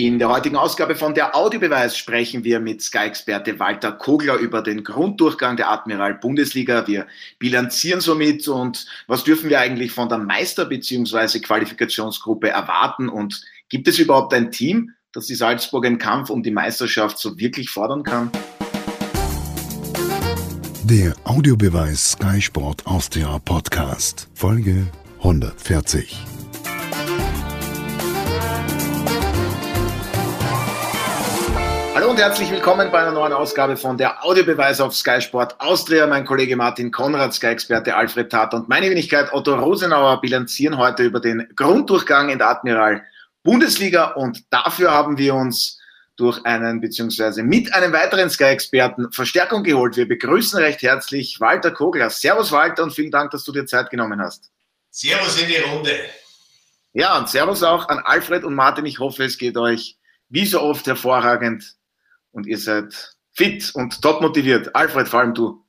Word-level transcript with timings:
In 0.00 0.20
der 0.20 0.28
heutigen 0.28 0.54
Ausgabe 0.54 0.94
von 0.94 1.12
der 1.12 1.34
Audiobeweis 1.34 1.98
sprechen 1.98 2.44
wir 2.44 2.60
mit 2.60 2.80
Sky-Experte 2.80 3.58
Walter 3.58 3.90
Kogler 3.90 4.36
über 4.36 4.62
den 4.62 4.84
Grunddurchgang 4.84 5.56
der 5.56 5.72
Admiral 5.72 6.14
Bundesliga. 6.14 6.86
Wir 6.86 7.08
bilanzieren 7.40 8.00
somit 8.00 8.46
und 8.46 8.86
was 9.08 9.24
dürfen 9.24 9.50
wir 9.50 9.58
eigentlich 9.58 9.90
von 9.90 10.08
der 10.08 10.18
Meister- 10.18 10.66
bzw. 10.66 11.40
Qualifikationsgruppe 11.40 12.48
erwarten 12.48 13.08
und 13.08 13.42
gibt 13.68 13.88
es 13.88 13.98
überhaupt 13.98 14.32
ein 14.34 14.52
Team, 14.52 14.92
das 15.10 15.26
die 15.26 15.34
Salzburg 15.34 15.84
im 15.84 15.98
Kampf 15.98 16.30
um 16.30 16.44
die 16.44 16.52
Meisterschaft 16.52 17.18
so 17.18 17.36
wirklich 17.36 17.68
fordern 17.68 18.04
kann? 18.04 18.30
Der 20.84 21.12
Audiobeweis 21.24 22.12
Sky 22.12 22.40
Sport 22.40 22.86
Austria 22.86 23.36
Podcast, 23.40 24.28
Folge 24.32 24.86
140. 25.22 26.37
und 32.18 32.24
herzlich 32.24 32.50
willkommen 32.50 32.90
bei 32.90 32.98
einer 32.98 33.12
neuen 33.12 33.32
Ausgabe 33.32 33.76
von 33.76 33.96
der 33.96 34.24
Audiobeweis 34.24 34.80
auf 34.80 34.92
Sky 34.92 35.20
Sport 35.20 35.54
Austria. 35.60 36.04
Mein 36.08 36.24
Kollege 36.24 36.56
Martin 36.56 36.90
Konrad, 36.90 37.32
Sky-Experte 37.32 37.94
Alfred 37.94 38.28
Tat 38.28 38.54
und 38.54 38.68
meine 38.68 38.90
Wenigkeit 38.90 39.32
Otto 39.32 39.54
Rosenauer 39.54 40.20
bilanzieren 40.20 40.78
heute 40.78 41.04
über 41.04 41.20
den 41.20 41.48
Grunddurchgang 41.54 42.28
in 42.28 42.38
der 42.38 42.48
Admiral 42.48 43.04
Bundesliga 43.44 44.14
und 44.14 44.42
dafür 44.50 44.90
haben 44.90 45.16
wir 45.16 45.36
uns 45.36 45.78
durch 46.16 46.44
einen 46.44 46.80
beziehungsweise 46.80 47.44
mit 47.44 47.72
einem 47.72 47.92
weiteren 47.92 48.28
Sky-Experten 48.28 49.12
Verstärkung 49.12 49.62
geholt. 49.62 49.96
Wir 49.96 50.08
begrüßen 50.08 50.58
recht 50.58 50.82
herzlich 50.82 51.38
Walter 51.38 51.70
Kogler. 51.70 52.10
Servus 52.10 52.50
Walter 52.50 52.82
und 52.82 52.92
vielen 52.92 53.12
Dank, 53.12 53.30
dass 53.30 53.44
du 53.44 53.52
dir 53.52 53.64
Zeit 53.64 53.90
genommen 53.90 54.20
hast. 54.20 54.50
Servus 54.90 55.40
in 55.40 55.46
die 55.46 55.58
Runde. 55.58 55.92
Ja, 56.94 57.16
und 57.16 57.28
Servus 57.28 57.62
auch 57.62 57.88
an 57.88 58.00
Alfred 58.00 58.42
und 58.42 58.56
Martin. 58.56 58.86
Ich 58.86 58.98
hoffe, 58.98 59.22
es 59.22 59.38
geht 59.38 59.56
euch 59.56 59.96
wie 60.30 60.46
so 60.46 60.60
oft 60.60 60.84
hervorragend 60.84 61.77
und 62.38 62.46
ihr 62.46 62.58
seid 62.58 63.16
fit 63.32 63.72
und 63.74 64.00
top 64.00 64.22
motiviert. 64.22 64.74
Alfred, 64.76 65.08
vor 65.08 65.20
allem 65.20 65.34
du. 65.34 65.64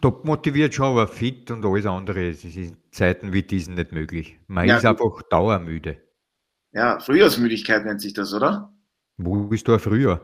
Top 0.00 0.24
motiviert 0.24 0.74
schon, 0.74 0.86
aber 0.86 1.08
fit 1.08 1.50
und 1.50 1.64
alles 1.64 1.86
andere. 1.86 2.28
Es 2.30 2.44
ist 2.44 2.56
in 2.56 2.76
Zeiten 2.92 3.32
wie 3.32 3.42
diesen 3.42 3.74
nicht 3.74 3.90
möglich. 3.90 4.38
Man 4.46 4.68
Ja, 4.68 4.76
ist 4.76 4.84
einfach 4.84 5.22
dauermüde. 5.28 6.00
Ja, 6.72 7.00
Frühjahrsmüdigkeit 7.00 7.84
nennt 7.84 8.00
sich 8.00 8.12
das, 8.14 8.32
oder? 8.32 8.72
Wo 9.16 9.44
bist 9.46 9.66
du 9.66 9.76
früher? 9.80 10.20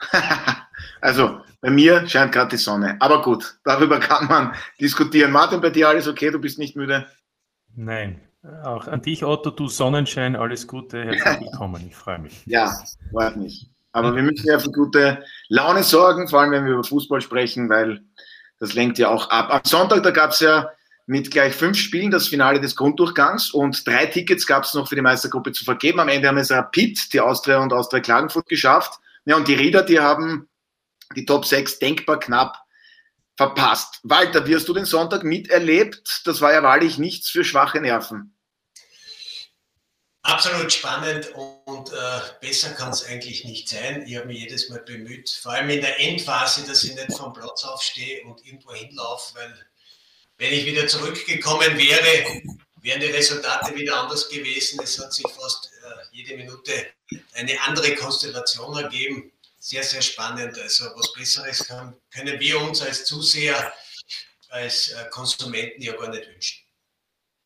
also, 1.00 1.40
bei 1.62 1.70
mir 1.70 2.06
scheint 2.06 2.32
gerade 2.32 2.50
die 2.50 2.56
Sonne. 2.58 2.96
Aber 3.00 3.22
gut, 3.22 3.58
darüber 3.64 3.98
kann 3.98 4.28
man 4.28 4.54
diskutieren. 4.78 5.32
Martin, 5.32 5.62
bei 5.62 5.70
dir 5.70 5.88
alles 5.88 6.06
okay? 6.06 6.30
Du 6.30 6.38
bist 6.38 6.58
nicht 6.58 6.76
müde? 6.76 7.06
Nein, 7.74 8.20
auch 8.62 8.86
an 8.88 9.02
dich, 9.02 9.24
Otto, 9.24 9.50
du 9.50 9.68
Sonnenschein, 9.68 10.36
alles 10.36 10.66
Gute, 10.66 11.04
herzlich 11.04 11.50
willkommen, 11.50 11.86
ich 11.88 11.96
freue 11.96 12.18
mich. 12.18 12.42
Ja, 12.46 12.72
freut 13.10 13.36
mich. 13.36 13.70
Aber 13.92 14.14
wir 14.14 14.22
müssen 14.22 14.46
ja 14.46 14.58
für 14.58 14.72
gute 14.72 15.24
Laune 15.48 15.82
sorgen, 15.82 16.28
vor 16.28 16.40
allem 16.40 16.50
wenn 16.50 16.64
wir 16.64 16.72
über 16.72 16.84
Fußball 16.84 17.20
sprechen, 17.20 17.68
weil 17.68 18.02
das 18.58 18.74
lenkt 18.74 18.98
ja 18.98 19.08
auch 19.08 19.30
ab. 19.30 19.52
Am 19.52 19.60
Sonntag, 19.64 20.02
da 20.02 20.10
gab 20.10 20.30
es 20.30 20.40
ja 20.40 20.68
mit 21.06 21.30
gleich 21.30 21.54
fünf 21.54 21.78
Spielen 21.78 22.10
das 22.10 22.28
Finale 22.28 22.60
des 22.60 22.76
Grunddurchgangs 22.76 23.52
und 23.52 23.86
drei 23.86 24.06
Tickets 24.06 24.46
gab 24.46 24.64
es 24.64 24.74
noch 24.74 24.88
für 24.88 24.96
die 24.96 25.02
Meistergruppe 25.02 25.52
zu 25.52 25.64
vergeben. 25.64 26.00
Am 26.00 26.08
Ende 26.08 26.28
haben 26.28 26.38
es 26.38 26.50
Rapid, 26.50 27.12
die 27.12 27.20
Austria 27.20 27.58
und 27.58 27.72
Austria 27.72 28.00
Klagenfurt 28.00 28.48
geschafft. 28.48 28.98
Ja, 29.26 29.36
und 29.36 29.46
die 29.48 29.54
Rieder, 29.54 29.82
die 29.82 30.00
haben 30.00 30.48
die 31.14 31.24
Top 31.24 31.44
6 31.44 31.78
denkbar 31.78 32.18
knapp 32.18 32.58
verpasst. 33.36 34.00
Walter, 34.02 34.46
wie 34.46 34.54
hast 34.54 34.68
du 34.68 34.74
den 34.74 34.84
Sonntag 34.84 35.24
miterlebt? 35.24 36.22
Das 36.24 36.40
war 36.40 36.52
ja 36.52 36.62
wahrlich 36.62 36.98
nichts 36.98 37.30
für 37.30 37.44
schwache 37.44 37.80
Nerven. 37.80 38.33
Absolut 40.24 40.72
spannend 40.72 41.30
und 41.34 41.92
äh, 41.92 42.20
besser 42.40 42.70
kann 42.70 42.90
es 42.90 43.04
eigentlich 43.04 43.44
nicht 43.44 43.68
sein. 43.68 44.06
Ich 44.06 44.16
habe 44.16 44.26
mich 44.26 44.40
jedes 44.40 44.70
Mal 44.70 44.80
bemüht, 44.80 45.28
vor 45.28 45.52
allem 45.52 45.68
in 45.68 45.82
der 45.82 46.00
Endphase, 46.00 46.66
dass 46.66 46.82
ich 46.82 46.94
nicht 46.94 47.12
vom 47.12 47.34
Platz 47.34 47.62
aufstehe 47.64 48.24
und 48.24 48.42
irgendwo 48.46 48.72
hinlaufe, 48.72 49.34
weil 49.34 49.66
wenn 50.38 50.54
ich 50.54 50.64
wieder 50.64 50.88
zurückgekommen 50.88 51.76
wäre, 51.76 52.42
wären 52.76 53.00
die 53.00 53.06
Resultate 53.06 53.74
wieder 53.74 54.00
anders 54.00 54.26
gewesen. 54.30 54.80
Es 54.82 54.98
hat 54.98 55.12
sich 55.12 55.26
fast 55.28 55.70
äh, 55.84 56.16
jede 56.16 56.38
Minute 56.38 56.72
eine 57.34 57.60
andere 57.60 57.94
Konstellation 57.94 58.74
ergeben. 58.78 59.30
Sehr, 59.58 59.82
sehr 59.82 60.00
spannend. 60.00 60.58
Also 60.58 60.86
was 60.96 61.12
Besseres 61.12 61.66
kann, 61.66 61.98
können 62.10 62.40
wir 62.40 62.60
uns 62.62 62.80
als 62.80 63.04
Zuseher, 63.04 63.74
als 64.48 64.88
äh, 64.88 65.04
Konsumenten 65.10 65.82
ja 65.82 65.92
gar 65.92 66.08
nicht 66.08 66.26
wünschen. 66.26 66.63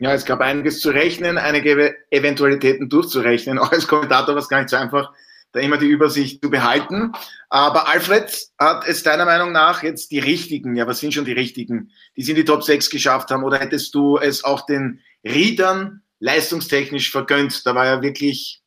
Ja, 0.00 0.14
es 0.14 0.24
gab 0.24 0.40
einiges 0.40 0.80
zu 0.80 0.90
rechnen, 0.90 1.38
einige 1.38 1.96
Eventualitäten 2.10 2.88
durchzurechnen. 2.88 3.58
Auch 3.58 3.72
als 3.72 3.88
Kommentator 3.88 4.34
war 4.34 4.42
es 4.42 4.48
gar 4.48 4.58
nicht 4.58 4.70
so 4.70 4.76
einfach, 4.76 5.12
da 5.52 5.60
immer 5.60 5.78
die 5.78 5.86
Übersicht 5.86 6.42
zu 6.42 6.50
behalten. 6.50 7.12
Aber 7.48 7.88
Alfred 7.88 8.48
hat 8.58 8.86
es 8.86 9.02
deiner 9.02 9.24
Meinung 9.24 9.50
nach 9.50 9.82
jetzt 9.82 10.12
die 10.12 10.18
richtigen, 10.18 10.76
ja, 10.76 10.86
was 10.86 11.00
sind 11.00 11.14
schon 11.14 11.24
die 11.24 11.32
richtigen, 11.32 11.90
die 12.16 12.22
es 12.22 12.28
in 12.28 12.36
die 12.36 12.44
Top 12.44 12.62
6 12.62 12.90
geschafft 12.90 13.30
haben? 13.30 13.44
Oder 13.44 13.58
hättest 13.58 13.94
du 13.94 14.18
es 14.18 14.44
auch 14.44 14.66
den 14.66 15.00
Riedern 15.24 16.02
leistungstechnisch 16.20 17.10
vergönnt? 17.10 17.66
Da 17.66 17.74
war 17.74 17.86
ja 17.86 18.02
wirklich 18.02 18.62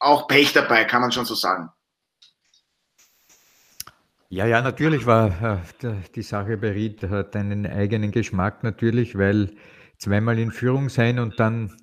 auch 0.00 0.28
Pech 0.28 0.52
dabei, 0.52 0.84
kann 0.84 1.00
man 1.00 1.12
schon 1.12 1.24
so 1.24 1.34
sagen. 1.34 1.70
Ja, 4.28 4.46
ja, 4.46 4.60
natürlich 4.60 5.06
war 5.06 5.62
äh, 5.84 5.94
die 6.14 6.22
Sache 6.22 6.56
bei 6.56 6.72
Ried 6.72 7.04
hat 7.04 7.36
einen 7.36 7.66
eigenen 7.66 8.10
Geschmack 8.10 8.64
natürlich, 8.64 9.16
weil 9.16 9.54
zweimal 9.98 10.38
in 10.38 10.50
Führung 10.50 10.88
sein 10.88 11.18
und 11.18 11.38
dann 11.40 11.76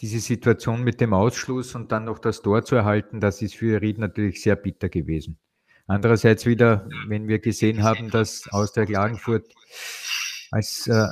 diese 0.00 0.18
Situation 0.18 0.82
mit 0.82 1.00
dem 1.00 1.14
Ausschluss 1.14 1.74
und 1.74 1.92
dann 1.92 2.04
noch 2.04 2.18
das 2.18 2.42
Tor 2.42 2.64
zu 2.64 2.74
erhalten, 2.74 3.20
das 3.20 3.42
ist 3.42 3.54
für 3.54 3.80
Ried 3.80 3.98
natürlich 3.98 4.42
sehr 4.42 4.56
bitter 4.56 4.88
gewesen. 4.88 5.38
Andererseits 5.86 6.46
wieder, 6.46 6.88
wenn 7.08 7.28
wir 7.28 7.38
gesehen 7.38 7.82
haben, 7.82 8.10
dass 8.10 8.48
aus 8.50 8.72
der 8.72 8.86
Klagenfurt 8.86 9.52
als 10.50 10.86
äh, 10.86 11.06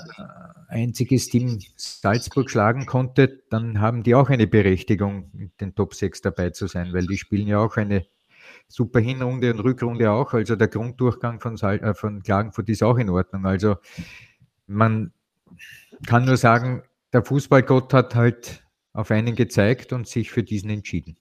einziges 0.68 1.28
Team 1.28 1.58
Salzburg 1.76 2.48
schlagen 2.48 2.86
konnte, 2.86 3.42
dann 3.50 3.80
haben 3.80 4.02
die 4.02 4.14
auch 4.14 4.30
eine 4.30 4.46
Berechtigung, 4.46 5.30
in 5.34 5.52
den 5.60 5.74
Top 5.74 5.94
6 5.94 6.22
dabei 6.22 6.50
zu 6.50 6.68
sein, 6.68 6.92
weil 6.92 7.06
die 7.06 7.18
spielen 7.18 7.48
ja 7.48 7.58
auch 7.58 7.76
eine 7.76 8.06
super 8.68 9.00
Hinrunde 9.00 9.52
und 9.52 9.60
Rückrunde 9.60 10.10
auch. 10.10 10.32
Also 10.32 10.56
der 10.56 10.68
Grunddurchgang 10.68 11.40
von, 11.40 11.56
Sal 11.56 11.80
äh, 11.80 11.94
von 11.94 12.22
Klagenfurt 12.22 12.68
ist 12.68 12.82
auch 12.82 12.96
in 12.96 13.10
Ordnung. 13.10 13.44
Also 13.46 13.76
man 14.66 15.12
kann 16.06 16.24
nur 16.24 16.36
sagen, 16.36 16.82
der 17.12 17.24
Fußballgott 17.24 17.92
hat 17.92 18.14
halt 18.14 18.62
auf 18.92 19.10
einen 19.10 19.34
gezeigt 19.34 19.92
und 19.92 20.08
sich 20.08 20.30
für 20.30 20.42
diesen 20.42 20.70
entschieden. 20.70 21.16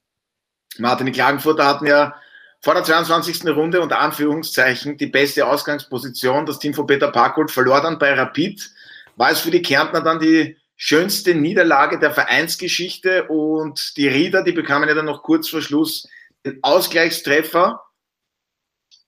Martin, 0.78 1.06
die 1.06 1.12
Klagenfurter 1.12 1.66
hatten 1.66 1.86
ja 1.86 2.16
vor 2.62 2.76
der 2.76 2.84
22. 2.84 3.46
Runde 3.48 3.82
unter 3.82 4.00
Anführungszeichen 4.00 4.98
die 4.98 5.08
beste 5.08 5.48
Ausgangsposition. 5.48 6.46
Das 6.46 6.60
Team 6.60 6.74
von 6.74 6.86
Peter 6.86 7.12
Parkholt 7.12 7.52
verlor 7.52 7.82
dann 7.82 7.98
bei 7.98 8.14
Rapid. 8.14 8.72
War 9.16 9.32
es 9.32 9.40
für 9.40 9.52
die 9.52 9.62
Kärntner 9.62 10.02
dann 10.02 10.20
die 10.20 10.58
schönste 10.76 11.36
Niederlage 11.36 12.00
der 12.00 12.12
Vereinsgeschichte 12.12 13.28
und 13.28 13.98
die 13.98 14.08
Rieder, 14.08 14.44
die 14.44 14.52
bekamen 14.52 14.90
ja 14.90 14.96
dann 14.96 15.06
noch 15.06 15.24
kurz 15.24 15.50
vor 15.50 15.62
Schluss 15.62 16.08
den 16.46 16.60
Ausgleichstreffer. 16.64 17.84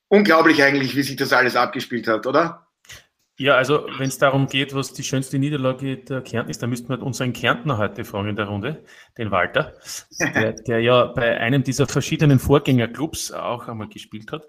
Unglaublich 0.08 0.62
eigentlich, 0.62 0.96
wie 0.96 1.04
sich 1.04 1.16
das 1.16 1.34
alles 1.34 1.56
abgespielt 1.56 2.08
hat, 2.08 2.28
oder? 2.28 2.63
Ja, 3.44 3.58
also 3.58 3.86
wenn 3.98 4.08
es 4.08 4.18
darum 4.18 4.48
geht, 4.48 4.74
was 4.74 4.94
die 4.94 5.04
schönste 5.04 5.38
Niederlage 5.38 5.98
der 5.98 6.22
Kärnten 6.22 6.50
ist, 6.50 6.64
dann 6.64 6.70
müssten 6.70 6.88
wir 6.88 7.04
unseren 7.04 7.34
Kärntner 7.34 7.78
heute 7.78 8.06
fragen 8.06 8.30
in 8.30 8.38
der 8.38 8.46
Runde, 8.46 8.86
den 9.18 9.32
Walter, 9.32 9.74
der, 10.18 10.54
der 10.54 10.80
ja 10.80 11.08
bei 11.08 11.38
einem 11.42 11.62
dieser 11.62 11.86
verschiedenen 11.86 12.40
Vorgängerclubs 12.40 13.34
auch 13.34 13.68
einmal 13.68 13.90
gespielt 13.90 14.32
hat. 14.32 14.46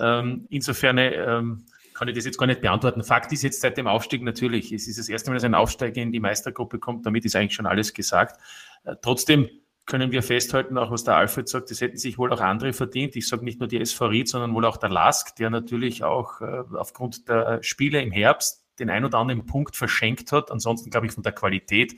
Ähm, 0.00 0.48
insofern 0.50 0.98
ähm, 0.98 1.66
kann 1.94 2.08
ich 2.08 2.16
das 2.16 2.24
jetzt 2.24 2.36
gar 2.36 2.48
nicht 2.48 2.62
beantworten. 2.62 3.04
Fakt 3.04 3.30
ist 3.30 3.44
jetzt 3.44 3.60
seit 3.60 3.76
dem 3.76 3.86
Aufstieg 3.86 4.24
natürlich, 4.24 4.72
es 4.72 4.88
ist 4.88 4.98
das 4.98 5.08
erste 5.08 5.30
Mal, 5.30 5.34
dass 5.34 5.44
ein 5.44 5.54
Aufsteiger 5.54 6.02
in 6.02 6.10
die 6.10 6.18
Meistergruppe 6.18 6.80
kommt, 6.80 7.06
damit 7.06 7.24
ist 7.24 7.36
eigentlich 7.36 7.54
schon 7.54 7.66
alles 7.66 7.94
gesagt. 7.94 8.40
Äh, 8.82 8.96
trotzdem 9.02 9.48
können 9.86 10.12
wir 10.12 10.22
festhalten, 10.22 10.78
auch 10.78 10.90
was 10.90 11.04
der 11.04 11.16
Alfred 11.16 11.48
sagt, 11.48 11.70
das 11.70 11.80
hätten 11.80 11.96
sich 11.96 12.16
wohl 12.18 12.32
auch 12.32 12.40
andere 12.40 12.72
verdient. 12.72 13.16
Ich 13.16 13.26
sage 13.26 13.44
nicht 13.44 13.58
nur 13.58 13.68
die 13.68 13.80
SV 13.80 14.06
Ried, 14.06 14.28
sondern 14.28 14.54
wohl 14.54 14.64
auch 14.64 14.76
der 14.76 14.90
Lask, 14.90 15.34
der 15.36 15.50
natürlich 15.50 16.04
auch 16.04 16.40
äh, 16.40 16.62
aufgrund 16.74 17.28
der 17.28 17.62
Spiele 17.62 18.00
im 18.00 18.12
Herbst 18.12 18.64
den 18.78 18.90
ein 18.90 19.04
oder 19.04 19.18
anderen 19.18 19.44
Punkt 19.46 19.76
verschenkt 19.76 20.32
hat. 20.32 20.50
Ansonsten 20.50 20.90
glaube 20.90 21.06
ich 21.06 21.12
von 21.12 21.22
der 21.22 21.32
Qualität 21.32 21.94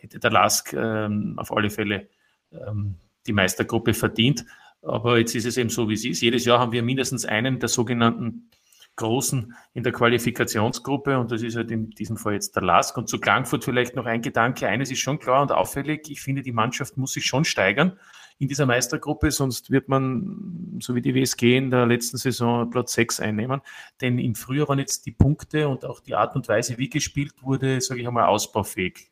hätte 0.00 0.18
der 0.18 0.30
Lask 0.30 0.72
ähm, 0.72 1.34
auf 1.38 1.52
alle 1.52 1.70
Fälle 1.70 2.08
ähm, 2.52 2.96
die 3.26 3.32
Meistergruppe 3.32 3.94
verdient. 3.94 4.44
Aber 4.82 5.18
jetzt 5.18 5.34
ist 5.34 5.46
es 5.46 5.56
eben 5.56 5.70
so, 5.70 5.88
wie 5.88 5.94
es 5.94 6.04
ist. 6.04 6.20
Jedes 6.20 6.44
Jahr 6.44 6.58
haben 6.58 6.72
wir 6.72 6.82
mindestens 6.82 7.24
einen 7.24 7.58
der 7.58 7.70
sogenannten 7.70 8.50
Großen 8.96 9.54
in 9.72 9.82
der 9.82 9.92
Qualifikationsgruppe 9.92 11.18
und 11.18 11.32
das 11.32 11.42
ist 11.42 11.56
halt 11.56 11.70
in 11.70 11.90
diesem 11.90 12.16
Fall 12.16 12.34
jetzt 12.34 12.54
der 12.54 12.62
Lask. 12.62 12.96
Und 12.96 13.08
zu 13.08 13.18
Klagenfurt 13.18 13.64
vielleicht 13.64 13.96
noch 13.96 14.06
ein 14.06 14.22
Gedanke. 14.22 14.68
Eines 14.68 14.90
ist 14.90 15.00
schon 15.00 15.18
klar 15.18 15.42
und 15.42 15.50
auffällig. 15.50 16.08
Ich 16.10 16.20
finde, 16.20 16.42
die 16.42 16.52
Mannschaft 16.52 16.96
muss 16.96 17.12
sich 17.12 17.26
schon 17.26 17.44
steigern 17.44 17.98
in 18.38 18.48
dieser 18.48 18.66
Meistergruppe, 18.66 19.30
sonst 19.30 19.70
wird 19.70 19.88
man, 19.88 20.78
so 20.80 20.94
wie 20.94 21.02
die 21.02 21.14
WSG 21.14 21.56
in 21.56 21.70
der 21.70 21.86
letzten 21.86 22.16
Saison, 22.16 22.68
Platz 22.68 22.94
6 22.94 23.20
einnehmen. 23.20 23.60
Denn 24.00 24.18
im 24.18 24.34
Frühjahr 24.34 24.68
waren 24.68 24.78
jetzt 24.78 25.06
die 25.06 25.12
Punkte 25.12 25.68
und 25.68 25.84
auch 25.84 26.00
die 26.00 26.14
Art 26.14 26.34
und 26.34 26.48
Weise, 26.48 26.78
wie 26.78 26.88
gespielt 26.88 27.32
wurde, 27.42 27.80
sage 27.80 28.00
ich 28.00 28.08
einmal, 28.08 28.26
ausbaufähig. 28.26 29.10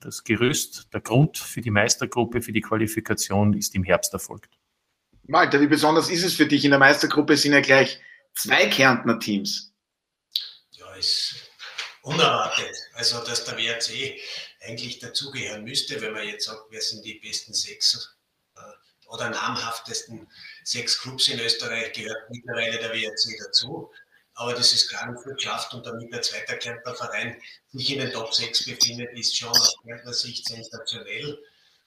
das 0.00 0.24
Gerüst, 0.24 0.88
der 0.92 1.00
Grund 1.00 1.38
für 1.38 1.60
die 1.60 1.70
Meistergruppe, 1.70 2.42
für 2.42 2.52
die 2.52 2.62
Qualifikation 2.62 3.52
ist 3.52 3.74
im 3.74 3.84
Herbst 3.84 4.12
erfolgt. 4.12 4.58
Walter, 5.24 5.60
wie 5.60 5.66
besonders 5.66 6.10
ist 6.10 6.24
es 6.24 6.34
für 6.34 6.46
dich? 6.46 6.64
In 6.64 6.70
der 6.70 6.80
Meistergruppe 6.80 7.36
sind 7.36 7.52
ja 7.52 7.60
gleich 7.60 8.00
zwei 8.34 8.68
Kärntner 8.68 9.18
Teams. 9.18 9.72
Ja, 10.72 10.94
ist 10.94 11.50
unerwartet. 12.02 12.76
Also, 12.94 13.22
dass 13.24 13.44
der 13.44 13.56
WRC 13.56 14.18
eigentlich 14.60 14.98
dazugehören 14.98 15.64
müsste, 15.64 16.00
wenn 16.00 16.12
man 16.12 16.26
jetzt 16.26 16.46
sagt, 16.46 16.64
wer 16.70 16.80
sind 16.80 17.04
die 17.04 17.14
besten 17.14 17.54
sechs 17.54 18.16
äh, 18.56 19.08
oder 19.08 19.30
namhaftesten 19.30 20.28
sechs 20.64 21.00
Clubs 21.00 21.28
in 21.28 21.40
Österreich, 21.40 21.92
gehört 21.92 22.30
mittlerweile 22.30 22.78
der 22.78 22.92
WRC 22.92 23.38
dazu. 23.44 23.90
Aber 24.34 24.54
das 24.54 24.72
ist 24.72 24.88
Klagenfurt 24.88 25.42
schafft 25.42 25.74
und 25.74 25.84
damit 25.84 26.12
der 26.12 26.22
zweite 26.22 26.56
Kärntner 26.56 26.94
Verein 26.94 27.40
sich 27.72 27.92
in 27.92 27.98
den 27.98 28.12
Top 28.12 28.32
6 28.32 28.64
befindet, 28.64 29.12
ist 29.12 29.36
schon 29.36 29.50
aus 29.50 29.76
Kärntner 29.84 30.14
Sicht 30.14 30.46
sensationell. 30.46 31.38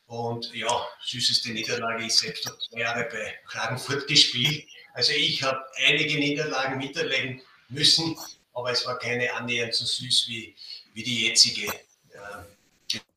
Und 0.06 0.54
ja, 0.54 0.88
süßeste 1.04 1.50
Niederlage, 1.50 2.04
ich 2.06 2.16
selbst 2.16 2.46
habe 2.46 2.58
zwei 2.60 2.82
Jahre 2.82 3.06
bei 3.06 3.40
Klagenfurt 3.48 4.08
gespielt. 4.08 4.68
Also 4.94 5.12
ich 5.12 5.42
habe 5.44 5.64
einige 5.88 6.18
Niederlagen 6.18 6.78
miterleben 6.78 7.42
müssen, 7.70 8.18
aber 8.54 8.72
es 8.72 8.86
war 8.86 9.00
keine 9.00 9.34
annähernd 9.34 9.74
so 9.74 9.86
süß 9.86 10.28
wie, 10.28 10.56
wie 10.94 11.04
die 11.04 11.28
jetzige. 11.28 11.72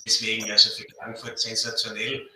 Deswegen 0.06 0.50
also 0.50 0.70
für 0.70 0.84
Klagenfurt 0.84 1.38
sensationell. 1.38 2.31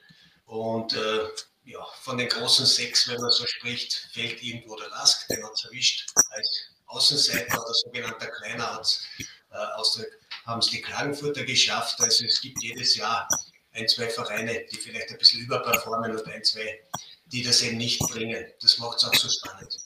Und 0.46 0.92
äh, 0.92 1.20
ja, 1.64 1.84
von 2.02 2.18
den 2.18 2.28
großen 2.28 2.66
sechs, 2.66 3.08
wenn 3.08 3.20
man 3.20 3.30
so 3.30 3.46
spricht, 3.46 4.08
fällt 4.12 4.42
irgendwo 4.42 4.76
der 4.76 4.88
Lask, 4.88 5.28
den 5.28 5.44
hat 5.44 5.52
es 5.54 5.64
erwischt. 5.64 6.10
Als 6.30 6.70
Außenseiter 6.86 7.62
oder 7.62 7.74
sogenannter 7.74 8.26
Kleiner 8.26 8.74
hat's, 8.74 9.06
äh, 9.52 10.04
haben 10.46 10.58
es 10.58 10.66
die 10.66 10.82
Klagenfurter 10.82 11.44
geschafft. 11.44 12.00
Also 12.00 12.24
es 12.24 12.40
gibt 12.40 12.60
jedes 12.62 12.96
Jahr 12.96 13.28
ein, 13.72 13.86
zwei 13.86 14.08
Vereine, 14.08 14.66
die 14.70 14.76
vielleicht 14.76 15.10
ein 15.10 15.18
bisschen 15.18 15.42
überperformen 15.42 16.16
und 16.16 16.26
ein, 16.26 16.42
zwei, 16.42 16.80
die 17.32 17.42
das 17.42 17.62
eben 17.62 17.76
nicht 17.76 18.00
bringen. 18.00 18.44
Das 18.60 18.78
macht 18.78 18.98
es 18.98 19.04
auch 19.04 19.14
so 19.14 19.28
spannend. 19.28 19.76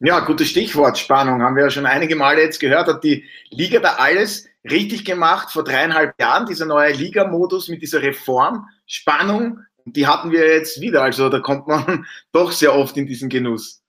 Ja, 0.00 0.20
gutes 0.20 0.50
Stichwort, 0.50 0.98
Spannung. 0.98 1.40
Haben 1.42 1.56
wir 1.56 1.64
ja 1.64 1.70
schon 1.70 1.86
einige 1.86 2.16
Male 2.16 2.42
jetzt 2.42 2.60
gehört, 2.60 2.86
hat 2.86 3.02
die 3.02 3.24
Liga 3.48 3.80
da 3.80 3.94
alles 3.94 4.46
richtig 4.62 5.04
gemacht 5.06 5.50
vor 5.50 5.64
dreieinhalb 5.64 6.20
Jahren, 6.20 6.46
dieser 6.46 6.66
neue 6.66 6.92
Liga-Modus 6.92 7.68
mit 7.68 7.80
dieser 7.80 8.02
Reform. 8.02 8.68
Spannung, 8.86 9.60
die 9.86 10.06
hatten 10.06 10.32
wir 10.32 10.46
jetzt 10.54 10.80
wieder. 10.80 11.02
Also 11.02 11.30
da 11.30 11.40
kommt 11.40 11.66
man 11.66 12.06
doch 12.32 12.52
sehr 12.52 12.74
oft 12.74 12.96
in 12.96 13.06
diesen 13.06 13.30
Genuss. 13.30 13.82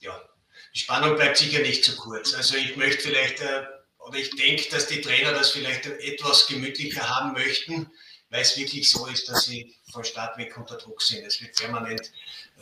Ja, 0.00 0.20
die 0.74 0.80
Spannung 0.80 1.16
bleibt 1.16 1.38
sicher 1.38 1.62
nicht 1.62 1.82
zu 1.82 1.96
kurz. 1.96 2.34
Also 2.34 2.58
ich 2.58 2.76
möchte 2.76 3.08
vielleicht, 3.08 3.40
äh, 3.40 3.62
oder 3.98 4.18
ich 4.18 4.30
denke, 4.36 4.64
dass 4.70 4.86
die 4.86 5.00
Trainer 5.00 5.32
das 5.32 5.50
vielleicht 5.50 5.86
etwas 5.86 6.46
gemütlicher 6.46 7.08
haben 7.08 7.32
möchten 7.32 7.90
weil 8.30 8.42
es 8.42 8.56
wirklich 8.56 8.90
so 8.90 9.06
ist, 9.06 9.28
dass 9.28 9.44
sie 9.44 9.74
von 9.90 10.04
Start 10.04 10.38
weg 10.38 10.56
unter 10.56 10.76
Druck 10.76 11.02
sind. 11.02 11.24
Es 11.24 11.40
wird 11.40 11.56
permanent 11.56 12.10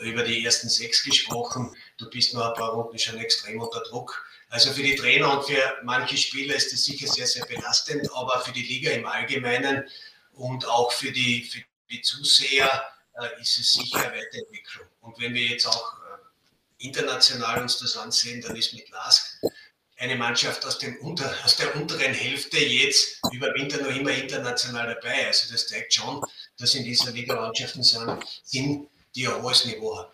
über 0.01 0.23
die 0.23 0.45
ersten 0.45 0.69
sechs 0.69 1.05
gesprochen. 1.05 1.75
Du 1.99 2.09
bist 2.11 2.35
nur 2.35 2.47
ein 2.47 2.55
paar 2.55 2.71
Runden 2.71 2.99
schon 2.99 3.19
extrem 3.19 3.61
unter 3.61 3.81
Druck. 3.81 4.25
Also 4.49 4.73
für 4.73 4.83
die 4.83 4.97
Trainer 4.97 5.39
und 5.39 5.47
für 5.47 5.77
manche 5.83 6.17
Spieler 6.17 6.55
ist 6.55 6.73
das 6.73 6.85
sicher 6.85 7.07
sehr, 7.07 7.27
sehr 7.27 7.45
belastend, 7.45 8.11
aber 8.15 8.41
für 8.41 8.53
die 8.53 8.63
Liga 8.63 8.91
im 8.93 9.07
Allgemeinen 9.07 9.85
und 10.33 10.67
auch 10.67 10.91
für 10.91 11.13
die, 11.13 11.45
für 11.45 11.63
die 11.91 12.01
Zuseher 12.01 12.89
äh, 13.15 13.43
ist 13.43 13.59
es 13.59 13.73
sicher 13.73 13.99
eine 13.99 14.17
Weiterentwicklung. 14.17 14.87
Und 15.01 15.21
wenn 15.21 15.35
wir 15.35 15.43
jetzt 15.43 15.67
auch 15.67 15.95
äh, 15.95 16.87
international 16.87 17.61
uns 17.61 17.77
das 17.79 17.97
ansehen, 17.99 18.41
dann 18.41 18.57
ist 18.57 18.73
mit 18.73 18.89
LASK 18.89 19.43
eine 19.99 20.17
Mannschaft 20.17 20.65
aus, 20.65 20.79
unter, 21.01 21.33
aus 21.45 21.57
der 21.57 21.75
unteren 21.77 22.15
Hälfte 22.15 22.59
jetzt 22.59 23.21
über 23.33 23.53
Winter 23.55 23.83
noch 23.83 23.95
immer 23.95 24.11
international 24.11 24.95
dabei. 24.95 25.27
Also 25.27 25.53
das 25.53 25.67
zeigt 25.67 25.95
schon, 25.95 26.23
dass 26.59 26.75
in 26.75 26.85
dieser 26.85 27.11
Liga 27.11 27.35
Mannschaften 27.35 27.83
sind, 27.83 28.25
sind 28.45 28.89
die 29.15 29.27
ein 29.27 29.43
hohes 29.43 29.65
Niveau 29.67 29.97
haben. 29.97 30.09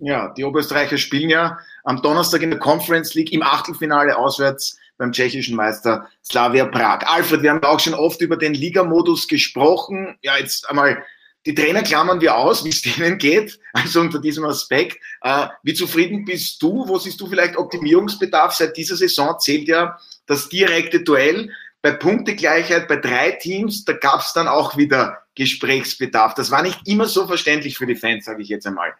Ja, 0.00 0.32
die 0.34 0.44
Oberösterreicher 0.44 0.96
spielen 0.96 1.28
ja 1.28 1.58
am 1.82 2.00
Donnerstag 2.00 2.42
in 2.42 2.50
der 2.50 2.60
Conference 2.60 3.14
League 3.14 3.32
im 3.32 3.42
Achtelfinale 3.42 4.16
auswärts 4.16 4.78
beim 4.96 5.10
tschechischen 5.10 5.56
Meister 5.56 6.08
Slavia 6.24 6.66
Prag. 6.66 7.04
Alfred, 7.06 7.42
wir 7.42 7.50
haben 7.50 7.62
auch 7.64 7.80
schon 7.80 7.94
oft 7.94 8.20
über 8.20 8.36
den 8.36 8.54
Ligamodus 8.54 9.26
gesprochen. 9.26 10.16
Ja, 10.22 10.36
jetzt 10.36 10.68
einmal 10.70 11.02
die 11.46 11.54
Trainer 11.54 11.82
klammern 11.82 12.20
wir 12.20 12.36
aus, 12.36 12.64
wie 12.64 12.70
es 12.70 12.82
denen 12.96 13.18
geht, 13.18 13.58
also 13.72 14.00
unter 14.00 14.20
diesem 14.20 14.44
Aspekt. 14.44 14.98
Äh, 15.22 15.48
wie 15.62 15.74
zufrieden 15.74 16.24
bist 16.24 16.62
du? 16.62 16.86
Wo 16.86 16.98
siehst 16.98 17.20
du 17.20 17.26
vielleicht 17.26 17.56
Optimierungsbedarf? 17.56 18.52
Seit 18.52 18.76
dieser 18.76 18.96
Saison 18.96 19.38
zählt 19.38 19.68
ja 19.68 19.98
das 20.26 20.48
direkte 20.48 21.00
Duell. 21.02 21.50
Bei 21.80 21.92
Punktegleichheit 21.92 22.88
bei 22.88 22.96
drei 22.96 23.32
Teams, 23.32 23.84
da 23.84 23.92
gab 23.92 24.20
es 24.20 24.32
dann 24.32 24.48
auch 24.48 24.76
wieder 24.76 25.18
Gesprächsbedarf. 25.36 26.34
Das 26.34 26.50
war 26.50 26.62
nicht 26.62 26.80
immer 26.86 27.06
so 27.06 27.26
verständlich 27.26 27.78
für 27.78 27.86
die 27.86 27.94
Fans, 27.94 28.24
sage 28.24 28.42
ich 28.42 28.48
jetzt 28.48 28.66
einmal. 28.66 28.92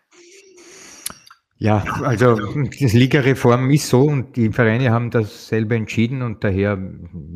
Ja, 1.61 1.79
also 2.05 2.37
die 2.37 2.87
Ligareform 2.87 3.69
ist 3.73 3.89
so 3.89 4.03
und 4.03 4.37
die 4.37 4.53
Vereine 4.53 4.93
haben 4.93 5.11
das 5.11 5.49
selber 5.49 5.75
entschieden 5.75 6.23
und 6.23 6.45
daher, 6.45 6.79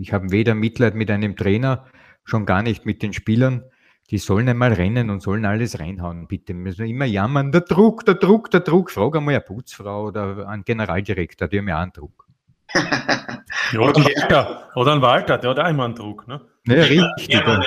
ich 0.01 0.13
habe 0.13 0.31
weder 0.31 0.55
Mitleid 0.55 0.95
mit 0.95 1.11
einem 1.11 1.35
Trainer, 1.35 1.89
schon 2.23 2.47
gar 2.47 2.63
nicht 2.63 2.87
mit 2.87 3.03
den 3.03 3.13
Spielern 3.13 3.65
die 4.13 4.19
sollen 4.19 4.47
einmal 4.47 4.75
rennen 4.75 5.09
und 5.09 5.23
sollen 5.23 5.47
alles 5.47 5.81
reinhauen, 5.81 6.29
bitte. 6.29 6.53
Müssen 6.53 6.87
immer 6.87 7.07
jammern, 7.07 7.51
der 7.51 7.63
Druck, 7.63 8.05
der 8.05 8.17
Druck, 8.17 8.51
der 8.51 8.61
Druck. 8.61 8.91
Frag 8.91 9.17
einmal 9.17 9.35
eine 9.35 9.41
Putzfrau 9.41 10.09
oder 10.09 10.47
einen 10.47 10.65
Generaldirektor, 10.65 11.49
die 11.49 11.59
haben 11.59 11.69
ja 11.69 11.79
auch 11.79 11.83
einen 11.83 11.93
Druck. 11.95 12.27
ja, 12.75 13.81
oder, 13.81 13.97
einen 13.97 14.05
Walter, 14.05 14.71
oder 14.75 14.93
ein 14.93 15.03
Walter, 15.03 15.39
der 15.39 15.51
hat 15.51 15.59
auch 15.59 15.69
immer 15.69 15.87
einen 15.87 15.95
Druck. 15.95 16.29
Ne? 16.29 16.43
Ja, 16.67 16.75
richtig. 16.75 17.29
Ja, 17.29 17.63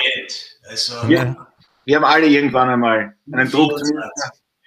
also, 0.70 1.10
wir, 1.10 1.36
wir, 1.86 1.96
haben 1.96 2.06
alle 2.06 2.28
irgendwann 2.28 2.70
einmal 2.70 3.16
einen 3.32 3.50
Druck, 3.50 3.74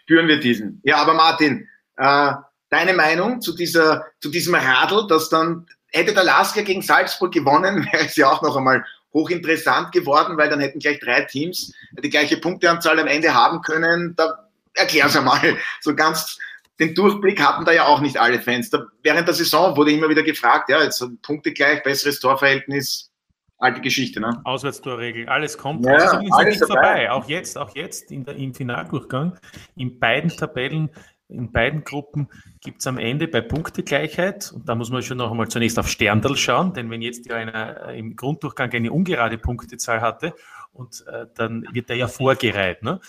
spüren 0.02 0.26
wir 0.26 0.40
diesen. 0.40 0.80
Ja, 0.82 0.96
aber 0.96 1.14
Martin, 1.14 1.68
äh, 1.96 2.32
deine 2.70 2.92
Meinung 2.92 3.40
zu, 3.40 3.54
dieser, 3.54 4.04
zu 4.20 4.30
diesem 4.30 4.56
Radl, 4.56 5.06
dass 5.06 5.28
dann, 5.28 5.66
hätte 5.92 6.12
der 6.12 6.24
Lasker 6.24 6.64
gegen 6.64 6.82
Salzburg 6.82 7.32
gewonnen, 7.32 7.86
wäre 7.92 8.04
es 8.04 8.16
ja 8.16 8.32
auch 8.32 8.42
noch 8.42 8.56
einmal 8.56 8.84
hochinteressant 9.18 9.92
geworden, 9.92 10.36
weil 10.36 10.48
dann 10.48 10.60
hätten 10.60 10.78
gleich 10.78 11.00
drei 11.00 11.22
Teams 11.22 11.72
die 11.92 12.10
gleiche 12.10 12.38
Punkteanzahl 12.38 12.98
am 12.98 13.06
Ende 13.06 13.34
haben 13.34 13.62
können. 13.62 14.14
Da 14.16 14.48
erklär's 14.74 15.16
einmal. 15.16 15.40
So 15.80 15.94
ganz 15.94 16.38
den 16.78 16.94
Durchblick 16.94 17.42
hatten 17.42 17.64
da 17.64 17.72
ja 17.72 17.86
auch 17.86 18.00
nicht 18.00 18.18
alle 18.18 18.40
Fans. 18.40 18.70
Da, 18.70 18.86
während 19.02 19.26
der 19.26 19.34
Saison 19.34 19.76
wurde 19.76 19.90
immer 19.90 20.08
wieder 20.08 20.22
gefragt, 20.22 20.70
ja, 20.70 20.82
jetzt 20.82 21.04
Punkte 21.22 21.52
gleich, 21.52 21.82
besseres 21.82 22.20
Torverhältnis, 22.20 23.10
alte 23.58 23.80
Geschichte, 23.80 24.20
ne? 24.20 24.40
Auswärtstorregel, 24.44 25.28
alles 25.28 25.58
kommt. 25.58 25.84
Ja, 25.84 25.94
also 25.94 26.18
alles 26.30 26.58
vorbei. 26.58 27.10
Auch 27.10 27.28
jetzt, 27.28 27.58
auch 27.58 27.74
jetzt 27.74 28.12
in 28.12 28.24
der, 28.24 28.36
im 28.36 28.54
Finaldurchgang, 28.54 29.36
in 29.74 29.98
beiden 29.98 30.30
Tabellen 30.30 30.90
in 31.28 31.52
beiden 31.52 31.84
Gruppen 31.84 32.28
gibt 32.60 32.80
es 32.80 32.86
am 32.86 32.98
Ende 32.98 33.28
bei 33.28 33.40
Punktegleichheit, 33.40 34.50
und 34.52 34.68
da 34.68 34.74
muss 34.74 34.90
man 34.90 35.02
schon 35.02 35.18
noch 35.18 35.30
einmal 35.30 35.48
zunächst 35.48 35.78
auf 35.78 35.88
Sterndal 35.88 36.36
schauen, 36.36 36.72
denn 36.72 36.90
wenn 36.90 37.02
jetzt 37.02 37.26
ja 37.26 37.36
einer 37.36 37.88
äh, 37.88 37.98
im 37.98 38.16
Grunddurchgang 38.16 38.72
eine 38.72 38.90
ungerade 38.90 39.38
Punktezahl 39.38 40.00
hatte, 40.00 40.34
und 40.72 41.04
äh, 41.08 41.26
dann 41.34 41.66
wird 41.72 41.90
er 41.90 41.96
ja 41.96 42.06
vorgereiht 42.06 42.82
ne? 42.82 43.00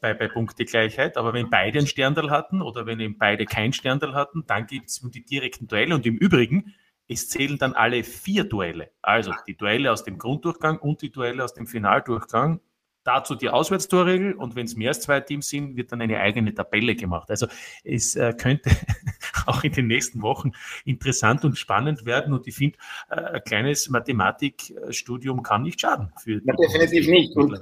bei, 0.00 0.14
bei 0.14 0.28
Punktegleichheit. 0.28 1.16
Aber 1.16 1.32
wenn 1.34 1.50
beide 1.50 1.80
ein 1.80 1.86
Sterndal 1.86 2.30
hatten 2.30 2.62
oder 2.62 2.86
wenn 2.86 3.00
eben 3.00 3.18
beide 3.18 3.46
kein 3.46 3.72
Sterndal 3.72 4.14
hatten, 4.14 4.44
dann 4.46 4.66
gibt 4.66 4.90
es 4.90 5.00
die 5.00 5.24
direkten 5.24 5.66
Duelle. 5.66 5.94
Und 5.94 6.06
im 6.06 6.16
Übrigen, 6.16 6.74
es 7.08 7.28
zählen 7.28 7.58
dann 7.58 7.72
alle 7.72 8.04
vier 8.04 8.44
Duelle. 8.44 8.92
Also 9.02 9.32
die 9.46 9.56
Duelle 9.56 9.90
aus 9.90 10.04
dem 10.04 10.18
Grunddurchgang 10.18 10.78
und 10.78 11.02
die 11.02 11.10
Duelle 11.10 11.42
aus 11.42 11.52
dem 11.52 11.66
Finaldurchgang 11.66 12.60
Dazu 13.06 13.36
die 13.36 13.48
Auswärtstorregel 13.48 14.32
und 14.32 14.56
wenn 14.56 14.66
es 14.66 14.74
mehr 14.74 14.88
als 14.88 15.00
zwei 15.00 15.20
Teams 15.20 15.48
sind, 15.48 15.76
wird 15.76 15.92
dann 15.92 16.00
eine 16.02 16.18
eigene 16.18 16.52
Tabelle 16.52 16.96
gemacht. 16.96 17.30
Also 17.30 17.46
es 17.84 18.16
äh, 18.16 18.34
könnte 18.36 18.70
auch 19.46 19.62
in 19.62 19.72
den 19.72 19.86
nächsten 19.86 20.22
Wochen 20.22 20.50
interessant 20.84 21.44
und 21.44 21.56
spannend 21.56 22.04
werden 22.04 22.34
und 22.34 22.48
ich 22.48 22.56
finde, 22.56 22.78
äh, 23.08 23.14
ein 23.14 23.44
kleines 23.44 23.88
Mathematikstudium 23.88 25.44
kann 25.44 25.62
nicht 25.62 25.80
schaden. 25.80 26.12
Für 26.20 26.40
ja, 26.44 26.54
definitiv 26.54 27.06
nicht. 27.06 27.36
Und 27.36 27.56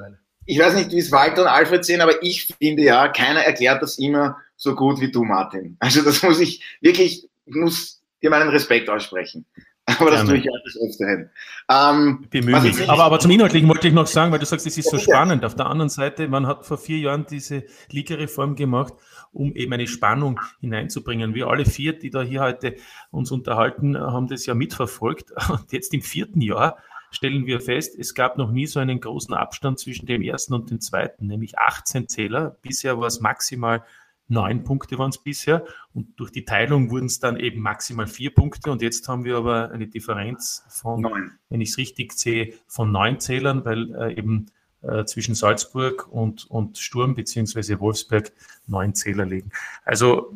ich 0.47 0.59
weiß 0.59 0.77
nicht, 0.77 0.91
wie 0.93 0.99
es 0.99 1.13
Walter 1.13 1.43
und 1.43 1.49
Alfred 1.49 1.85
sehen, 1.85 2.01
aber 2.01 2.23
ich 2.23 2.47
finde 2.59 2.83
ja, 2.83 3.09
keiner 3.09 3.41
erklärt 3.41 3.83
das 3.83 3.99
immer 3.99 4.39
so 4.57 4.75
gut 4.75 4.99
wie 5.01 5.11
du, 5.11 5.25
Martin. 5.25 5.77
Also 5.79 6.03
das 6.03 6.23
muss 6.23 6.41
ich 6.41 6.65
wirklich, 6.81 7.29
ich 7.45 7.55
muss 7.55 8.03
dir 8.23 8.31
meinen 8.31 8.49
Respekt 8.49 8.89
aussprechen. 8.89 9.45
Aber 9.87 10.11
das 10.11 10.25
tue 10.25 10.39
ich 10.39 10.49
auch 10.49 10.63
des 10.65 10.81
Öfteren. 10.81 11.31
Ähm, 11.69 12.27
Bemühen 12.31 12.89
aber, 12.89 13.05
aber 13.05 13.19
zum 13.19 13.31
Inhaltlichen 13.33 13.69
wollte 13.69 13.89
ich 13.89 13.95
noch 13.95 14.07
sagen, 14.07 14.33
weil 14.33 14.39
du 14.39 14.47
sagst, 14.47 14.67
es 14.67 14.79
ist 14.79 14.91
so 14.91 14.99
spannend. 14.99 15.45
Auf 15.45 15.55
der 15.55 15.67
anderen 15.67 15.91
Seite, 15.91 16.27
man 16.29 16.47
hat 16.47 16.65
vor 16.65 16.79
vier 16.79 16.99
Jahren 16.99 17.27
diese 17.29 17.65
Ligareform 17.91 18.57
gemacht, 18.57 18.95
um 19.33 19.55
eben 19.55 19.73
eine 19.75 19.87
Spannung 19.87 20.41
hineinzubringen. 20.61 21.35
Wir 21.35 21.49
alle 21.49 21.67
vier, 21.67 21.99
die 21.99 22.11
da 22.11 22.23
hier 22.23 22.41
heute 22.41 22.77
uns 23.11 23.31
unterhalten, 23.31 23.99
haben 23.99 24.27
das 24.27 24.47
ja 24.47 24.55
mitverfolgt. 24.55 25.33
Und 25.51 25.71
jetzt 25.73 25.93
im 25.93 26.03
vierten 26.03 26.41
Jahr 26.41 26.79
stellen 27.11 27.47
wir 27.47 27.61
fest, 27.61 27.97
es 27.99 28.15
gab 28.15 28.39
noch 28.39 28.51
nie 28.51 28.67
so 28.67 28.81
einen 28.81 29.01
großen 29.01 29.35
Abstand 29.35 29.79
zwischen 29.79 30.07
dem 30.07 30.23
ersten 30.23 30.53
und 30.53 30.71
dem 30.71 30.81
zweiten, 30.81 31.29
nämlich 31.29 31.59
18 31.59 32.09
Zähler. 32.09 32.57
Bisher 32.63 32.99
war 32.99 33.07
es 33.07 33.21
maximal 33.21 33.85
neun 34.29 34.65
Punkte 34.65 34.99
waren 34.99 35.11
es 35.11 35.19
bisher 35.19 35.65
und 35.93 36.19
durch 36.19 36.31
die 36.31 36.45
Teilung 36.45 36.91
wurden 36.91 37.07
es 37.07 37.21
dann 37.21 37.39
eben 37.39 37.61
maximal 37.61 38.07
vier 38.07 38.35
Punkte 38.35 38.71
und 38.71 38.83
jetzt 38.83 39.07
haben 39.09 39.25
wir 39.25 39.37
aber 39.37 39.71
eine 39.71 39.87
Differenz 39.87 40.65
von, 40.69 41.03
neun. 41.03 41.33
wenn 41.51 41.61
ich 41.61 41.71
es 41.71 41.79
richtig 41.79 42.13
sehe, 42.13 42.55
von 42.67 42.91
neun 42.91 43.21
Zählern, 43.21 43.65
weil 43.65 43.95
äh, 43.95 44.19
eben 44.19 44.47
äh, 44.83 45.05
zwischen 45.05 45.35
Salzburg 45.35 46.09
und, 46.11 46.51
und 46.51 46.79
Sturm 46.79 47.15
beziehungsweise 47.15 47.81
Wolfsberg 47.81 48.33
neun 48.67 48.95
Zähler 48.95 49.27
liegen. 49.27 49.51
Also 49.85 50.33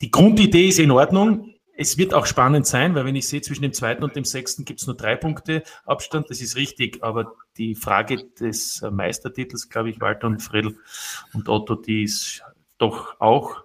die 0.00 0.10
Grundidee 0.10 0.68
ist 0.68 0.78
in 0.78 0.90
Ordnung. 0.90 1.53
Es 1.76 1.98
wird 1.98 2.14
auch 2.14 2.26
spannend 2.26 2.66
sein, 2.66 2.94
weil 2.94 3.04
wenn 3.04 3.16
ich 3.16 3.26
sehe, 3.26 3.42
zwischen 3.42 3.62
dem 3.62 3.72
zweiten 3.72 4.04
und 4.04 4.14
dem 4.14 4.24
sechsten 4.24 4.64
gibt 4.64 4.80
es 4.80 4.86
nur 4.86 4.96
drei 4.96 5.16
Punkte 5.16 5.64
Abstand, 5.84 6.30
das 6.30 6.40
ist 6.40 6.56
richtig, 6.56 7.02
aber 7.02 7.34
die 7.56 7.74
Frage 7.74 8.24
des 8.40 8.82
Meistertitels, 8.90 9.68
glaube 9.68 9.90
ich, 9.90 10.00
Walter 10.00 10.28
und 10.28 10.40
Fredel 10.40 10.76
und 11.32 11.48
Otto, 11.48 11.74
die 11.74 12.04
ist 12.04 12.42
doch 12.78 13.20
auch 13.20 13.64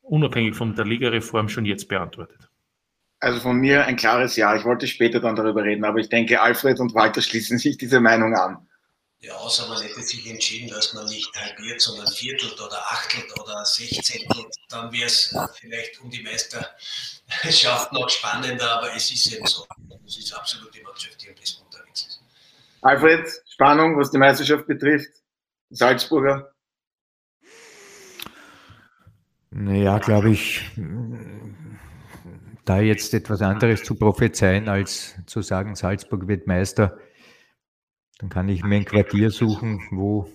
unabhängig 0.00 0.54
von 0.54 0.74
der 0.74 0.84
Ligareform 0.84 1.48
schon 1.48 1.64
jetzt 1.64 1.88
beantwortet. 1.88 2.48
Also 3.20 3.40
von 3.40 3.56
mir 3.56 3.86
ein 3.86 3.96
klares 3.96 4.36
Ja. 4.36 4.54
Ich 4.54 4.64
wollte 4.64 4.86
später 4.86 5.20
dann 5.20 5.36
darüber 5.36 5.64
reden, 5.64 5.84
aber 5.84 5.98
ich 5.98 6.10
denke, 6.10 6.40
Alfred 6.40 6.78
und 6.80 6.94
Walter 6.94 7.22
schließen 7.22 7.58
sich 7.58 7.78
diese 7.78 8.00
Meinung 8.00 8.34
an. 8.34 8.68
Ja, 9.20 9.32
außer 9.36 9.66
man 9.68 9.80
hätte 9.80 10.02
sich 10.02 10.28
entschieden, 10.28 10.68
dass 10.68 10.92
man 10.92 11.06
nicht 11.06 11.34
halbiert, 11.34 11.80
sondern 11.80 12.06
viertelt 12.08 12.60
oder 12.60 12.76
achtelt 12.76 13.32
oder 13.40 13.64
sechzehntelt, 13.64 14.54
dann 14.68 14.92
wäre 14.92 15.06
es 15.06 15.34
vielleicht 15.58 15.98
um 16.02 16.10
die 16.10 16.22
Meisterschaft 17.28 17.92
noch 17.92 18.08
spannender, 18.08 18.78
aber 18.78 18.94
es 18.94 19.10
ist 19.10 19.32
eben 19.32 19.46
so. 19.46 19.66
Es 20.06 20.18
ist 20.18 20.32
absolut 20.34 20.74
die 20.74 20.82
Mannschaft, 20.82 21.22
die 21.22 21.28
am 21.28 21.34
besten 21.34 21.64
unterwegs 21.64 22.06
ist. 22.06 22.22
Alfred, 22.82 23.28
Spannung, 23.48 23.98
was 23.98 24.10
die 24.10 24.18
Meisterschaft 24.18 24.66
betrifft, 24.66 25.10
Salzburger? 25.70 26.52
Naja, 29.50 29.98
glaube 29.98 30.30
ich, 30.30 30.62
da 32.64 32.80
jetzt 32.80 33.14
etwas 33.14 33.40
anderes 33.40 33.84
zu 33.84 33.94
prophezeien, 33.94 34.68
als 34.68 35.14
zu 35.26 35.42
sagen, 35.42 35.76
Salzburg 35.76 36.26
wird 36.26 36.46
Meister, 36.46 36.98
dann 38.18 38.30
kann 38.30 38.48
ich 38.48 38.62
mir 38.64 38.76
ein 38.76 38.84
Quartier 38.84 39.30
suchen, 39.30 39.86
wo 39.90 40.28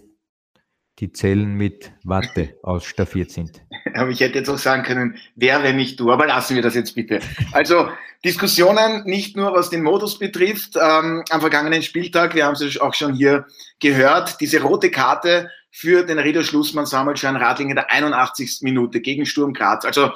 die 0.99 1.11
Zellen 1.11 1.55
mit 1.55 1.91
Watte 2.03 2.57
ausstaffiert 2.63 3.31
sind. 3.31 3.61
Aber 3.93 4.09
ich 4.09 4.19
hätte 4.19 4.37
jetzt 4.39 4.49
auch 4.49 4.57
sagen 4.57 4.83
können, 4.83 5.17
wer, 5.35 5.63
wenn 5.63 5.75
nicht 5.75 5.99
du, 5.99 6.11
aber 6.11 6.27
lassen 6.27 6.55
wir 6.55 6.61
das 6.61 6.75
jetzt 6.75 6.95
bitte. 6.95 7.19
Also 7.51 7.89
Diskussionen, 8.23 9.03
nicht 9.05 9.37
nur 9.37 9.53
was 9.53 9.69
den 9.69 9.83
Modus 9.83 10.19
betrifft, 10.19 10.75
ähm, 10.75 11.23
am 11.29 11.41
vergangenen 11.41 11.83
Spieltag, 11.83 12.35
wir 12.35 12.45
haben 12.45 12.53
es 12.53 12.79
auch 12.79 12.93
schon 12.93 13.13
hier 13.13 13.45
gehört, 13.79 14.41
diese 14.41 14.61
rote 14.61 14.91
Karte 14.91 15.49
für 15.71 16.03
den 16.03 16.19
Rieder 16.19 16.43
Schlussmann 16.43 16.85
Samuel 16.85 17.17
Schein 17.17 17.35
Radling 17.35 17.69
in 17.69 17.75
der 17.75 17.91
81. 17.91 18.59
Minute 18.61 19.01
gegen 19.01 19.25
Sturm 19.25 19.53
Graz. 19.53 19.85
Also 19.85 20.11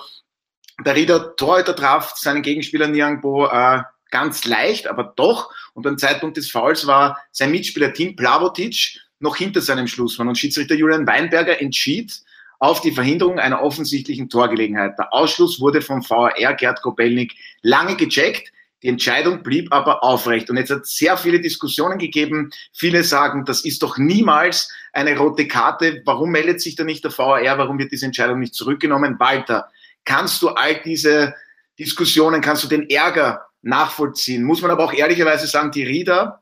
der 0.85 0.95
Rieder 0.95 1.35
Torhüter 1.35 1.75
traf 1.75 2.13
seinen 2.15 2.41
Gegenspieler 2.41 2.87
Niangbo 2.87 3.47
äh, 3.47 3.83
ganz 4.09 4.45
leicht, 4.45 4.87
aber 4.87 5.13
doch. 5.15 5.51
Und 5.73 5.83
beim 5.83 5.97
Zeitpunkt 5.97 6.37
des 6.37 6.51
Fouls 6.51 6.87
war 6.87 7.19
sein 7.31 7.51
Mitspieler 7.51 7.93
Tim 7.93 8.15
Plavotic 8.15 8.99
noch 9.19 9.37
hinter 9.37 9.61
seinem 9.61 9.87
Schlussmann. 9.87 10.27
Und 10.27 10.37
Schiedsrichter 10.37 10.75
Julian 10.75 11.07
Weinberger 11.07 11.61
entschied 11.61 12.22
auf 12.63 12.79
die 12.79 12.93
Verhinderung 12.93 13.39
einer 13.39 13.61
offensichtlichen 13.61 14.29
Torgelegenheit. 14.29 14.97
Der 14.97 15.13
Ausschluss 15.13 15.59
wurde 15.59 15.81
vom 15.81 16.01
VAR 16.01 16.31
Gerd 16.53 16.81
Kobelnik 16.81 17.33
lange 17.61 17.97
gecheckt. 17.97 18.53
Die 18.81 18.87
Entscheidung 18.87 19.43
blieb 19.43 19.73
aber 19.73 20.01
aufrecht. 20.01 20.49
Und 20.49 20.55
jetzt 20.55 20.71
hat 20.71 20.83
es 20.83 20.95
sehr 20.95 21.17
viele 21.17 21.41
Diskussionen 21.41 21.97
gegeben. 21.97 22.51
Viele 22.71 23.03
sagen, 23.03 23.43
das 23.43 23.65
ist 23.65 23.83
doch 23.83 23.97
niemals 23.97 24.71
eine 24.93 25.17
rote 25.17 25.45
Karte. 25.45 26.01
Warum 26.05 26.29
meldet 26.29 26.61
sich 26.61 26.77
da 26.77 26.85
nicht 26.85 27.03
der 27.03 27.11
VAR? 27.11 27.41
Warum 27.57 27.77
wird 27.79 27.91
diese 27.91 28.05
Entscheidung 28.05 28.39
nicht 28.39 28.55
zurückgenommen? 28.55 29.19
Walter, 29.19 29.67
kannst 30.05 30.41
du 30.41 30.47
all 30.47 30.81
diese 30.83 31.35
Diskussionen, 31.77 32.39
kannst 32.39 32.63
du 32.63 32.69
den 32.69 32.89
Ärger 32.89 33.45
nachvollziehen? 33.61 34.45
Muss 34.45 34.61
man 34.61 34.71
aber 34.71 34.85
auch 34.85 34.93
ehrlicherweise 34.93 35.47
sagen, 35.47 35.71
die 35.71 35.83
Rieder 35.83 36.41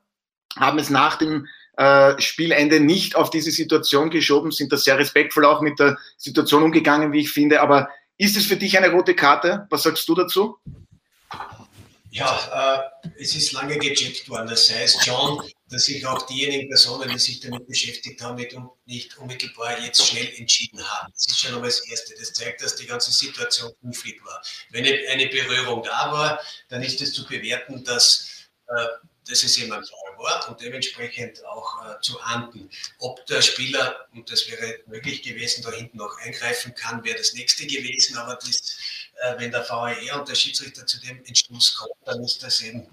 haben 0.55 0.77
es 0.77 0.91
nach 0.91 1.17
dem 1.17 1.47
äh, 1.77 2.19
Spielende 2.21 2.79
nicht 2.79 3.15
auf 3.15 3.29
diese 3.29 3.51
Situation 3.51 4.09
geschoben, 4.09 4.51
sind 4.51 4.71
da 4.71 4.77
sehr 4.77 4.97
respektvoll 4.97 5.45
auch 5.45 5.61
mit 5.61 5.79
der 5.79 5.97
Situation 6.17 6.63
umgegangen, 6.63 7.13
wie 7.13 7.21
ich 7.21 7.31
finde. 7.31 7.61
Aber 7.61 7.89
ist 8.17 8.37
es 8.37 8.45
für 8.45 8.57
dich 8.57 8.77
eine 8.77 8.91
rote 8.91 9.15
Karte? 9.15 9.67
Was 9.69 9.83
sagst 9.83 10.07
du 10.07 10.15
dazu? 10.15 10.57
Ja, 12.13 12.91
äh, 13.03 13.09
es 13.21 13.35
ist 13.35 13.53
lange 13.53 13.77
gecheckt 13.77 14.27
worden. 14.27 14.47
Das 14.47 14.69
heißt 14.69 15.05
schon, 15.05 15.49
dass 15.69 15.85
sich 15.85 16.05
auch 16.05 16.25
diejenigen 16.25 16.67
Personen, 16.67 17.09
die 17.09 17.17
sich 17.17 17.39
damit 17.39 17.65
beschäftigt 17.65 18.21
haben, 18.21 18.35
nicht, 18.35 18.53
nicht 18.85 19.17
unmittelbar 19.17 19.79
jetzt 19.79 20.05
schnell 20.05 20.29
entschieden 20.35 20.83
haben. 20.83 21.13
Das 21.13 21.27
ist 21.27 21.39
schon 21.39 21.55
einmal 21.55 21.69
das 21.69 21.87
Erste. 21.87 22.13
Das 22.19 22.33
zeigt, 22.33 22.61
dass 22.61 22.75
die 22.75 22.85
ganze 22.85 23.11
Situation 23.11 23.71
knifflig 23.79 24.21
war. 24.25 24.41
Wenn 24.71 24.85
eine 24.85 25.27
Berührung 25.27 25.83
da 25.83 26.11
war, 26.11 26.39
dann 26.67 26.83
ist 26.83 26.99
es 27.01 27.13
zu 27.13 27.25
bewerten, 27.25 27.81
dass, 27.85 28.49
äh, 28.67 28.87
dass 29.29 29.43
es 29.43 29.55
jemand 29.55 29.89
war 29.89 30.10
und 30.49 30.61
dementsprechend 30.61 31.43
auch 31.45 31.85
äh, 31.85 32.01
zu 32.01 32.19
ahnden. 32.21 32.69
Ob 32.99 33.25
der 33.27 33.41
Spieler, 33.41 34.07
und 34.13 34.31
das 34.31 34.49
wäre 34.49 34.79
möglich 34.87 35.21
gewesen, 35.21 35.63
da 35.63 35.71
hinten 35.71 35.97
noch 35.97 36.17
eingreifen 36.19 36.73
kann, 36.75 37.03
wäre 37.03 37.17
das 37.17 37.33
nächste 37.33 37.65
gewesen. 37.65 38.17
Aber 38.17 38.35
das, 38.35 38.77
äh, 39.21 39.39
wenn 39.39 39.51
der 39.51 39.67
VAR 39.67 40.19
und 40.19 40.27
der 40.27 40.35
Schiedsrichter 40.35 40.85
zu 40.85 40.99
dem 41.01 41.23
Entschluss 41.25 41.75
kommt, 41.75 41.95
dann 42.05 42.23
ist 42.23 42.41
das 42.43 42.61
eben, 42.61 42.85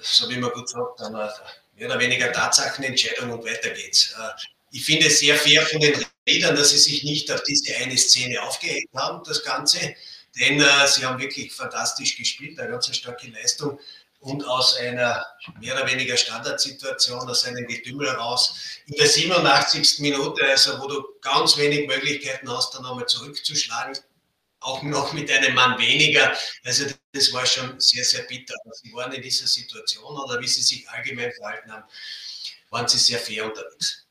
so 0.00 0.28
wie 0.28 0.36
man 0.36 0.50
gut 0.50 0.68
sagt, 0.68 1.00
dann 1.00 1.16
eine 1.16 1.32
mehr 1.74 1.88
oder 1.88 1.98
weniger 1.98 2.32
Tatsachenentscheidung 2.32 3.30
und 3.30 3.44
weiter 3.44 3.70
geht's. 3.70 4.12
Äh, 4.12 4.40
ich 4.70 4.84
finde 4.84 5.06
es 5.06 5.20
sehr 5.20 5.36
fair 5.36 5.64
von 5.66 5.80
den 5.80 6.04
Rädern, 6.28 6.56
dass 6.56 6.70
sie 6.70 6.78
sich 6.78 7.04
nicht 7.04 7.30
auf 7.32 7.42
diese 7.42 7.74
eine 7.76 7.96
Szene 7.96 8.42
aufgehängt 8.42 8.90
haben, 8.94 9.24
das 9.24 9.42
Ganze, 9.42 9.94
denn 10.38 10.60
äh, 10.60 10.86
sie 10.86 11.04
haben 11.04 11.20
wirklich 11.20 11.52
fantastisch 11.52 12.16
gespielt, 12.16 12.58
eine 12.60 12.70
ganz 12.70 12.94
starke 12.94 13.28
Leistung 13.28 13.80
und 14.20 14.44
aus 14.46 14.76
einer 14.76 15.24
mehr 15.60 15.74
oder 15.74 15.90
weniger 15.90 16.16
Standardsituation, 16.16 17.28
aus 17.28 17.44
einem 17.44 17.66
Getümmel 17.66 18.08
raus, 18.08 18.80
in 18.86 18.94
der 18.94 19.06
87. 19.06 20.00
Minute, 20.00 20.44
also 20.44 20.80
wo 20.80 20.88
du 20.88 21.04
ganz 21.20 21.56
wenig 21.56 21.86
Möglichkeiten 21.86 22.50
hast, 22.50 22.74
dann 22.74 22.82
nochmal 22.82 23.06
zurückzuschlagen, 23.06 23.96
auch 24.60 24.82
noch 24.82 25.12
mit 25.12 25.30
einem 25.30 25.54
Mann 25.54 25.78
weniger. 25.78 26.32
Also 26.64 26.86
das 27.12 27.32
war 27.32 27.46
schon 27.46 27.78
sehr, 27.78 28.04
sehr 28.04 28.22
bitter. 28.22 28.54
Sie 28.72 28.92
waren 28.92 29.12
in 29.12 29.22
dieser 29.22 29.46
Situation 29.46 30.16
oder 30.16 30.40
wie 30.40 30.48
sie 30.48 30.62
sich 30.62 30.88
allgemein 30.90 31.32
verhalten 31.32 31.72
haben, 31.72 31.84
waren 32.70 32.88
sie 32.88 32.98
sehr 32.98 33.18
fair 33.18 33.44
unterwegs. 33.44 34.04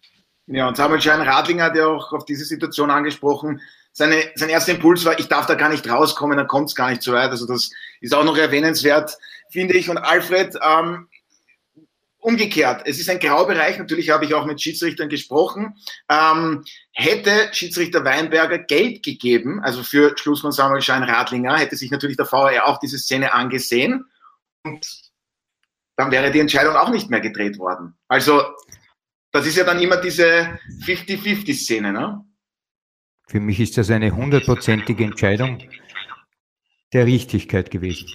Ja, 0.48 0.70
und 0.70 0.78
Samuel 0.78 1.02
Schein 1.02 1.22
Radlinger 1.22 1.66
hat 1.66 1.76
ja 1.76 1.88
auch 1.88 2.14
auf 2.14 2.24
diese 2.24 2.46
Situation 2.46 2.90
angesprochen. 2.90 3.62
Seine, 3.92 4.32
sein 4.36 4.50
erster 4.50 4.72
Impuls 4.72 5.04
war, 5.04 5.20
ich 5.20 5.28
darf 5.28 5.46
da 5.46 5.56
gar 5.56 5.70
nicht 5.70 5.90
rauskommen, 5.90 6.38
dann 6.38 6.48
kommt 6.48 6.70
es 6.70 6.76
gar 6.76 6.90
nicht 6.90 7.02
so 7.02 7.12
weit. 7.12 7.32
Also 7.32 7.46
das 7.46 7.70
ist 8.00 8.14
auch 8.14 8.24
noch 8.24 8.38
erwähnenswert, 8.38 9.18
finde 9.51 9.75
ich. 9.75 9.89
Und 9.89 9.98
Alfred, 9.98 10.58
ähm, 10.62 11.08
Umgekehrt, 12.20 12.82
es 12.86 13.00
ist 13.00 13.10
ein 13.10 13.20
Graubereich, 13.20 13.77
natürlich 13.77 14.10
habe 14.10 14.25
ich 14.25 14.34
auch 14.34 14.46
mit 14.46 14.60
Schiedsrichtern 14.60 15.08
gesprochen. 15.08 15.75
Ähm, 16.10 16.66
hätte 16.92 17.50
Schiedsrichter 17.54 18.04
Weinberger 18.04 18.58
Geld 18.58 19.04
gegeben, 19.04 19.62
also 19.63 19.84
für 19.84 20.18
Schlussmann 20.18 20.51
Samuel 20.51 20.82
Schein 20.82 21.04
Radlinger, 21.04 21.58
hätte 21.58 21.77
sich 21.77 21.92
natürlich 21.92 22.18
der 22.18 22.25
VR 22.25 22.66
auch 22.66 22.80
diese 22.80 22.98
Szene 22.98 23.34
angesehen 23.34 24.06
und 24.63 25.12
dann 25.96 26.12
wäre 26.12 26.32
die 26.32 26.39
Entscheidung 26.39 26.75
auch 26.75 26.89
nicht 26.89 27.10
mehr 27.10 27.22
gedreht 27.22 27.60
worden. 27.60 27.98
Also, 28.08 28.42
das 29.32 29.46
ist 29.46 29.56
ja 29.56 29.63
dann 29.63 29.80
immer 29.80 29.98
diese 29.98 30.60
50-50-Szene, 30.86 31.94
ne? 31.94 32.25
Für 33.27 33.39
mich 33.39 33.60
ist 33.60 33.77
das 33.77 33.89
eine 33.89 34.16
hundertprozentige 34.16 35.04
Entscheidung 35.04 35.63
der 36.94 37.06
Richtigkeit 37.06 37.72
gewesen. 37.72 38.10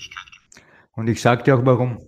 Und 0.92 1.08
ich 1.08 1.20
sage 1.20 1.42
dir 1.42 1.56
auch 1.56 1.64
warum. 1.64 2.06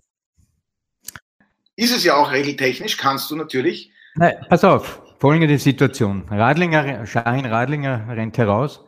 Ist 1.77 1.95
es 1.95 2.05
ja 2.05 2.17
auch 2.17 2.31
regeltechnisch, 2.31 2.97
kannst 2.97 3.31
du 3.31 3.37
natürlich. 3.37 3.93
Nein, 4.15 4.37
pass 4.49 4.63
auf, 4.63 5.03
folgende 5.19 5.59
Situation. 5.59 6.29
Radlinger, 6.29 7.05
Schein 7.07 7.47
Radlinger 7.47 8.07
rennt 8.09 8.39
heraus, 8.39 8.85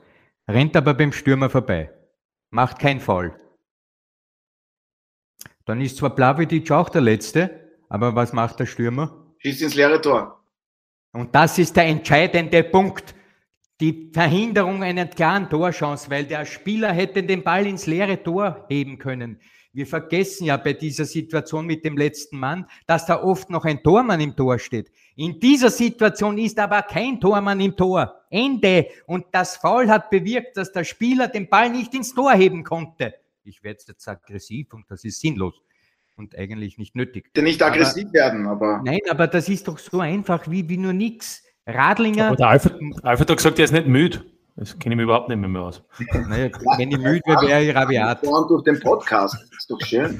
rennt 0.49 0.77
aber 0.77 0.95
beim 0.95 1.13
Stürmer 1.13 1.51
vorbei, 1.51 1.91
macht 2.51 2.79
kein 2.79 3.01
Foul. 3.01 3.35
Dann 5.65 5.81
ist 5.81 5.97
zwar 5.97 6.15
Plavidic 6.15 6.71
auch 6.71 6.89
der 6.89 7.01
Letzte, 7.01 7.73
aber 7.89 8.15
was 8.15 8.33
macht 8.33 8.61
der 8.61 8.67
Stürmer? 8.67 9.35
Schießt 9.39 9.63
ins 9.63 9.75
leere 9.75 10.01
Tor. 10.01 10.45
Und 11.13 11.35
das 11.35 11.59
ist 11.59 11.77
der 11.77 11.87
entscheidende 11.87 12.63
Punkt. 12.63 13.15
Die 13.81 14.11
Verhinderung 14.13 14.83
einer 14.83 15.07
klaren 15.07 15.51
Torchance, 15.51 16.09
weil 16.09 16.25
der 16.25 16.45
Spieler 16.45 16.93
hätte 16.93 17.23
den 17.23 17.43
Ball 17.43 17.67
ins 17.67 17.87
leere 17.87 18.23
Tor 18.23 18.65
heben 18.69 18.99
können. 18.99 19.41
Wir 19.77 19.87
vergessen 19.87 20.47
ja 20.47 20.57
bei 20.57 20.73
dieser 20.73 21.05
Situation 21.05 21.67
mit 21.67 21.85
dem 21.85 21.99
letzten 21.99 22.39
Mann, 22.39 22.65
dass 22.87 23.05
da 23.05 23.23
oft 23.23 23.51
noch 23.51 23.67
ein 23.67 23.83
Tormann 23.83 24.23
im 24.23 24.35
Tor 24.35 24.59
steht. 24.59 24.91
In 25.17 25.39
dieser 25.39 25.69
Situation 25.69 26.39
ist 26.39 26.59
aber 26.59 26.81
kein 26.81 27.21
Tormann 27.21 27.61
im 27.61 27.77
Tor. 27.77 28.23
Ende. 28.31 28.87
Und 29.07 29.27
das 29.33 29.59
Foul 29.59 29.91
hat 29.91 30.09
bewirkt, 30.09 30.57
dass 30.57 30.73
der 30.73 30.85
Spieler 30.85 31.29
den 31.29 31.51
Ball 31.51 31.69
nicht 31.69 31.93
ins 31.93 32.15
Tor 32.15 32.33
heben 32.33 32.65
konnte. 32.65 33.17
Ich 33.45 33.63
werde 33.63 33.81
jetzt 33.87 34.09
aggressiv 34.09 34.73
und 34.73 34.87
das 34.89 35.05
ist 35.05 35.21
sinnlos 35.21 35.61
und 36.17 36.35
eigentlich 36.39 36.79
nicht 36.79 36.97
nötig. 36.97 37.29
Nicht 37.37 37.63
aggressiv 37.63 38.05
aber, 38.05 38.15
werden, 38.15 38.47
aber. 38.47 38.81
Nein, 38.83 39.01
aber 39.11 39.27
das 39.27 39.47
ist 39.51 39.69
doch 39.69 39.77
so 39.77 40.01
einfach 40.01 40.51
wie, 40.51 40.67
wie 40.71 40.79
nur 40.79 40.95
nichts. 40.95 41.43
Radlinger. 41.67 42.29
Aber 42.29 42.37
der 42.37 42.49
Alfred, 42.49 42.81
Alfred 43.03 43.29
hat 43.29 43.37
gesagt, 43.37 43.59
er 43.59 43.67
ist 43.67 43.73
nicht 43.73 43.89
müde. 43.89 44.25
Das 44.57 44.79
kenne 44.79 44.95
ich 44.95 44.97
mir 44.97 45.03
überhaupt 45.03 45.29
nicht 45.29 45.39
mehr, 45.39 45.49
mehr 45.49 45.63
aus. 45.63 45.83
Naja, 46.29 46.49
wenn 46.79 46.91
ich 46.91 46.99
müde 46.99 47.21
wäre, 47.27 47.47
wäre 47.47 47.65
ich 47.65 47.75
rabiat. 47.75 48.23
durch 48.25 48.63
den 48.65 48.81
Podcast. 48.81 49.35
Das 49.35 49.59
ist 49.59 49.71
doch 49.71 49.81
schön. 49.83 50.19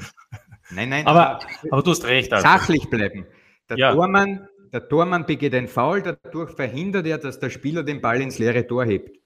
Nein, 0.69 0.89
nein. 0.89 1.07
Aber, 1.07 1.39
aber 1.71 1.81
du 1.81 1.91
hast 1.91 2.05
recht. 2.05 2.31
Alfred. 2.31 2.51
Sachlich 2.51 2.89
bleiben. 2.89 3.25
Der, 3.69 3.77
Ja. 3.77 3.93
Tormann, 3.93 4.47
der 4.71 4.87
Tormann 4.87 5.25
begeht 5.25 5.55
ein 5.55 5.67
Foul, 5.67 6.01
dadurch 6.01 6.51
verhindert 6.51 7.07
er, 7.07 7.17
dass 7.17 7.39
der 7.39 7.49
Spieler 7.49 7.83
den 7.83 8.01
Ball 8.01 8.21
ins 8.21 8.37
leere 8.37 8.67
Tor 8.67 8.85
hebt. 8.85 9.17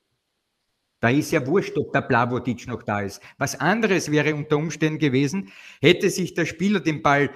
Da 1.01 1.09
ist 1.09 1.31
ja 1.31 1.45
wurscht, 1.47 1.77
ob 1.77 1.91
der 1.93 2.01
Blavotic 2.01 2.67
noch 2.67 2.83
da 2.83 3.01
ist. 3.01 3.21
Was 3.39 3.59
anderes 3.59 4.11
wäre 4.11 4.35
unter 4.35 4.57
Umständen 4.57 4.99
gewesen, 4.99 5.51
hätte 5.81 6.09
sich 6.11 6.35
der 6.35 6.45
Spieler 6.45 6.79
den 6.79 7.01
Ball 7.01 7.31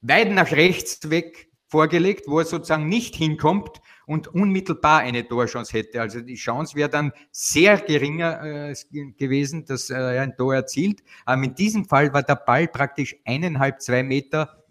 weit 0.00 0.32
nach 0.32 0.50
rechts 0.50 1.08
weg 1.08 1.48
vorgelegt, 1.68 2.24
wo 2.26 2.40
er 2.40 2.44
sozusagen 2.44 2.88
nicht 2.88 3.14
hinkommt 3.14 3.80
und 4.06 4.28
unmittelbar 4.28 5.00
eine 5.00 5.26
Torchance 5.26 5.76
hätte. 5.76 6.00
Also 6.00 6.20
die 6.20 6.36
Chance 6.36 6.76
wäre 6.76 6.88
dann 6.88 7.12
sehr 7.32 7.76
geringer 7.78 8.70
äh, 8.70 8.74
gewesen, 9.18 9.64
dass 9.64 9.90
er 9.90 10.22
ein 10.22 10.36
Tor 10.36 10.54
erzielt. 10.54 11.02
Aber 11.24 11.42
in 11.42 11.54
diesem 11.54 11.84
Fall 11.84 12.12
war 12.14 12.22
der 12.22 12.36
Ball 12.36 12.68
praktisch 12.68 13.16
eineinhalb, 13.24 13.82
zwei 13.82 14.02
Meter 14.02 14.64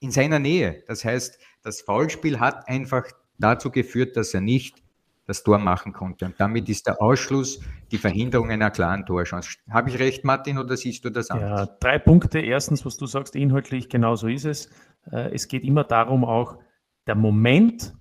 in 0.00 0.10
seiner 0.10 0.38
Nähe. 0.38 0.84
Das 0.86 1.04
heißt, 1.04 1.38
das 1.62 1.80
Foulspiel 1.80 2.38
hat 2.38 2.68
einfach 2.68 3.04
dazu 3.38 3.70
geführt, 3.70 4.16
dass 4.16 4.34
er 4.34 4.42
nicht 4.42 4.82
das 5.26 5.42
Tor 5.42 5.58
machen 5.58 5.92
konnte. 5.92 6.26
Und 6.26 6.34
damit 6.38 6.68
ist 6.68 6.86
der 6.86 7.02
Ausschluss 7.02 7.60
die 7.90 7.98
Verhinderung 7.98 8.50
einer 8.50 8.70
klaren 8.70 9.04
Torchance. 9.04 9.58
Habe 9.70 9.90
ich 9.90 9.98
recht, 9.98 10.24
Martin, 10.24 10.58
oder 10.58 10.76
siehst 10.76 11.04
du 11.04 11.10
das 11.10 11.30
anders? 11.30 11.68
Ja, 11.70 11.76
drei 11.80 11.98
Punkte. 11.98 12.38
Erstens, 12.40 12.84
was 12.86 12.96
du 12.96 13.06
sagst, 13.06 13.34
inhaltlich, 13.36 13.88
genau 13.88 14.14
so 14.16 14.28
ist 14.28 14.44
es. 14.44 14.70
Äh, 15.10 15.30
Es 15.34 15.48
geht 15.48 15.64
immer 15.64 15.84
darum, 15.84 16.24
auch 16.24 16.58
der 17.06 17.14
Moment 17.14 17.94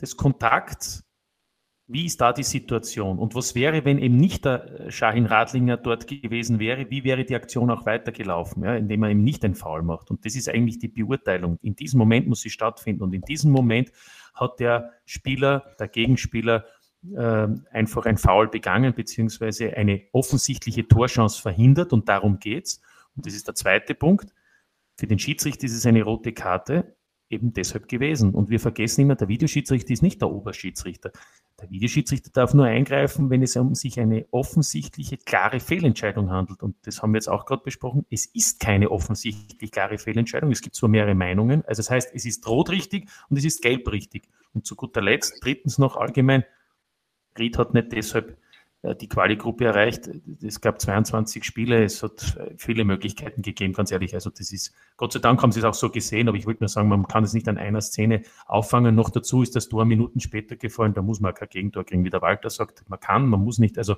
des 0.00 0.16
Kontakts, 0.16 1.04
wie 1.86 2.06
ist 2.06 2.20
da 2.20 2.32
die 2.32 2.44
Situation? 2.44 3.18
Und 3.18 3.34
was 3.34 3.54
wäre, 3.54 3.84
wenn 3.84 3.98
eben 3.98 4.16
nicht 4.16 4.46
der 4.46 4.90
Shahin 4.90 5.26
Radlinger 5.26 5.76
dort 5.76 6.06
gewesen 6.06 6.58
wäre? 6.58 6.88
Wie 6.88 7.04
wäre 7.04 7.24
die 7.24 7.34
Aktion 7.34 7.70
auch 7.70 7.84
weitergelaufen, 7.84 8.64
ja, 8.64 8.76
indem 8.76 9.02
er 9.02 9.10
eben 9.10 9.22
nicht 9.22 9.44
ein 9.44 9.54
Foul 9.54 9.82
macht? 9.82 10.10
Und 10.10 10.24
das 10.24 10.34
ist 10.34 10.48
eigentlich 10.48 10.78
die 10.78 10.88
Beurteilung. 10.88 11.58
In 11.60 11.76
diesem 11.76 11.98
Moment 11.98 12.26
muss 12.26 12.40
sie 12.40 12.48
stattfinden. 12.48 13.02
Und 13.02 13.12
in 13.12 13.20
diesem 13.20 13.52
Moment 13.52 13.92
hat 14.32 14.60
der 14.60 14.92
Spieler, 15.04 15.74
der 15.78 15.88
Gegenspieler, 15.88 16.64
äh, 17.14 17.48
einfach 17.70 18.06
ein 18.06 18.16
Foul 18.16 18.48
begangen, 18.48 18.94
beziehungsweise 18.94 19.76
eine 19.76 20.04
offensichtliche 20.12 20.88
Torchance 20.88 21.42
verhindert. 21.42 21.92
Und 21.92 22.08
darum 22.08 22.38
geht's. 22.38 22.80
Und 23.14 23.26
das 23.26 23.34
ist 23.34 23.46
der 23.46 23.54
zweite 23.54 23.94
Punkt. 23.94 24.32
Für 24.96 25.06
den 25.06 25.18
Schiedsrichter 25.18 25.66
ist 25.66 25.74
es 25.74 25.84
eine 25.84 26.02
rote 26.02 26.32
Karte 26.32 26.96
eben 27.34 27.52
deshalb 27.52 27.88
gewesen. 27.88 28.34
Und 28.34 28.48
wir 28.48 28.58
vergessen 28.58 29.02
immer, 29.02 29.14
der 29.14 29.28
Videoschiedsrichter 29.28 29.92
ist 29.92 30.02
nicht 30.02 30.20
der 30.22 30.30
Oberschiedsrichter. 30.30 31.12
Der 31.60 31.70
Videoschiedsrichter 31.70 32.30
darf 32.32 32.54
nur 32.54 32.66
eingreifen, 32.66 33.30
wenn 33.30 33.42
es 33.42 33.56
um 33.56 33.74
sich 33.74 34.00
eine 34.00 34.26
offensichtliche, 34.30 35.18
klare 35.18 35.60
Fehlentscheidung 35.60 36.30
handelt. 36.30 36.62
Und 36.62 36.76
das 36.86 37.02
haben 37.02 37.12
wir 37.12 37.18
jetzt 37.18 37.28
auch 37.28 37.46
gerade 37.46 37.62
besprochen. 37.62 38.06
Es 38.10 38.26
ist 38.26 38.60
keine 38.60 38.90
offensichtlich 38.90 39.70
klare 39.70 39.98
Fehlentscheidung. 39.98 40.50
Es 40.50 40.62
gibt 40.62 40.74
zwar 40.76 40.88
mehrere 40.88 41.14
Meinungen. 41.14 41.64
Also 41.66 41.80
das 41.80 41.90
heißt, 41.90 42.14
es 42.14 42.24
ist 42.24 42.46
rot 42.48 42.70
richtig 42.70 43.08
und 43.28 43.36
es 43.36 43.44
ist 43.44 43.62
gelb 43.62 43.90
richtig. 43.92 44.28
Und 44.52 44.66
zu 44.66 44.76
guter 44.76 45.02
Letzt, 45.02 45.38
drittens 45.42 45.78
noch 45.78 45.96
allgemein, 45.96 46.44
Ried 47.38 47.58
hat 47.58 47.74
nicht 47.74 47.92
deshalb 47.92 48.38
die 48.94 49.08
Quali-Gruppe 49.08 49.64
erreicht. 49.64 50.10
Es 50.42 50.60
gab 50.60 50.80
22 50.80 51.44
Spiele, 51.44 51.82
es 51.82 52.02
hat 52.02 52.36
äh, 52.36 52.54
viele 52.56 52.84
Möglichkeiten 52.84 53.40
gegeben, 53.40 53.72
ganz 53.72 53.90
ehrlich. 53.90 54.14
Also 54.14 54.30
das 54.30 54.52
ist, 54.52 54.74
Gott 54.96 55.12
sei 55.12 55.20
Dank 55.20 55.42
haben 55.42 55.52
sie 55.52 55.60
es 55.60 55.64
auch 55.64 55.74
so 55.74 55.90
gesehen, 55.90 56.28
aber 56.28 56.36
ich 56.36 56.46
wollte 56.46 56.62
nur 56.62 56.68
sagen, 56.68 56.88
man 56.88 57.08
kann 57.08 57.24
es 57.24 57.32
nicht 57.32 57.48
an 57.48 57.56
einer 57.56 57.80
Szene 57.80 58.22
auffangen. 58.46 58.94
Noch 58.94 59.10
dazu 59.10 59.42
ist 59.42 59.56
das 59.56 59.68
Tor 59.68 59.84
Minuten 59.84 60.20
später 60.20 60.56
gefallen, 60.56 60.92
da 60.92 61.02
muss 61.02 61.20
man 61.20 61.32
kein 61.32 61.48
Gegentor 61.48 61.84
kriegen, 61.84 62.04
wie 62.04 62.10
der 62.10 62.22
Walter 62.22 62.50
sagt. 62.50 62.88
Man 62.88 63.00
kann, 63.00 63.26
man 63.26 63.40
muss 63.40 63.58
nicht. 63.58 63.78
Also 63.78 63.96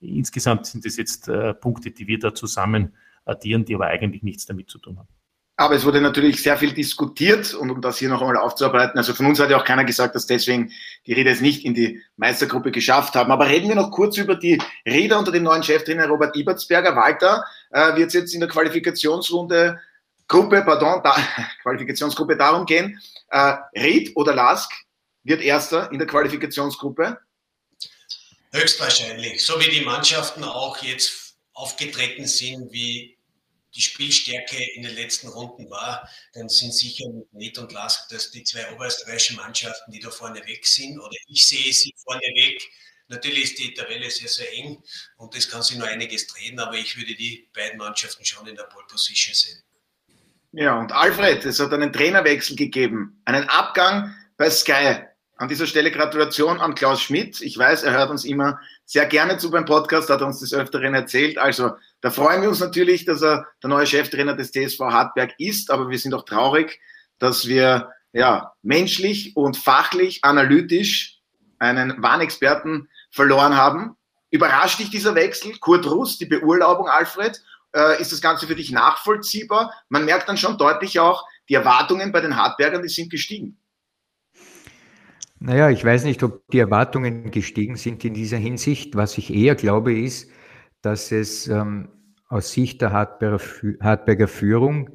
insgesamt 0.00 0.66
sind 0.66 0.86
das 0.86 0.96
jetzt 0.96 1.28
äh, 1.28 1.52
Punkte, 1.52 1.90
die 1.90 2.06
wir 2.06 2.18
da 2.18 2.34
zusammen 2.34 2.94
addieren, 3.24 3.64
die 3.64 3.74
aber 3.74 3.86
eigentlich 3.86 4.22
nichts 4.22 4.46
damit 4.46 4.70
zu 4.70 4.78
tun 4.78 4.98
haben. 4.98 5.08
Aber 5.56 5.76
es 5.76 5.84
wurde 5.84 6.00
natürlich 6.00 6.42
sehr 6.42 6.58
viel 6.58 6.72
diskutiert 6.72 7.54
und 7.54 7.70
um 7.70 7.80
das 7.80 7.98
hier 7.98 8.08
noch 8.08 8.20
einmal 8.20 8.36
aufzuarbeiten, 8.38 8.98
also 8.98 9.14
von 9.14 9.26
uns 9.26 9.38
hat 9.38 9.50
ja 9.50 9.56
auch 9.56 9.64
keiner 9.64 9.84
gesagt, 9.84 10.16
dass 10.16 10.26
deswegen 10.26 10.72
die 11.06 11.12
Räder 11.12 11.30
es 11.30 11.40
nicht 11.40 11.64
in 11.64 11.74
die 11.74 12.02
Meistergruppe 12.16 12.72
geschafft 12.72 13.14
haben. 13.14 13.30
Aber 13.30 13.46
reden 13.46 13.68
wir 13.68 13.76
noch 13.76 13.92
kurz 13.92 14.16
über 14.16 14.34
die 14.34 14.60
Räder 14.84 15.16
unter 15.16 15.30
dem 15.30 15.44
neuen 15.44 15.62
Cheftrainer 15.62 16.08
Robert 16.08 16.34
Ibertsberger. 16.34 16.96
Walter 16.96 17.44
äh, 17.70 17.94
wird 17.94 18.12
jetzt 18.14 18.34
in 18.34 18.40
der 18.40 18.48
Qualifikationsrunde 18.48 19.80
Gruppe, 20.26 20.62
pardon, 20.62 21.00
da, 21.04 21.16
Qualifikationsgruppe 21.62 22.36
darum 22.36 22.66
gehen, 22.66 23.00
äh, 23.30 23.54
Ried 23.76 24.12
oder 24.16 24.34
Lask 24.34 24.72
wird 25.22 25.40
Erster 25.40 25.90
in 25.92 25.98
der 25.98 26.08
Qualifikationsgruppe? 26.08 27.18
Höchstwahrscheinlich. 28.52 29.44
So 29.44 29.60
wie 29.60 29.70
die 29.70 29.84
Mannschaften 29.84 30.42
auch 30.42 30.78
jetzt 30.78 31.36
aufgetreten 31.52 32.26
sind, 32.26 32.72
wie 32.72 33.16
die 33.74 33.82
Spielstärke 33.82 34.56
in 34.74 34.82
den 34.82 34.94
letzten 34.94 35.28
Runden 35.28 35.68
war, 35.70 36.08
dann 36.32 36.48
sind 36.48 36.72
sicher 36.72 37.08
mit 37.10 37.32
Net 37.32 37.58
und 37.58 37.72
Lask 37.72 38.08
das 38.10 38.30
die 38.30 38.44
zwei 38.44 38.70
oberösterreichischen 38.72 39.36
Mannschaften, 39.36 39.90
die 39.92 40.00
da 40.00 40.10
vorne 40.10 40.46
weg 40.46 40.66
sind. 40.66 40.98
Oder 40.98 41.16
ich 41.26 41.46
sehe 41.46 41.72
sie 41.72 41.94
vorne 42.04 42.20
weg. 42.20 42.62
Natürlich 43.08 43.44
ist 43.44 43.58
die 43.58 43.74
Tabelle 43.74 44.10
sehr, 44.10 44.28
sehr 44.28 44.52
eng 44.54 44.82
und 45.16 45.36
es 45.36 45.50
kann 45.50 45.62
sich 45.62 45.76
nur 45.76 45.86
einiges 45.86 46.26
drehen, 46.26 46.58
aber 46.58 46.74
ich 46.74 46.96
würde 46.96 47.14
die 47.14 47.48
beiden 47.54 47.78
Mannschaften 47.78 48.24
schon 48.24 48.46
in 48.46 48.56
der 48.56 48.64
Pole 48.64 48.86
Position 48.88 49.34
sehen. 49.34 49.62
Ja, 50.52 50.78
und 50.78 50.92
Alfred, 50.92 51.44
es 51.44 51.58
hat 51.60 51.72
einen 51.72 51.92
Trainerwechsel 51.92 52.56
gegeben, 52.56 53.20
einen 53.24 53.48
Abgang 53.48 54.14
bei 54.36 54.48
Sky. 54.50 55.02
An 55.36 55.48
dieser 55.48 55.66
Stelle 55.66 55.90
Gratulation 55.90 56.60
an 56.60 56.76
Klaus 56.76 57.02
Schmidt. 57.02 57.40
Ich 57.40 57.58
weiß, 57.58 57.82
er 57.82 57.92
hört 57.92 58.08
uns 58.10 58.24
immer 58.24 58.60
sehr 58.84 59.04
gerne 59.06 59.36
zu 59.36 59.50
beim 59.50 59.64
Podcast, 59.64 60.08
hat 60.08 60.22
uns 60.22 60.38
des 60.38 60.54
Öfteren 60.54 60.94
erzählt. 60.94 61.38
Also 61.38 61.72
da 62.04 62.10
freuen 62.10 62.42
wir 62.42 62.50
uns 62.50 62.60
natürlich, 62.60 63.06
dass 63.06 63.22
er 63.22 63.46
der 63.62 63.70
neue 63.70 63.86
Cheftrainer 63.86 64.36
des 64.36 64.52
TSV 64.52 64.78
Hartberg 64.78 65.32
ist, 65.38 65.70
aber 65.70 65.88
wir 65.88 65.98
sind 65.98 66.12
auch 66.12 66.26
traurig, 66.26 66.78
dass 67.18 67.48
wir 67.48 67.92
ja 68.12 68.52
menschlich 68.60 69.34
und 69.36 69.56
fachlich, 69.56 70.22
analytisch 70.22 71.22
einen 71.58 72.02
Warnexperten 72.02 72.90
verloren 73.10 73.56
haben. 73.56 73.96
Überrascht 74.30 74.80
dich 74.80 74.90
dieser 74.90 75.14
Wechsel? 75.14 75.56
Kurt 75.60 75.90
Russ, 75.90 76.18
die 76.18 76.26
Beurlaubung, 76.26 76.88
Alfred? 76.88 77.42
Äh, 77.74 77.98
ist 78.02 78.12
das 78.12 78.20
Ganze 78.20 78.46
für 78.46 78.54
dich 78.54 78.70
nachvollziehbar? 78.70 79.72
Man 79.88 80.04
merkt 80.04 80.28
dann 80.28 80.36
schon 80.36 80.58
deutlich 80.58 81.00
auch, 81.00 81.24
die 81.48 81.54
Erwartungen 81.54 82.12
bei 82.12 82.20
den 82.20 82.36
Hartbergern, 82.36 82.82
die 82.82 82.90
sind 82.90 83.08
gestiegen. 83.08 83.56
Naja, 85.40 85.70
ich 85.70 85.82
weiß 85.82 86.04
nicht, 86.04 86.22
ob 86.22 86.46
die 86.48 86.58
Erwartungen 86.58 87.30
gestiegen 87.30 87.76
sind 87.76 88.04
in 88.04 88.12
dieser 88.12 88.36
Hinsicht. 88.36 88.94
Was 88.94 89.16
ich 89.16 89.32
eher 89.32 89.54
glaube, 89.54 89.98
ist, 89.98 90.28
dass 90.82 91.10
es 91.10 91.48
ähm, 91.48 91.88
aus 92.34 92.50
Sicht 92.50 92.82
der 92.82 92.92
Hartberger, 92.92 94.26
Führung 94.28 94.90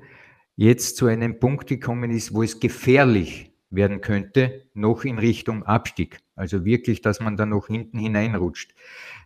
jetzt 0.58 0.97
zu 0.97 1.06
einem 1.06 1.39
Punkt 1.39 1.67
gekommen 1.67 2.12
ist, 2.12 2.34
wo 2.34 2.43
es 2.43 2.60
gefährlich 2.60 3.54
werden 3.69 4.02
könnte, 4.02 4.65
noch 4.73 5.06
in 5.06 5.17
Richtung 5.17 5.63
Abstieg. 5.63 6.19
Also 6.36 6.65
wirklich, 6.65 7.02
dass 7.02 7.21
man 7.21 7.38
da 7.38 7.45
noch 7.45 7.67
hinten 7.67 7.97
hineinrutscht. 7.97 8.75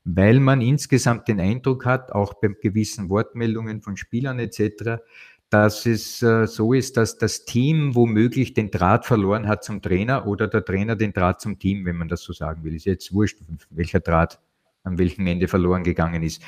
Weil 0.04 0.40
man 0.40 0.62
insgesamt 0.62 1.28
den 1.28 1.40
Eindruck 1.40 1.88
hat, 1.88 2.12
auch 2.12 2.36
bei 2.36 2.50
gewissen 2.50 3.10
Wortmeldungen 3.10 3.82
von 3.82 3.98
Spielern 3.98 4.38
etc., 4.38 5.02
dass 5.50 5.88
es 5.88 6.22
äh, 6.22 6.46
so 6.46 6.74
ist, 6.74 6.98
dass 6.98 7.18
das 7.18 7.46
Team 7.46 7.96
womöglich 7.96 8.54
den 8.54 8.70
Draht 8.70 9.08
verloren 9.08 9.48
hat 9.48 9.64
zum 9.64 9.82
Trainer 9.82 10.28
oder 10.28 10.48
der 10.48 10.66
Trainer 10.66 10.96
den 10.96 11.14
Draht 11.14 11.42
zum 11.42 11.58
Team, 11.58 11.86
wenn 11.86 11.96
man 11.96 12.10
das 12.10 12.22
so 12.22 12.34
sagen 12.34 12.64
will. 12.64 12.76
Ist 12.76 12.86
jetzt 12.86 13.12
wurscht, 13.12 13.40
welcher 13.72 14.02
Draht 14.02 14.40
an 14.84 15.00
welchem 15.00 15.26
Ende 15.26 15.48
verloren 15.48 15.84
gegangen 15.84 16.22
ist. 16.22 16.44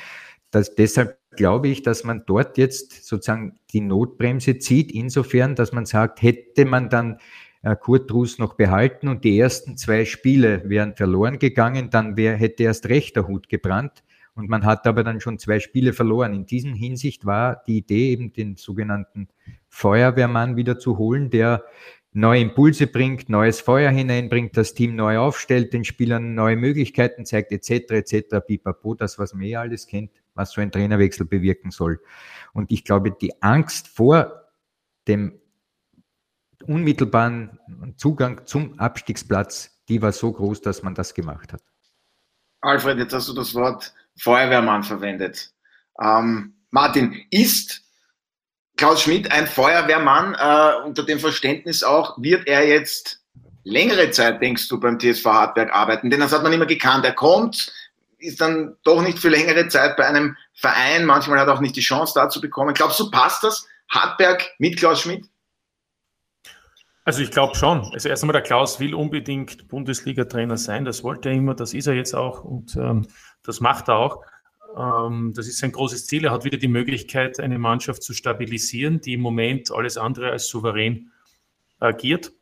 Das, 0.50 0.74
deshalb 0.74 1.18
glaube 1.36 1.68
ich, 1.68 1.82
dass 1.82 2.04
man 2.04 2.24
dort 2.26 2.58
jetzt 2.58 3.06
sozusagen 3.06 3.58
die 3.72 3.80
Notbremse 3.80 4.58
zieht, 4.58 4.92
insofern, 4.92 5.54
dass 5.54 5.72
man 5.72 5.86
sagt, 5.86 6.22
hätte 6.22 6.64
man 6.64 6.88
dann 6.88 7.18
äh, 7.62 7.76
Kurt 7.76 8.10
Drus 8.10 8.38
noch 8.38 8.54
behalten 8.54 9.08
und 9.08 9.24
die 9.24 9.38
ersten 9.38 9.76
zwei 9.76 10.04
Spiele 10.04 10.62
wären 10.68 10.94
verloren 10.94 11.38
gegangen, 11.38 11.90
dann 11.90 12.16
wär, 12.16 12.36
hätte 12.36 12.62
erst 12.62 12.88
recht 12.88 13.16
der 13.16 13.28
Hut 13.28 13.48
gebrannt. 13.48 14.04
Und 14.34 14.50
man 14.50 14.64
hat 14.66 14.86
aber 14.86 15.02
dann 15.02 15.20
schon 15.20 15.38
zwei 15.38 15.60
Spiele 15.60 15.94
verloren. 15.94 16.34
In 16.34 16.44
diesem 16.44 16.74
Hinsicht 16.74 17.24
war 17.24 17.62
die 17.66 17.78
Idee, 17.78 18.10
eben 18.10 18.34
den 18.34 18.56
sogenannten 18.56 19.28
Feuerwehrmann 19.68 20.56
wieder 20.56 20.78
zu 20.78 20.98
holen, 20.98 21.30
der 21.30 21.64
neue 22.12 22.40
Impulse 22.40 22.86
bringt, 22.86 23.28
neues 23.28 23.60
Feuer 23.60 23.90
hineinbringt, 23.90 24.56
das 24.56 24.74
Team 24.74 24.94
neu 24.94 25.18
aufstellt, 25.18 25.72
den 25.72 25.84
Spielern 25.84 26.34
neue 26.34 26.56
Möglichkeiten 26.56 27.26
zeigt, 27.26 27.52
etc., 27.52 27.90
etc., 27.90 28.40
pipapo, 28.46 28.94
das, 28.94 29.18
was 29.18 29.34
man 29.34 29.42
eh 29.42 29.56
alles 29.56 29.86
kennt, 29.86 30.10
was 30.36 30.52
so 30.52 30.60
ein 30.60 30.70
Trainerwechsel 30.70 31.26
bewirken 31.26 31.70
soll. 31.70 32.00
Und 32.52 32.70
ich 32.70 32.84
glaube, 32.84 33.10
die 33.10 33.42
Angst 33.42 33.88
vor 33.88 34.50
dem 35.08 35.40
unmittelbaren 36.66 37.58
Zugang 37.96 38.46
zum 38.46 38.78
Abstiegsplatz, 38.78 39.82
die 39.88 40.02
war 40.02 40.12
so 40.12 40.32
groß, 40.32 40.62
dass 40.62 40.82
man 40.82 40.94
das 40.94 41.14
gemacht 41.14 41.52
hat. 41.52 41.62
Alfred, 42.60 42.98
jetzt 42.98 43.12
hast 43.12 43.28
du 43.28 43.34
das 43.34 43.54
Wort 43.54 43.94
Feuerwehrmann 44.18 44.82
verwendet. 44.82 45.52
Ähm, 46.00 46.54
Martin, 46.70 47.24
ist 47.30 47.82
Klaus 48.76 49.02
Schmidt 49.02 49.30
ein 49.32 49.46
Feuerwehrmann 49.46 50.34
äh, 50.34 50.86
unter 50.86 51.04
dem 51.04 51.18
Verständnis 51.18 51.82
auch, 51.82 52.20
wird 52.20 52.46
er 52.46 52.66
jetzt 52.66 53.22
längere 53.64 54.10
Zeit, 54.10 54.40
denkst 54.42 54.68
du, 54.68 54.78
beim 54.78 54.98
TSV 54.98 55.24
Hartberg 55.24 55.74
arbeiten? 55.74 56.10
Denn 56.10 56.20
das 56.20 56.32
hat 56.32 56.42
man 56.42 56.52
immer 56.52 56.66
gekannt. 56.66 57.04
Er 57.04 57.14
kommt, 57.14 57.72
ist 58.26 58.40
dann 58.40 58.76
doch 58.84 59.02
nicht 59.02 59.18
für 59.18 59.28
längere 59.28 59.68
Zeit 59.68 59.96
bei 59.96 60.06
einem 60.06 60.36
Verein. 60.54 61.04
Manchmal 61.04 61.38
hat 61.38 61.48
er 61.48 61.54
auch 61.54 61.60
nicht 61.60 61.76
die 61.76 61.80
Chance 61.80 62.12
dazu 62.14 62.40
bekommen. 62.40 62.74
Glaubst 62.74 63.00
du, 63.00 63.10
passt 63.10 63.44
das? 63.44 63.66
Hartberg 63.88 64.44
mit 64.58 64.76
Klaus 64.76 65.00
Schmidt? 65.00 65.26
Also 67.04 67.22
ich 67.22 67.30
glaube 67.30 67.54
schon. 67.54 67.88
Also 67.92 68.08
erst 68.08 68.24
einmal, 68.24 68.32
der 68.32 68.42
Klaus 68.42 68.80
will 68.80 68.92
unbedingt 68.92 69.68
Bundesliga-Trainer 69.68 70.56
sein. 70.56 70.84
Das 70.84 71.04
wollte 71.04 71.28
er 71.28 71.36
immer, 71.36 71.54
das 71.54 71.72
ist 71.72 71.86
er 71.86 71.94
jetzt 71.94 72.14
auch 72.14 72.42
und 72.42 72.74
ähm, 72.74 73.06
das 73.44 73.60
macht 73.60 73.88
er 73.88 73.96
auch. 73.96 74.22
Ähm, 74.76 75.32
das 75.34 75.46
ist 75.46 75.58
sein 75.58 75.70
großes 75.70 76.06
Ziel. 76.06 76.24
Er 76.24 76.32
hat 76.32 76.44
wieder 76.44 76.58
die 76.58 76.66
Möglichkeit, 76.66 77.38
eine 77.38 77.60
Mannschaft 77.60 78.02
zu 78.02 78.12
stabilisieren, 78.12 79.00
die 79.00 79.14
im 79.14 79.20
Moment 79.20 79.70
alles 79.70 79.96
andere 79.96 80.30
als 80.30 80.48
souverän 80.48 81.12
agiert. 81.78 82.32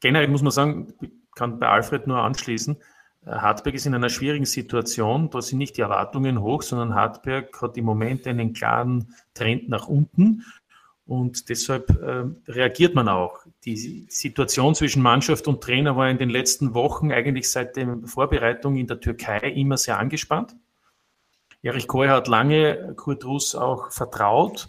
Generell 0.00 0.28
muss 0.28 0.42
man 0.42 0.50
sagen, 0.50 0.92
ich 1.00 1.10
kann 1.36 1.60
bei 1.60 1.68
Alfred 1.68 2.08
nur 2.08 2.18
anschließen, 2.18 2.76
Hartberg 3.26 3.74
ist 3.74 3.86
in 3.86 3.94
einer 3.94 4.10
schwierigen 4.10 4.44
Situation. 4.44 5.30
Da 5.30 5.40
sind 5.40 5.58
nicht 5.58 5.76
die 5.76 5.82
Erwartungen 5.82 6.40
hoch, 6.40 6.62
sondern 6.62 6.94
Hartberg 6.94 7.60
hat 7.62 7.76
im 7.76 7.84
Moment 7.84 8.26
einen 8.26 8.52
klaren 8.52 9.14
Trend 9.32 9.68
nach 9.68 9.88
unten. 9.88 10.44
Und 11.06 11.48
deshalb 11.50 11.90
äh, 11.90 12.24
reagiert 12.50 12.94
man 12.94 13.08
auch. 13.08 13.40
Die 13.64 14.06
Situation 14.08 14.74
zwischen 14.74 15.02
Mannschaft 15.02 15.46
und 15.48 15.62
Trainer 15.62 15.96
war 15.96 16.08
in 16.08 16.18
den 16.18 16.30
letzten 16.30 16.72
Wochen 16.72 17.12
eigentlich 17.12 17.50
seit 17.50 17.76
der 17.76 17.98
Vorbereitung 18.04 18.76
in 18.76 18.86
der 18.86 19.00
Türkei 19.00 19.38
immer 19.50 19.76
sehr 19.76 19.98
angespannt. 19.98 20.56
Erich 21.62 21.88
Kohl 21.88 22.08
hat 22.08 22.28
lange 22.28 22.94
Kurt 22.96 23.24
Russ 23.24 23.54
auch 23.54 23.90
vertraut. 23.90 24.68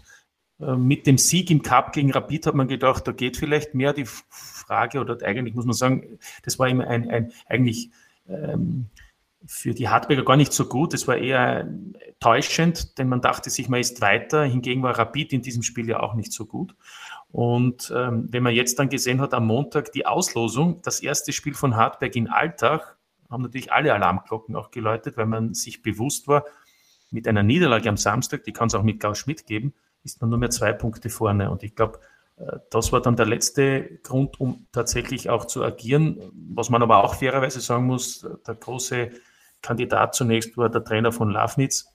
Äh, 0.60 0.76
mit 0.76 1.06
dem 1.06 1.18
Sieg 1.18 1.50
im 1.50 1.62
Cup 1.62 1.92
gegen 1.92 2.10
Rapid 2.10 2.46
hat 2.46 2.54
man 2.54 2.68
gedacht, 2.68 3.06
da 3.06 3.12
geht 3.12 3.36
vielleicht 3.36 3.74
mehr 3.74 3.92
die 3.92 4.06
Frage, 4.06 5.00
oder 5.00 5.18
eigentlich 5.22 5.54
muss 5.54 5.66
man 5.66 5.74
sagen, 5.74 6.18
das 6.42 6.58
war 6.58 6.68
immer 6.68 6.86
ein, 6.86 7.10
ein 7.10 7.32
eigentlich 7.46 7.90
ähm, 8.28 8.90
für 9.46 9.74
die 9.74 9.88
Hartberger 9.88 10.24
gar 10.24 10.36
nicht 10.36 10.52
so 10.52 10.66
gut. 10.66 10.92
Es 10.94 11.06
war 11.06 11.16
eher 11.16 11.68
täuschend, 12.20 12.98
denn 12.98 13.08
man 13.08 13.20
dachte 13.20 13.50
sich, 13.50 13.68
man 13.68 13.80
ist 13.80 14.00
weiter. 14.00 14.44
Hingegen 14.44 14.82
war 14.82 14.98
Rapid 14.98 15.32
in 15.32 15.42
diesem 15.42 15.62
Spiel 15.62 15.88
ja 15.88 16.00
auch 16.00 16.14
nicht 16.14 16.32
so 16.32 16.46
gut. 16.46 16.74
Und 17.30 17.92
ähm, 17.94 18.28
wenn 18.30 18.42
man 18.42 18.54
jetzt 18.54 18.78
dann 18.78 18.88
gesehen 18.88 19.20
hat, 19.20 19.34
am 19.34 19.46
Montag 19.46 19.92
die 19.92 20.06
Auslosung, 20.06 20.80
das 20.82 21.00
erste 21.00 21.32
Spiel 21.32 21.54
von 21.54 21.76
Hartberg 21.76 22.16
in 22.16 22.28
Alltag, 22.28 22.96
haben 23.30 23.42
natürlich 23.42 23.72
alle 23.72 23.92
Alarmglocken 23.92 24.56
auch 24.56 24.70
geläutet, 24.70 25.16
weil 25.16 25.26
man 25.26 25.54
sich 25.54 25.82
bewusst 25.82 26.28
war, 26.28 26.44
mit 27.10 27.28
einer 27.28 27.42
Niederlage 27.42 27.88
am 27.88 27.96
Samstag, 27.96 28.44
die 28.44 28.52
kann 28.52 28.68
es 28.68 28.74
auch 28.74 28.82
mit 28.82 29.00
Klaus 29.00 29.18
Schmidt 29.18 29.46
geben, 29.46 29.74
ist 30.02 30.20
man 30.20 30.30
nur 30.30 30.38
mehr 30.38 30.50
zwei 30.50 30.72
Punkte 30.72 31.10
vorne. 31.10 31.50
Und 31.50 31.62
ich 31.62 31.74
glaube, 31.74 32.00
das 32.70 32.92
war 32.92 33.00
dann 33.00 33.16
der 33.16 33.26
letzte 33.26 33.98
Grund, 34.02 34.38
um 34.40 34.66
tatsächlich 34.72 35.30
auch 35.30 35.46
zu 35.46 35.64
agieren. 35.64 36.30
Was 36.54 36.68
man 36.70 36.82
aber 36.82 37.02
auch 37.02 37.14
fairerweise 37.14 37.60
sagen 37.60 37.86
muss, 37.86 38.26
der 38.46 38.54
große 38.54 39.10
Kandidat 39.62 40.14
zunächst 40.14 40.56
war 40.56 40.68
der 40.68 40.84
Trainer 40.84 41.12
von 41.12 41.30
Lafnitz, 41.30 41.86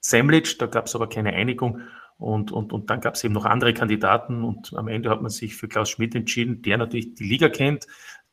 Semlic, 0.00 0.58
da 0.58 0.66
gab 0.66 0.86
es 0.86 0.94
aber 0.96 1.08
keine 1.08 1.32
Einigung. 1.32 1.80
Und, 2.18 2.52
und, 2.52 2.72
und 2.72 2.90
dann 2.90 3.00
gab 3.00 3.14
es 3.14 3.24
eben 3.24 3.34
noch 3.34 3.44
andere 3.44 3.72
Kandidaten 3.72 4.44
und 4.44 4.74
am 4.74 4.88
Ende 4.88 5.10
hat 5.10 5.22
man 5.22 5.30
sich 5.30 5.56
für 5.56 5.68
Klaus 5.68 5.90
Schmidt 5.90 6.14
entschieden, 6.14 6.62
der 6.62 6.78
natürlich 6.78 7.14
die 7.14 7.24
Liga 7.24 7.48
kennt, 7.48 7.86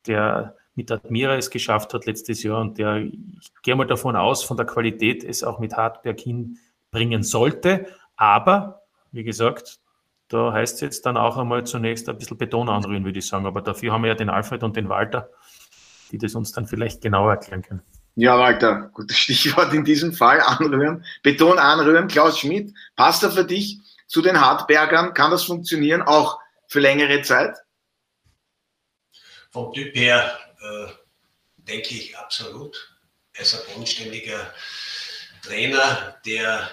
der 0.05 0.55
mit 0.75 0.91
Admira 0.91 1.35
es 1.35 1.49
geschafft 1.49 1.93
hat 1.93 2.05
letztes 2.05 2.43
Jahr 2.43 2.61
und 2.61 2.77
der, 2.77 2.97
ich 2.97 3.51
gehe 3.63 3.75
mal 3.75 3.87
davon 3.87 4.15
aus, 4.15 4.43
von 4.43 4.57
der 4.57 4.65
Qualität 4.65 5.23
es 5.23 5.43
auch 5.43 5.59
mit 5.59 5.75
Hartberg 5.75 6.19
hinbringen 6.19 7.23
sollte. 7.23 7.87
Aber, 8.15 8.83
wie 9.11 9.23
gesagt, 9.23 9.79
da 10.29 10.53
heißt 10.53 10.75
es 10.75 10.81
jetzt 10.81 11.05
dann 11.05 11.17
auch 11.17 11.37
einmal 11.37 11.65
zunächst 11.65 12.07
ein 12.07 12.17
bisschen 12.17 12.37
Beton 12.37 12.69
anrühren, 12.69 13.03
würde 13.03 13.19
ich 13.19 13.27
sagen. 13.27 13.45
Aber 13.45 13.61
dafür 13.61 13.91
haben 13.91 14.03
wir 14.03 14.09
ja 14.09 14.15
den 14.15 14.29
Alfred 14.29 14.63
und 14.63 14.75
den 14.75 14.87
Walter, 14.87 15.29
die 16.11 16.19
das 16.19 16.35
uns 16.35 16.51
dann 16.51 16.67
vielleicht 16.67 17.01
genauer 17.01 17.31
erklären 17.31 17.63
können. 17.63 17.81
Ja, 18.15 18.37
Walter, 18.37 18.89
gutes 18.93 19.17
Stichwort 19.17 19.73
in 19.73 19.83
diesem 19.83 20.13
Fall, 20.13 20.39
anrühren. 20.41 21.03
Beton 21.23 21.57
anrühren. 21.57 22.07
Klaus 22.07 22.39
Schmidt, 22.39 22.73
passt 22.95 23.23
er 23.23 23.31
für 23.31 23.43
dich 23.43 23.79
zu 24.07 24.21
den 24.21 24.39
Hartbergern? 24.39 25.13
Kann 25.13 25.31
das 25.31 25.43
funktionieren, 25.43 26.03
auch 26.03 26.39
für 26.67 26.79
längere 26.79 27.21
Zeit? 27.23 27.57
Vom 29.51 29.73
Typ 29.73 29.95
her 29.95 30.37
äh, 30.61 30.91
denke 31.57 31.95
ich 31.95 32.15
absolut. 32.17 32.95
Er 33.33 33.41
ist 33.41 33.55
ein 33.55 33.73
bodenständiger 33.73 34.53
Trainer, 35.41 36.17
der 36.25 36.69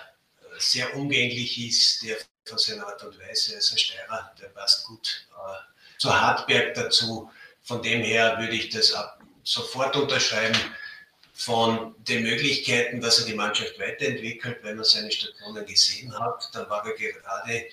sehr 0.58 0.94
umgänglich 0.94 1.66
ist, 1.66 2.02
der 2.02 2.16
von 2.46 2.58
seiner 2.58 2.86
Art 2.86 3.02
und 3.02 3.18
Weise. 3.18 3.52
Er 3.52 3.58
ist 3.58 3.72
ein 3.72 3.78
Steirer, 3.78 4.32
der 4.40 4.48
passt 4.48 4.84
gut 4.84 5.26
äh, 5.32 5.98
zu 5.98 6.12
Hartberg 6.12 6.74
dazu. 6.74 7.30
Von 7.62 7.82
dem 7.82 8.02
her 8.02 8.36
würde 8.38 8.54
ich 8.54 8.70
das 8.70 8.92
ab, 8.92 9.20
sofort 9.42 9.96
unterschreiben. 9.96 10.58
Von 11.34 11.94
den 11.98 12.22
Möglichkeiten, 12.22 13.00
dass 13.00 13.18
er 13.18 13.26
die 13.26 13.34
Mannschaft 13.34 13.78
weiterentwickelt, 13.78 14.58
wenn 14.62 14.76
man 14.76 14.84
seine 14.84 15.10
Stationen 15.12 15.66
gesehen 15.66 16.18
hat, 16.18 16.48
dann 16.54 16.68
war 16.70 16.86
er 16.86 16.94
gerade 16.94 17.52
äh, 17.52 17.68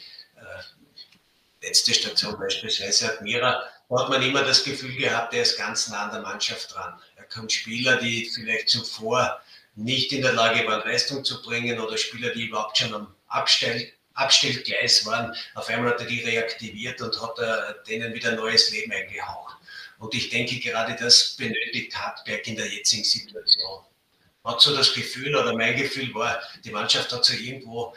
letzte 1.62 1.94
Station 1.94 2.38
beispielsweise 2.38 3.14
Admira, 3.14 3.64
da 3.90 4.00
hat 4.00 4.10
man 4.10 4.22
immer 4.22 4.44
das 4.44 4.64
Gefühl 4.64 4.96
gehabt, 4.96 5.34
er 5.34 5.44
ist 5.44 5.58
ganz 5.58 5.88
nah 5.90 6.06
an 6.06 6.12
der 6.12 6.22
Mannschaft 6.22 6.74
dran. 6.74 7.00
Er 7.16 7.26
kommt 7.26 7.52
Spieler, 7.52 7.98
die 7.98 8.30
vielleicht 8.34 8.70
zuvor 8.70 9.40
nicht 9.76 10.12
in 10.12 10.22
der 10.22 10.34
Lage 10.34 10.68
waren, 10.68 10.88
Leistung 10.88 11.24
zu 11.24 11.42
bringen 11.42 11.80
oder 11.80 11.98
Spieler, 11.98 12.32
die 12.32 12.48
überhaupt 12.48 12.78
schon 12.78 12.94
am 12.94 13.16
Abstell 13.28 13.92
Abstellgleis 14.14 15.06
waren. 15.06 15.36
Auf 15.56 15.70
einmal 15.70 15.92
hat 15.92 16.02
er 16.02 16.08
die 16.08 16.22
reaktiviert 16.22 17.02
und 17.02 17.20
hat 17.22 17.38
er 17.40 17.74
denen 17.88 18.14
wieder 18.14 18.34
neues 18.34 18.72
Leben 18.72 18.92
eingehaucht. 18.92 19.58
Und 20.00 20.14
ich 20.14 20.30
denke, 20.30 20.60
gerade 20.60 20.96
das 20.96 21.36
benötigt 21.38 21.96
Hartberg 21.96 22.46
in 22.48 22.56
der 22.56 22.68
jetzigen 22.68 23.04
Situation. 23.04 23.82
Hat 24.44 24.62
so 24.62 24.76
das 24.76 24.94
Gefühl, 24.94 25.36
oder 25.36 25.56
mein 25.56 25.78
Gefühl 25.78 26.14
war, 26.14 26.42
die 26.64 26.72
Mannschaft 26.72 27.12
hat 27.14 27.24
so 27.24 27.34
irgendwo 27.34 27.94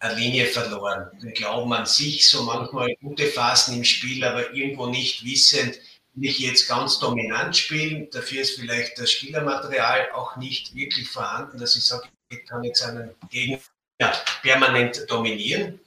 eine 0.00 0.14
Linie 0.14 0.46
verloren. 0.46 1.10
Wir 1.20 1.32
glauben 1.32 1.72
an 1.72 1.86
sich, 1.86 2.28
so 2.28 2.42
manchmal 2.42 2.94
gute 3.00 3.26
Phasen 3.26 3.76
im 3.76 3.84
Spiel, 3.84 4.24
aber 4.24 4.52
irgendwo 4.52 4.86
nicht 4.86 5.24
wissend, 5.24 5.78
nicht 6.14 6.40
jetzt 6.40 6.68
ganz 6.68 6.98
dominant 6.98 7.56
spielen. 7.56 8.10
Dafür 8.10 8.42
ist 8.42 8.58
vielleicht 8.58 8.98
das 8.98 9.12
Spielermaterial 9.12 10.10
auch 10.12 10.36
nicht 10.36 10.74
wirklich 10.74 11.08
vorhanden, 11.08 11.58
dass 11.58 11.76
ich 11.76 11.84
sage, 11.84 12.08
ich 12.28 12.44
kann 12.44 12.64
jetzt 12.64 12.82
einen 12.82 13.14
Gegner 13.30 13.60
ja, 14.00 14.12
permanent 14.42 15.04
dominieren. 15.08 15.80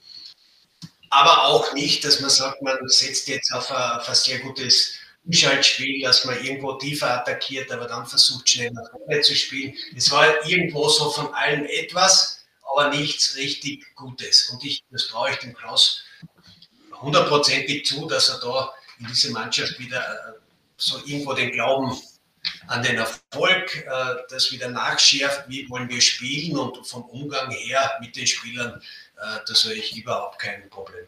Aber 1.10 1.46
auch 1.46 1.72
nicht, 1.74 2.04
dass 2.04 2.20
man 2.20 2.30
sagt, 2.30 2.62
man 2.62 2.78
setzt 2.88 3.28
jetzt 3.28 3.52
auf 3.52 3.70
ein, 3.70 3.98
auf 3.98 4.08
ein 4.08 4.14
sehr 4.14 4.38
gutes 4.38 4.94
Umschaltspiel, 5.24 6.02
dass 6.02 6.24
man 6.24 6.42
irgendwo 6.44 6.74
tiefer 6.74 7.10
attackiert, 7.10 7.70
aber 7.72 7.86
dann 7.86 8.06
versucht 8.06 8.48
schnell 8.48 8.70
nach 8.70 8.90
vorne 8.90 9.20
zu 9.20 9.34
spielen. 9.34 9.74
Es 9.96 10.10
war 10.10 10.46
irgendwo 10.46 10.88
so 10.88 11.10
von 11.10 11.34
allem 11.34 11.64
etwas, 11.66 12.44
aber 12.62 12.88
nichts 12.90 13.36
richtig 13.36 13.84
Gutes. 13.96 14.50
Und 14.50 14.64
ich, 14.64 14.82
das 14.90 15.08
traue 15.08 15.30
ich 15.32 15.36
dem 15.38 15.54
Klaus 15.54 16.04
hundertprozentig 17.00 17.84
zu, 17.86 18.06
dass 18.06 18.28
er 18.28 18.38
da 18.40 18.72
in 18.98 19.06
diese 19.06 19.30
Mannschaft 19.32 19.78
wieder 19.78 20.00
äh, 20.00 20.32
so 20.76 20.98
irgendwo 21.04 21.32
den 21.32 21.50
Glauben 21.50 21.98
an 22.66 22.82
den 22.82 22.96
Erfolg, 22.96 23.84
äh, 23.86 24.16
das 24.28 24.52
wieder 24.52 24.68
nachschärft, 24.70 25.44
wie 25.48 25.68
wollen 25.68 25.88
wir 25.88 26.00
spielen 26.00 26.56
und 26.56 26.86
vom 26.86 27.02
Umgang 27.04 27.50
her 27.50 27.92
mit 28.00 28.16
den 28.16 28.26
Spielern, 28.26 28.80
äh, 29.16 29.38
da 29.46 29.54
sehe 29.54 29.74
ich 29.74 29.96
überhaupt 29.96 30.38
kein 30.38 30.68
Problem. 30.70 31.04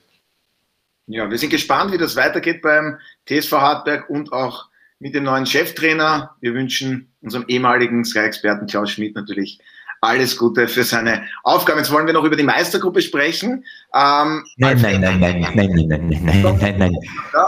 Ja, 1.06 1.28
wir 1.28 1.38
sind 1.38 1.50
gespannt, 1.50 1.92
wie 1.92 1.98
das 1.98 2.16
weitergeht 2.16 2.62
beim 2.62 2.98
TSV 3.28 3.52
Hartberg 3.52 4.08
und 4.08 4.32
auch 4.32 4.68
mit 4.98 5.14
dem 5.14 5.24
neuen 5.24 5.46
Cheftrainer. 5.46 6.36
Wir 6.40 6.54
wünschen 6.54 7.12
unserem 7.20 7.44
ehemaligen 7.48 8.04
Sky-Experten 8.04 8.66
Klaus 8.66 8.92
Schmidt 8.92 9.14
natürlich 9.16 9.58
alles 10.00 10.36
Gute 10.36 10.68
für 10.68 10.84
seine 10.84 11.24
Aufgabe. 11.44 11.78
Jetzt 11.78 11.92
wollen 11.92 12.06
wir 12.06 12.12
noch 12.12 12.24
über 12.24 12.36
die 12.36 12.42
Meistergruppe 12.42 13.00
sprechen. 13.02 13.64
Ähm, 13.94 14.44
nein, 14.56 14.80
nein, 14.80 15.00
nein, 15.00 15.20
nein, 15.20 15.40
nein, 15.40 15.54
nein, 15.54 15.86
nein, 15.86 16.08
nein, 16.08 16.22
nein, 16.22 16.58
nein, 16.58 16.78
nein. 16.78 16.92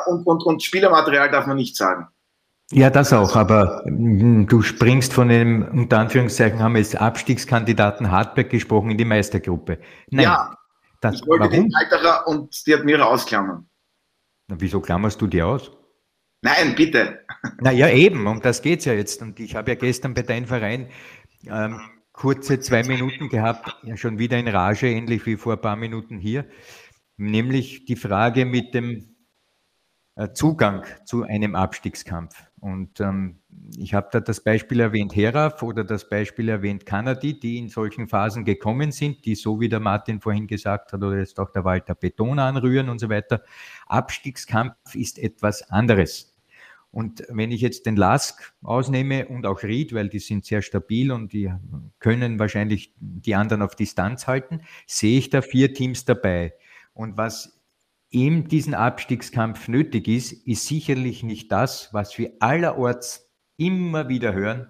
Und, 0.06 0.26
und, 0.26 0.42
und 0.44 0.62
Spielermaterial 0.62 1.30
darf 1.30 1.46
man 1.46 1.56
nicht 1.56 1.76
sagen. 1.76 2.08
Ja, 2.74 2.90
das 2.90 3.12
auch, 3.12 3.36
aber 3.36 3.84
hm, 3.86 4.48
du 4.48 4.60
springst 4.60 5.12
von 5.12 5.28
dem, 5.28 5.62
unter 5.62 6.00
Anführungszeichen 6.00 6.58
haben 6.58 6.74
wir 6.74 6.80
jetzt 6.80 7.00
Abstiegskandidaten 7.00 8.10
Hartberg 8.10 8.50
gesprochen 8.50 8.90
in 8.90 8.98
die 8.98 9.04
Meistergruppe. 9.04 9.78
Nein, 10.10 10.24
ja, 10.24 10.58
das, 11.00 11.20
ich 11.20 11.26
wollte 11.28 11.44
warum? 11.44 11.68
den 11.68 11.74
Alterer 11.74 12.26
und 12.26 12.66
die 12.66 12.74
Admira 12.74 13.04
ausklammern. 13.04 13.68
Na, 14.48 14.56
wieso 14.58 14.80
klammerst 14.80 15.20
du 15.20 15.28
die 15.28 15.40
aus? 15.40 15.70
Nein, 16.42 16.74
bitte. 16.74 17.20
Naja, 17.60 17.88
eben, 17.90 18.26
um 18.26 18.40
das 18.40 18.60
geht 18.60 18.80
es 18.80 18.86
ja 18.86 18.92
jetzt. 18.92 19.22
Und 19.22 19.38
ich 19.38 19.54
habe 19.54 19.70
ja 19.70 19.76
gestern 19.76 20.12
bei 20.12 20.22
deinem 20.22 20.46
Verein 20.46 20.88
ähm, 21.46 21.80
kurze 22.12 22.58
zwei 22.58 22.82
Minuten 22.82 23.28
gehabt, 23.28 23.76
ja 23.84 23.96
schon 23.96 24.18
wieder 24.18 24.36
in 24.36 24.48
Rage, 24.48 24.88
ähnlich 24.88 25.24
wie 25.26 25.36
vor 25.36 25.52
ein 25.52 25.60
paar 25.60 25.76
Minuten 25.76 26.18
hier, 26.18 26.44
nämlich 27.16 27.84
die 27.84 27.96
Frage 27.96 28.44
mit 28.44 28.74
dem 28.74 29.14
äh, 30.16 30.32
Zugang 30.32 30.84
zu 31.04 31.22
einem 31.22 31.54
Abstiegskampf. 31.54 32.34
Und 32.64 32.98
ähm, 33.00 33.40
ich 33.76 33.92
habe 33.92 34.08
da 34.10 34.20
das 34.20 34.42
Beispiel 34.42 34.80
erwähnt, 34.80 35.14
Heraf 35.14 35.62
oder 35.62 35.84
das 35.84 36.08
Beispiel 36.08 36.48
erwähnt, 36.48 36.86
Kanadi, 36.86 37.38
die 37.38 37.58
in 37.58 37.68
solchen 37.68 38.08
Phasen 38.08 38.46
gekommen 38.46 38.90
sind, 38.90 39.26
die 39.26 39.34
so 39.34 39.60
wie 39.60 39.68
der 39.68 39.80
Martin 39.80 40.22
vorhin 40.22 40.46
gesagt 40.46 40.94
hat 40.94 41.02
oder 41.02 41.18
jetzt 41.18 41.38
auch 41.38 41.50
der 41.50 41.66
Walter 41.66 41.94
Beton 41.94 42.38
anrühren 42.38 42.88
und 42.88 43.00
so 43.00 43.10
weiter. 43.10 43.42
Abstiegskampf 43.86 44.94
ist 44.94 45.18
etwas 45.18 45.70
anderes. 45.70 46.34
Und 46.90 47.26
wenn 47.28 47.50
ich 47.50 47.60
jetzt 47.60 47.84
den 47.84 47.96
Lask 47.96 48.54
ausnehme 48.62 49.28
und 49.28 49.44
auch 49.44 49.62
Ried, 49.62 49.92
weil 49.92 50.08
die 50.08 50.18
sind 50.18 50.46
sehr 50.46 50.62
stabil 50.62 51.12
und 51.12 51.34
die 51.34 51.52
können 51.98 52.38
wahrscheinlich 52.38 52.94
die 52.98 53.34
anderen 53.34 53.60
auf 53.60 53.76
Distanz 53.76 54.26
halten, 54.26 54.62
sehe 54.86 55.18
ich 55.18 55.28
da 55.28 55.42
vier 55.42 55.74
Teams 55.74 56.06
dabei. 56.06 56.54
Und 56.94 57.18
was 57.18 57.60
in 58.14 58.46
diesem 58.46 58.74
Abstiegskampf 58.74 59.66
nötig 59.66 60.06
ist, 60.06 60.32
ist 60.46 60.66
sicherlich 60.66 61.24
nicht 61.24 61.50
das, 61.50 61.92
was 61.92 62.16
wir 62.16 62.32
allerorts 62.38 63.28
immer 63.56 64.08
wieder 64.08 64.32
hören. 64.32 64.68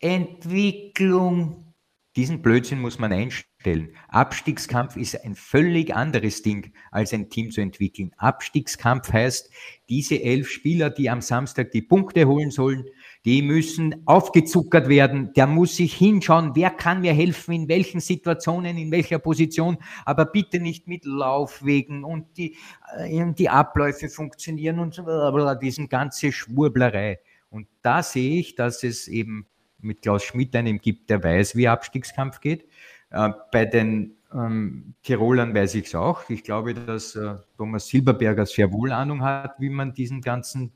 Entwicklung. 0.00 1.74
Diesen 2.16 2.42
Blödsinn 2.42 2.80
muss 2.80 2.98
man 2.98 3.12
einstellen 3.12 3.54
stellen. 3.64 3.96
Abstiegskampf 4.08 4.96
ist 4.96 5.24
ein 5.24 5.34
völlig 5.34 5.94
anderes 5.94 6.42
Ding, 6.42 6.74
als 6.90 7.14
ein 7.14 7.30
Team 7.30 7.50
zu 7.50 7.62
entwickeln. 7.62 8.12
Abstiegskampf 8.18 9.10
heißt, 9.10 9.50
diese 9.88 10.22
elf 10.22 10.50
Spieler, 10.50 10.90
die 10.90 11.08
am 11.08 11.22
Samstag 11.22 11.70
die 11.70 11.80
Punkte 11.80 12.26
holen 12.26 12.50
sollen, 12.50 12.84
die 13.24 13.40
müssen 13.42 14.02
aufgezuckert 14.06 14.88
werden. 14.88 15.32
Der 15.34 15.46
muss 15.46 15.76
sich 15.76 15.94
hinschauen, 15.94 16.52
wer 16.54 16.70
kann 16.70 17.00
mir 17.00 17.14
helfen, 17.14 17.54
in 17.54 17.68
welchen 17.68 18.00
Situationen, 18.00 18.76
in 18.76 18.90
welcher 18.90 19.18
Position, 19.18 19.78
aber 20.04 20.26
bitte 20.26 20.60
nicht 20.60 20.86
mit 20.86 21.04
Laufwegen 21.04 22.04
und 22.04 22.36
die, 22.36 22.56
äh, 22.96 23.32
die 23.32 23.48
Abläufe 23.48 24.08
funktionieren 24.08 24.78
und 24.78 24.94
so, 24.94 25.54
diesen 25.54 25.88
ganze 25.88 26.32
Schwurblerei. 26.32 27.18
Und 27.48 27.68
da 27.82 28.02
sehe 28.02 28.40
ich, 28.40 28.56
dass 28.56 28.82
es 28.82 29.08
eben 29.08 29.46
mit 29.78 30.02
Klaus 30.02 30.24
Schmidt 30.24 30.54
einen 30.56 30.78
gibt, 30.78 31.08
der 31.08 31.22
weiß, 31.22 31.56
wie 31.56 31.68
Abstiegskampf 31.68 32.40
geht. 32.40 32.66
Äh, 33.10 33.30
bei 33.52 33.64
den 33.64 34.16
ähm, 34.34 34.94
Tirolern 35.02 35.54
weiß 35.54 35.76
ich 35.76 35.86
es 35.86 35.94
auch. 35.94 36.28
Ich 36.28 36.42
glaube, 36.42 36.74
dass 36.74 37.14
äh, 37.14 37.36
Thomas 37.56 37.86
Silberberger 37.86 38.44
sehr 38.44 38.72
wohl 38.72 38.92
Ahnung 38.92 39.22
hat, 39.22 39.54
wie 39.60 39.70
man 39.70 39.94
diesen 39.94 40.20
ganzen 40.20 40.72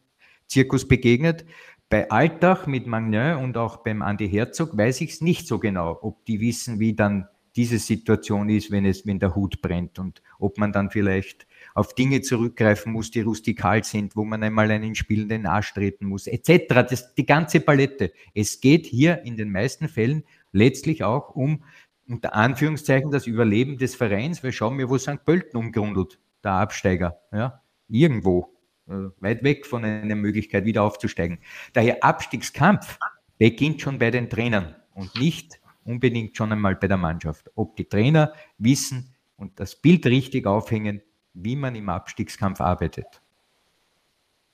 Zirkus 0.46 0.87
begegnet. 0.87 1.44
Bei 1.90 2.11
Altach 2.11 2.66
mit 2.66 2.87
Magnin 2.87 3.37
und 3.37 3.57
auch 3.57 3.79
beim 3.79 4.03
Andi 4.03 4.29
Herzog 4.29 4.77
weiß 4.77 5.01
ich 5.01 5.12
es 5.12 5.20
nicht 5.22 5.46
so 5.46 5.59
genau, 5.59 5.98
ob 6.03 6.24
die 6.27 6.38
wissen, 6.40 6.81
wie 6.81 6.94
dann 6.94 7.29
diese 7.57 7.79
Situation 7.79 8.51
ist, 8.51 8.70
wenn 8.70 8.85
es, 8.85 9.07
wenn 9.07 9.18
der 9.18 9.35
Hut 9.35 9.62
brennt 9.62 9.98
und 9.98 10.22
ob 10.38 10.59
man 10.59 10.70
dann 10.70 10.90
vielleicht 10.90 11.46
auf 11.74 11.94
Dinge 11.94 12.20
zurückgreifen 12.20 12.92
muss, 12.92 13.11
die 13.11 13.22
rustikal 13.22 13.83
sind, 13.85 14.16
wo 14.16 14.24
man 14.24 14.42
einmal 14.42 14.70
einen 14.70 14.94
spielenden 14.94 15.46
Arsch 15.46 15.72
treten 15.72 16.07
muss, 16.07 16.27
etc. 16.27 16.66
Das, 16.68 17.14
die 17.14 17.27
ganze 17.27 17.61
Palette. 17.61 18.12
Es 18.35 18.61
geht 18.61 18.87
hier 18.87 19.22
in 19.24 19.37
den 19.37 19.51
meisten 19.51 19.88
Fällen 19.88 20.24
letztlich 20.53 21.05
auch 21.05 21.35
um 21.35 21.64
unter 22.07 22.35
Anführungszeichen 22.35 23.11
das 23.11 23.27
Überleben 23.27 23.79
des 23.79 23.94
Vereins, 23.94 24.44
weil 24.44 24.53
schauen 24.53 24.79
wir, 24.79 24.88
wo 24.88 24.98
St. 24.98 25.24
Pölten 25.24 25.59
umgrundelt, 25.59 26.18
der 26.44 26.53
Absteiger, 26.53 27.18
ja, 27.33 27.62
irgendwo, 27.88 28.57
weit 28.88 29.42
weg 29.42 29.66
von 29.66 29.85
einer 29.85 30.14
Möglichkeit 30.14 30.64
wieder 30.64 30.83
aufzusteigen. 30.83 31.38
Daher 31.72 32.03
Abstiegskampf 32.03 32.98
beginnt 33.38 33.81
schon 33.81 33.98
bei 33.98 34.11
den 34.11 34.29
Trainern 34.29 34.74
und 34.94 35.14
nicht 35.18 35.61
unbedingt 35.85 36.37
schon 36.37 36.53
einmal 36.53 36.77
bei 36.77 36.88
der 36.88 36.96
Mannschaft. 36.96 37.51
Ob 37.55 37.77
die 37.77 37.85
Trainer 37.85 38.33
wissen 38.59 39.14
und 39.37 39.59
das 39.61 39.77
Bild 39.77 40.07
richtig 40.07 40.46
aufhängen, 40.46 41.03
wie 41.35 41.57
man 41.57 41.74
im 41.74 41.88
Abstiegskampf 41.88 42.61
arbeitet. 42.61 43.07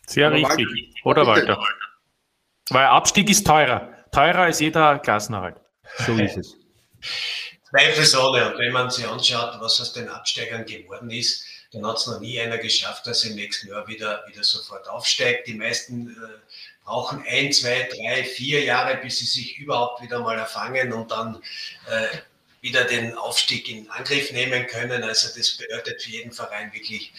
Sehr 0.06 0.28
Oder 0.28 0.36
richtig. 0.36 0.94
Oder 1.04 1.26
Walter? 1.26 1.58
Weil 2.70 2.86
Abstieg 2.86 3.30
ist 3.30 3.46
teurer. 3.46 3.90
Teurer 4.12 4.40
als 4.40 4.60
jeder 4.60 4.98
Klassenerhalt. 4.98 5.56
So 6.06 6.12
ist 6.14 6.36
es. 6.36 6.56
Zweifelsohne. 7.70 8.52
Und 8.52 8.58
wenn 8.58 8.72
man 8.72 8.90
sich 8.90 9.06
anschaut, 9.06 9.56
was 9.60 9.80
aus 9.80 9.92
den 9.92 10.08
Absteigern 10.08 10.64
geworden 10.64 11.10
ist, 11.10 11.46
dann 11.74 11.86
hat 11.86 11.98
es 11.98 12.06
noch 12.06 12.20
nie 12.20 12.40
einer 12.40 12.58
geschafft, 12.58 13.06
dass 13.06 13.24
im 13.24 13.34
nächsten 13.34 13.68
Jahr 13.68 13.86
wieder, 13.88 14.24
wieder 14.28 14.44
sofort 14.44 14.88
aufsteigt. 14.88 15.48
Die 15.48 15.54
meisten 15.54 16.10
äh, 16.10 16.84
brauchen 16.84 17.24
ein, 17.26 17.52
zwei, 17.52 17.88
drei, 17.92 18.24
vier 18.24 18.62
Jahre, 18.62 18.96
bis 18.98 19.18
sie 19.18 19.26
sich 19.26 19.58
überhaupt 19.58 20.02
wieder 20.02 20.20
mal 20.20 20.38
erfangen 20.38 20.92
und 20.92 21.10
dann 21.10 21.42
äh, 21.88 22.08
wieder 22.60 22.84
den 22.84 23.14
Aufstieg 23.14 23.68
in 23.68 23.90
Angriff 23.90 24.30
nehmen 24.32 24.66
können. 24.66 25.02
Also 25.02 25.28
das 25.36 25.56
bedeutet 25.56 26.00
für 26.00 26.10
jeden 26.10 26.32
Verein 26.32 26.72
wirklich 26.72 27.12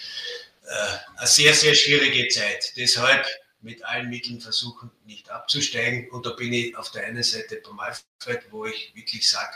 äh, 0.64 1.18
eine 1.18 1.28
sehr, 1.28 1.54
sehr 1.54 1.76
schwierige 1.76 2.28
Zeit. 2.30 2.74
Deshalb 2.78 3.28
mit 3.62 3.84
allen 3.84 4.10
Mitteln 4.10 4.40
versuchen, 4.40 4.92
nicht 5.06 5.30
abzusteigen. 5.30 6.10
Und 6.12 6.26
da 6.26 6.32
bin 6.32 6.54
ich 6.54 6.78
auf 6.78 6.92
der 6.92 7.06
einen 7.06 7.24
Seite 7.24 7.62
beim 7.66 7.80
Alfred, 7.80 8.52
wo 8.52 8.66
ich 8.66 8.94
wirklich 8.96 9.28
sage, 9.30 9.56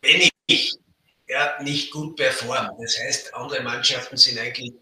wenn 0.00 0.28
ich 0.46 0.78
ja, 1.28 1.62
nicht 1.62 1.90
gut 1.90 2.16
performe, 2.16 2.70
das 2.80 2.98
heißt, 2.98 3.34
andere 3.34 3.62
Mannschaften 3.62 4.16
sind 4.16 4.38
eigentlich 4.38 4.72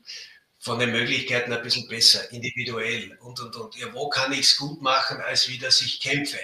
von 0.58 0.78
den 0.78 0.90
Möglichkeiten 0.90 1.52
ein 1.52 1.62
bisschen 1.62 1.88
besser, 1.88 2.30
individuell 2.32 3.16
und, 3.20 3.38
und, 3.40 3.54
und. 3.56 3.76
Ja, 3.76 3.92
wo 3.92 4.08
kann 4.08 4.32
ich 4.32 4.40
es 4.40 4.56
gut 4.56 4.82
machen, 4.82 5.20
als 5.20 5.48
wie 5.48 5.58
dass 5.58 5.80
ich 5.80 6.00
kämpfe? 6.00 6.38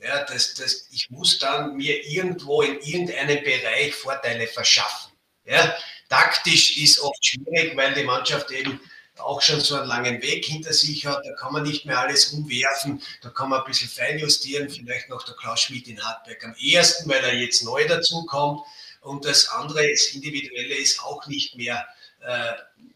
Ja, 0.00 0.24
das, 0.24 0.54
das, 0.54 0.88
ich 0.92 1.10
muss 1.10 1.38
dann 1.38 1.76
mir 1.76 2.04
irgendwo 2.06 2.62
in 2.62 2.78
irgendeinem 2.80 3.42
Bereich 3.42 3.94
Vorteile 3.94 4.46
verschaffen. 4.46 5.12
Ja, 5.44 5.76
taktisch 6.08 6.76
ist 6.76 7.00
oft 7.00 7.24
schwierig, 7.24 7.76
weil 7.76 7.94
die 7.94 8.04
Mannschaft 8.04 8.50
eben 8.50 8.80
auch 9.18 9.40
schon 9.40 9.60
so 9.60 9.76
einen 9.76 9.86
langen 9.86 10.22
Weg 10.22 10.44
hinter 10.44 10.72
sich 10.72 11.06
hat. 11.06 11.24
Da 11.24 11.32
kann 11.34 11.52
man 11.52 11.62
nicht 11.62 11.86
mehr 11.86 11.98
alles 11.98 12.32
umwerfen. 12.32 13.02
Da 13.22 13.30
kann 13.30 13.48
man 13.48 13.60
ein 13.60 13.66
bisschen 13.66 13.88
feinjustieren. 13.88 14.68
Vielleicht 14.68 15.08
noch 15.08 15.24
der 15.24 15.34
Klaus 15.34 15.60
Schmidt 15.60 15.88
in 15.88 16.04
Hartberg 16.04 16.44
am 16.44 16.54
ersten, 16.54 17.08
weil 17.08 17.22
er 17.24 17.34
jetzt 17.34 17.64
neu 17.64 17.86
dazukommt. 17.86 18.62
Und 19.04 19.24
das 19.26 19.48
andere, 19.48 19.90
das 19.90 20.06
Individuelle, 20.14 20.76
ist 20.76 21.00
auch 21.02 21.26
nicht 21.26 21.54
mehr 21.56 21.86
äh, 22.20 22.54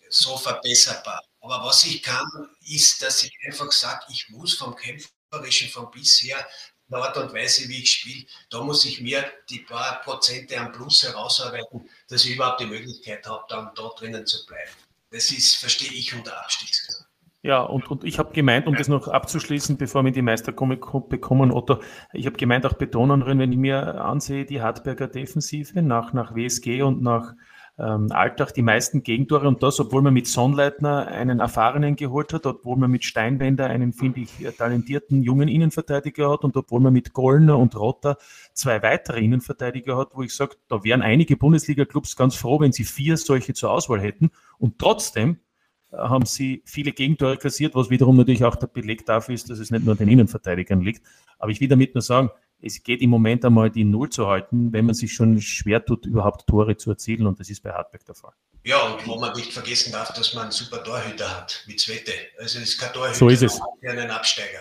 so 0.08 0.38
verbesserbar. 0.38 1.22
Aber 1.40 1.64
was 1.66 1.84
ich 1.84 2.02
kann, 2.02 2.26
ist, 2.66 3.02
dass 3.02 3.22
ich 3.22 3.32
einfach 3.46 3.70
sage, 3.70 4.06
ich 4.08 4.28
muss 4.30 4.54
vom 4.54 4.74
Kämpferischen 4.74 5.68
von 5.68 5.90
bisher 5.90 6.46
der 6.90 6.98
Art 6.98 7.16
und 7.18 7.34
Weise, 7.34 7.68
wie 7.68 7.82
ich 7.82 7.90
spiele, 7.90 8.24
da 8.48 8.62
muss 8.62 8.86
ich 8.86 9.02
mir 9.02 9.30
die 9.50 9.60
paar 9.60 10.00
Prozente 10.00 10.58
am 10.58 10.72
Plus 10.72 11.02
herausarbeiten, 11.02 11.90
dass 12.08 12.24
ich 12.24 12.34
überhaupt 12.36 12.60
die 12.60 12.66
Möglichkeit 12.66 13.26
habe, 13.26 13.44
dann 13.50 13.70
dort 13.74 14.00
drinnen 14.00 14.26
zu 14.26 14.46
bleiben. 14.46 14.72
Das 15.10 15.30
ist, 15.30 15.56
verstehe 15.56 15.92
ich, 15.92 16.14
unter 16.14 16.42
Abstiegskampf. 16.42 17.07
Ja, 17.42 17.62
und, 17.62 17.88
und 17.88 18.02
ich 18.02 18.18
habe 18.18 18.32
gemeint, 18.32 18.66
um 18.66 18.74
das 18.74 18.88
noch 18.88 19.06
abzuschließen, 19.06 19.76
bevor 19.76 20.04
wir 20.04 20.10
die 20.10 20.22
Meistergruppe 20.22 21.18
kommen, 21.18 21.52
Otto, 21.52 21.78
ich 22.12 22.26
habe 22.26 22.36
gemeint, 22.36 22.66
auch 22.66 22.72
betonen, 22.72 23.24
wenn 23.26 23.52
ich 23.52 23.58
mir 23.58 24.00
ansehe, 24.04 24.44
die 24.44 24.60
Hartberger 24.60 25.06
Defensive 25.06 25.80
nach, 25.80 26.12
nach 26.12 26.34
WSG 26.34 26.82
und 26.82 27.00
nach 27.00 27.34
ähm, 27.78 28.10
Alltag 28.10 28.54
die 28.54 28.62
meisten 28.62 29.02
Gegentore 29.04 29.46
und 29.46 29.62
das, 29.62 29.78
obwohl 29.78 30.02
man 30.02 30.14
mit 30.14 30.26
Sonnleitner 30.26 31.06
einen 31.06 31.38
erfahrenen 31.38 31.94
geholt 31.94 32.32
hat, 32.32 32.44
obwohl 32.44 32.76
man 32.76 32.90
mit 32.90 33.04
Steinwender 33.04 33.66
einen, 33.66 33.92
finde 33.92 34.20
ich, 34.20 34.30
talentierten 34.56 35.22
jungen 35.22 35.48
Innenverteidiger 35.48 36.30
hat 36.30 36.42
und 36.42 36.56
obwohl 36.56 36.80
man 36.80 36.92
mit 36.92 37.12
Gollner 37.12 37.56
und 37.56 37.76
Rotter 37.76 38.16
zwei 38.52 38.82
weitere 38.82 39.20
Innenverteidiger 39.20 39.96
hat, 39.96 40.08
wo 40.14 40.22
ich 40.22 40.34
sage, 40.34 40.56
da 40.68 40.82
wären 40.82 41.02
einige 41.02 41.36
Bundesliga-Clubs 41.36 42.16
ganz 42.16 42.34
froh, 42.34 42.58
wenn 42.60 42.72
sie 42.72 42.84
vier 42.84 43.16
solche 43.16 43.54
zur 43.54 43.70
Auswahl 43.70 44.00
hätten. 44.00 44.30
Und 44.58 44.80
trotzdem 44.80 45.34
äh, 45.34 45.47
haben 45.92 46.26
sie 46.26 46.62
viele 46.66 46.92
Gegentore 46.92 47.36
kassiert, 47.36 47.74
was 47.74 47.90
wiederum 47.90 48.16
natürlich 48.16 48.44
auch 48.44 48.56
der 48.56 48.66
Beleg 48.66 49.06
dafür 49.06 49.34
ist, 49.34 49.48
dass 49.48 49.58
es 49.58 49.70
nicht 49.70 49.84
nur 49.84 49.92
an 49.92 49.98
den 49.98 50.08
Innenverteidigern 50.08 50.80
liegt. 50.80 51.06
Aber 51.38 51.50
ich 51.50 51.60
will 51.60 51.68
damit 51.68 51.94
nur 51.94 52.02
sagen, 52.02 52.30
es 52.60 52.82
geht 52.82 53.02
im 53.02 53.10
Moment 53.10 53.44
einmal 53.44 53.70
die 53.70 53.84
Null 53.84 54.10
zu 54.10 54.26
halten, 54.26 54.72
wenn 54.72 54.84
man 54.84 54.94
sich 54.94 55.12
schon 55.12 55.40
schwer 55.40 55.84
tut, 55.84 56.06
überhaupt 56.06 56.46
Tore 56.46 56.76
zu 56.76 56.90
erzielen. 56.90 57.26
Und 57.26 57.38
das 57.38 57.48
ist 57.50 57.62
bei 57.62 57.70
Hartberg 57.70 58.04
der 58.04 58.14
Fall. 58.14 58.32
Ja, 58.64 58.82
und 58.82 59.06
wo 59.06 59.18
man 59.18 59.34
nicht 59.36 59.52
vergessen 59.52 59.92
darf, 59.92 60.12
dass 60.12 60.34
man 60.34 60.44
einen 60.44 60.52
super 60.52 60.82
Torhüter 60.82 61.36
hat, 61.36 61.64
mit 61.66 61.80
Zwette. 61.80 62.12
Also 62.38 62.58
es 62.58 62.70
ist 62.70 62.78
kein 62.78 62.92
Torhüter, 62.92 63.14
so 63.14 63.28
ist 63.28 63.42
es. 63.42 63.60
einen 63.86 64.10
Absteiger. 64.10 64.60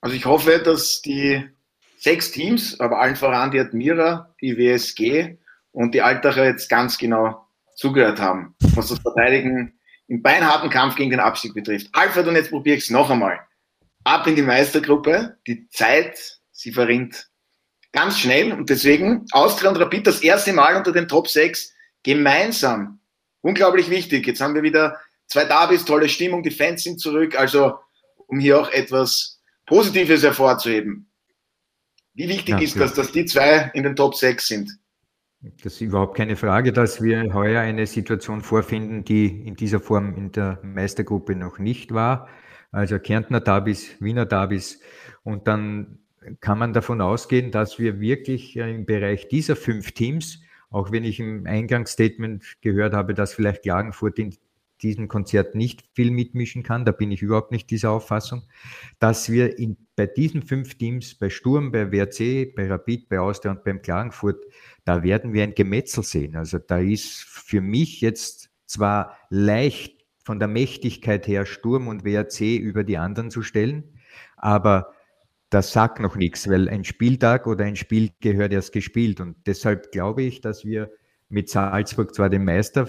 Also 0.00 0.16
ich 0.16 0.24
hoffe, 0.24 0.62
dass 0.64 1.02
die 1.02 1.50
sechs 1.98 2.30
Teams, 2.30 2.78
aber 2.80 3.00
allen 3.00 3.16
voran 3.16 3.50
die 3.50 3.60
Admira, 3.60 4.34
die 4.40 4.56
WSG 4.56 5.36
und 5.72 5.94
die 5.94 6.00
Altacher 6.00 6.46
jetzt 6.46 6.70
ganz 6.70 6.96
genau 6.96 7.46
zugehört 7.80 8.20
haben, 8.20 8.54
was 8.74 8.88
das 8.88 9.00
Verteidigen 9.00 9.78
im 10.06 10.22
beinharten 10.22 10.70
Kampf 10.70 10.96
gegen 10.96 11.10
den 11.10 11.20
Abstieg 11.20 11.54
betrifft. 11.54 11.88
Alfred, 11.92 12.26
und 12.26 12.36
jetzt 12.36 12.50
probiere 12.50 12.76
ich 12.76 12.84
es 12.84 12.90
noch 12.90 13.10
einmal 13.10 13.40
ab 14.04 14.26
in 14.26 14.36
die 14.36 14.42
Meistergruppe. 14.42 15.38
Die 15.46 15.68
Zeit, 15.68 16.40
sie 16.52 16.72
verrinnt 16.72 17.28
ganz 17.92 18.18
schnell 18.18 18.52
und 18.52 18.70
deswegen 18.70 19.24
Austria 19.32 19.70
und 19.70 19.76
Rapid 19.76 20.06
das 20.06 20.22
erste 20.22 20.52
Mal 20.52 20.76
unter 20.76 20.92
den 20.92 21.08
Top 21.08 21.28
6 21.28 21.72
gemeinsam. 22.02 23.00
Unglaublich 23.40 23.88
wichtig. 23.90 24.26
Jetzt 24.26 24.40
haben 24.40 24.54
wir 24.54 24.62
wieder 24.62 24.98
zwei 25.26 25.44
Davis, 25.44 25.84
tolle 25.84 26.08
Stimmung, 26.08 26.42
die 26.42 26.50
Fans 26.50 26.82
sind 26.82 27.00
zurück. 27.00 27.38
Also, 27.38 27.78
um 28.26 28.38
hier 28.38 28.60
auch 28.60 28.70
etwas 28.70 29.40
Positives 29.66 30.22
hervorzuheben. 30.22 31.10
Wie 32.14 32.28
wichtig 32.28 32.54
ja, 32.54 32.60
ist 32.60 32.78
das, 32.78 32.94
dass 32.94 33.12
die 33.12 33.24
zwei 33.24 33.70
in 33.74 33.84
den 33.84 33.96
Top 33.96 34.14
6 34.14 34.46
sind? 34.46 34.70
Das 35.42 35.74
ist 35.74 35.80
überhaupt 35.80 36.16
keine 36.16 36.36
Frage, 36.36 36.72
dass 36.72 37.02
wir 37.02 37.32
heuer 37.32 37.62
eine 37.62 37.86
Situation 37.86 38.42
vorfinden, 38.42 39.04
die 39.04 39.46
in 39.46 39.56
dieser 39.56 39.80
Form 39.80 40.14
in 40.14 40.32
der 40.32 40.60
Meistergruppe 40.62 41.34
noch 41.34 41.58
nicht 41.58 41.92
war 41.92 42.28
also 42.72 42.98
Kärntner 42.98 43.40
Dabis, 43.40 44.00
Wiener 44.00 44.26
Dabis. 44.26 44.80
Und 45.22 45.48
dann 45.48 45.98
kann 46.40 46.58
man 46.58 46.72
davon 46.72 47.00
ausgehen, 47.00 47.50
dass 47.50 47.78
wir 47.78 48.00
wirklich 48.00 48.56
im 48.56 48.86
Bereich 48.86 49.28
dieser 49.28 49.56
fünf 49.56 49.92
Teams, 49.92 50.40
auch 50.70 50.92
wenn 50.92 51.04
ich 51.04 51.18
im 51.18 51.46
Eingangsstatement 51.46 52.44
gehört 52.60 52.94
habe, 52.94 53.14
dass 53.14 53.34
vielleicht 53.34 53.62
Klagenfurt 53.62 54.18
in 54.18 54.36
diesem 54.82 55.08
Konzert 55.08 55.54
nicht 55.54 55.84
viel 55.94 56.10
mitmischen 56.10 56.62
kann, 56.62 56.84
da 56.84 56.92
bin 56.92 57.10
ich 57.10 57.22
überhaupt 57.22 57.52
nicht 57.52 57.70
dieser 57.70 57.90
Auffassung, 57.90 58.42
dass 58.98 59.30
wir 59.30 59.58
in, 59.58 59.76
bei 59.96 60.06
diesen 60.06 60.42
fünf 60.42 60.76
Teams, 60.76 61.14
bei 61.14 61.30
Sturm, 61.30 61.72
bei 61.72 61.92
WRC, 61.92 62.54
bei 62.54 62.66
Rapid, 62.66 63.08
bei 63.08 63.20
Austria 63.20 63.52
und 63.52 63.64
beim 63.64 63.82
Klagenfurt, 63.82 64.44
da 64.84 65.02
werden 65.02 65.32
wir 65.32 65.42
ein 65.42 65.54
Gemetzel 65.54 66.02
sehen. 66.02 66.36
Also 66.36 66.58
da 66.58 66.78
ist 66.78 67.22
für 67.22 67.60
mich 67.60 68.00
jetzt 68.00 68.50
zwar 68.66 69.16
leicht 69.28 70.04
von 70.24 70.38
der 70.38 70.48
Mächtigkeit 70.48 71.26
her 71.26 71.46
Sturm 71.46 71.88
und 71.88 72.04
WRC 72.04 72.56
über 72.56 72.84
die 72.84 72.98
anderen 72.98 73.30
zu 73.30 73.42
stellen, 73.42 74.00
aber 74.36 74.92
das 75.50 75.72
sagt 75.72 75.98
noch 75.98 76.14
nichts, 76.14 76.48
weil 76.48 76.68
ein 76.68 76.84
Spieltag 76.84 77.46
oder 77.46 77.64
ein 77.64 77.74
Spiel 77.76 78.10
gehört 78.20 78.52
erst 78.52 78.72
gespielt. 78.72 79.20
Und 79.20 79.36
deshalb 79.46 79.90
glaube 79.90 80.22
ich, 80.22 80.40
dass 80.40 80.64
wir 80.64 80.90
mit 81.28 81.50
Salzburg 81.50 82.14
zwar 82.14 82.30
den 82.30 82.44
Meister 82.44 82.88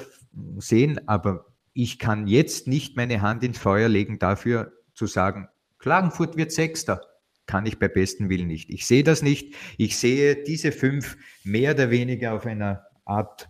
sehen, 0.57 0.99
aber 1.07 1.50
ich 1.73 1.99
kann 1.99 2.27
jetzt 2.27 2.67
nicht 2.67 2.97
meine 2.97 3.21
Hand 3.21 3.43
ins 3.43 3.57
Feuer 3.57 3.89
legen 3.89 4.19
dafür 4.19 4.73
zu 4.93 5.07
sagen, 5.07 5.47
Klagenfurt 5.79 6.37
wird 6.37 6.51
Sechster. 6.51 7.01
Kann 7.47 7.65
ich 7.65 7.79
bei 7.79 7.87
besten 7.87 8.29
Willen 8.29 8.47
nicht. 8.47 8.69
Ich 8.69 8.85
sehe 8.85 9.03
das 9.03 9.21
nicht. 9.23 9.55
Ich 9.77 9.97
sehe 9.97 10.43
diese 10.43 10.71
fünf 10.71 11.17
mehr 11.43 11.73
oder 11.73 11.89
weniger 11.89 12.33
auf 12.33 12.45
einer 12.45 12.85
Art 13.03 13.49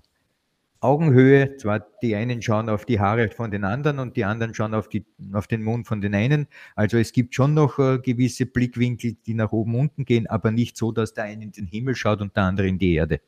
Augenhöhe. 0.80 1.58
Zwar 1.58 1.86
die 2.02 2.16
einen 2.16 2.42
schauen 2.42 2.70
auf 2.70 2.86
die 2.86 3.00
Haare 3.00 3.30
von 3.30 3.52
den 3.52 3.64
anderen 3.64 4.00
und 4.00 4.18
die 4.18 4.26
anderen 4.26 4.54
schauen 4.54 4.74
auf, 4.74 4.90
die, 4.90 5.06
auf 5.34 5.46
den 5.48 5.62
Mund 5.62 5.88
von 5.88 6.02
den 6.02 6.16
einen. 6.16 6.48
Also 6.76 6.98
es 6.98 7.12
gibt 7.12 7.36
schon 7.36 7.54
noch 7.54 7.78
äh, 7.78 8.00
gewisse 8.00 8.46
Blickwinkel, 8.46 9.18
die 9.26 9.34
nach 9.34 9.52
oben 9.52 9.76
unten 9.76 10.06
gehen, 10.06 10.26
aber 10.26 10.52
nicht 10.52 10.78
so, 10.78 10.92
dass 10.92 11.14
der 11.14 11.26
eine 11.26 11.44
in 11.44 11.52
den 11.52 11.68
Himmel 11.68 11.96
schaut 11.96 12.22
und 12.22 12.36
der 12.36 12.44
andere 12.44 12.68
in 12.68 12.80
die 12.80 12.94
Erde. 12.94 13.22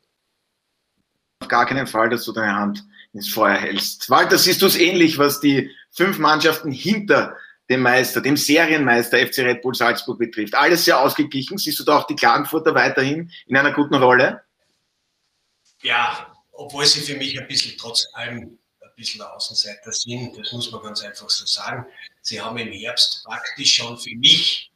Auf 1.40 1.48
gar 1.48 1.66
keinen 1.66 1.86
Fall, 1.86 2.08
dass 2.08 2.24
du 2.24 2.32
deine 2.32 2.54
Hand 2.54 2.84
ins 3.12 3.32
Feuer 3.32 3.56
hältst. 3.56 4.10
Walter, 4.10 4.38
siehst 4.38 4.62
du 4.62 4.66
es 4.66 4.76
ähnlich, 4.76 5.18
was 5.18 5.40
die 5.40 5.70
fünf 5.90 6.18
Mannschaften 6.18 6.72
hinter 6.72 7.36
dem 7.70 7.80
Meister, 7.80 8.20
dem 8.20 8.36
Serienmeister 8.36 9.18
FC 9.18 9.38
Red 9.38 9.62
Bull 9.62 9.74
Salzburg 9.74 10.18
betrifft? 10.18 10.54
Alles 10.54 10.84
sehr 10.84 10.98
ausgeglichen. 10.98 11.58
Siehst 11.58 11.78
du 11.78 11.84
da 11.84 11.98
auch 11.98 12.06
die 12.06 12.16
Klagenfurter 12.16 12.74
weiterhin 12.74 13.30
in 13.46 13.56
einer 13.56 13.72
guten 13.72 13.94
Rolle? 13.94 14.42
Ja, 15.82 16.34
obwohl 16.52 16.86
sie 16.86 17.00
für 17.00 17.16
mich 17.16 17.38
ein 17.38 17.46
bisschen 17.46 17.76
trotz 17.78 18.06
allem 18.14 18.58
ein 18.80 18.90
bisschen 18.96 19.22
Außenseiter 19.22 19.92
sind, 19.92 20.38
das 20.38 20.52
muss 20.52 20.70
man 20.70 20.82
ganz 20.82 21.02
einfach 21.02 21.28
so 21.28 21.46
sagen. 21.46 21.86
Sie 22.22 22.40
haben 22.40 22.56
im 22.58 22.72
Herbst 22.72 23.22
praktisch 23.24 23.74
schon 23.74 23.98
für 23.98 24.14
mich 24.16 24.70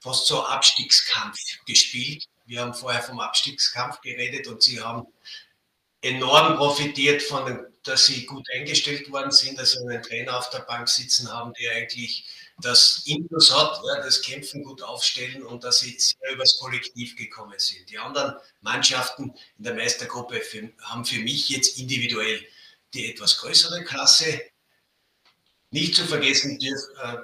fast 0.00 0.26
so 0.26 0.44
Abstiegskampf 0.44 1.38
gespielt. 1.66 2.24
Wir 2.46 2.60
haben 2.60 2.74
vorher 2.74 3.02
vom 3.02 3.20
Abstiegskampf 3.20 4.00
geredet 4.00 4.46
und 4.46 4.62
sie 4.62 4.80
haben 4.80 5.06
enorm 6.04 6.56
profitiert 6.56 7.22
von, 7.22 7.66
dass 7.82 8.06
sie 8.06 8.26
gut 8.26 8.46
eingestellt 8.54 9.10
worden 9.10 9.30
sind, 9.30 9.58
dass 9.58 9.72
sie 9.72 9.78
einen 9.78 10.02
Trainer 10.02 10.38
auf 10.38 10.50
der 10.50 10.60
Bank 10.60 10.88
sitzen 10.88 11.32
haben, 11.32 11.52
der 11.54 11.72
eigentlich 11.72 12.26
das 12.60 13.02
Intus 13.06 13.52
hat, 13.52 13.80
ja, 13.84 14.02
das 14.02 14.22
Kämpfen 14.22 14.62
gut 14.62 14.82
aufstellen 14.82 15.42
und 15.42 15.64
dass 15.64 15.80
sie 15.80 15.96
sehr 15.98 16.32
übers 16.32 16.58
Kollektiv 16.60 17.16
gekommen 17.16 17.58
sind. 17.58 17.90
Die 17.90 17.98
anderen 17.98 18.36
Mannschaften 18.60 19.34
in 19.58 19.64
der 19.64 19.74
Meistergruppe 19.74 20.40
für, 20.40 20.70
haben 20.82 21.04
für 21.04 21.18
mich 21.20 21.48
jetzt 21.48 21.78
individuell 21.78 22.40
die 22.92 23.10
etwas 23.10 23.38
größere 23.38 23.82
Klasse. 23.84 24.40
Nicht 25.70 25.96
zu 25.96 26.04
vergessen 26.04 26.58
dürf, 26.58 26.80
äh, 27.02 27.16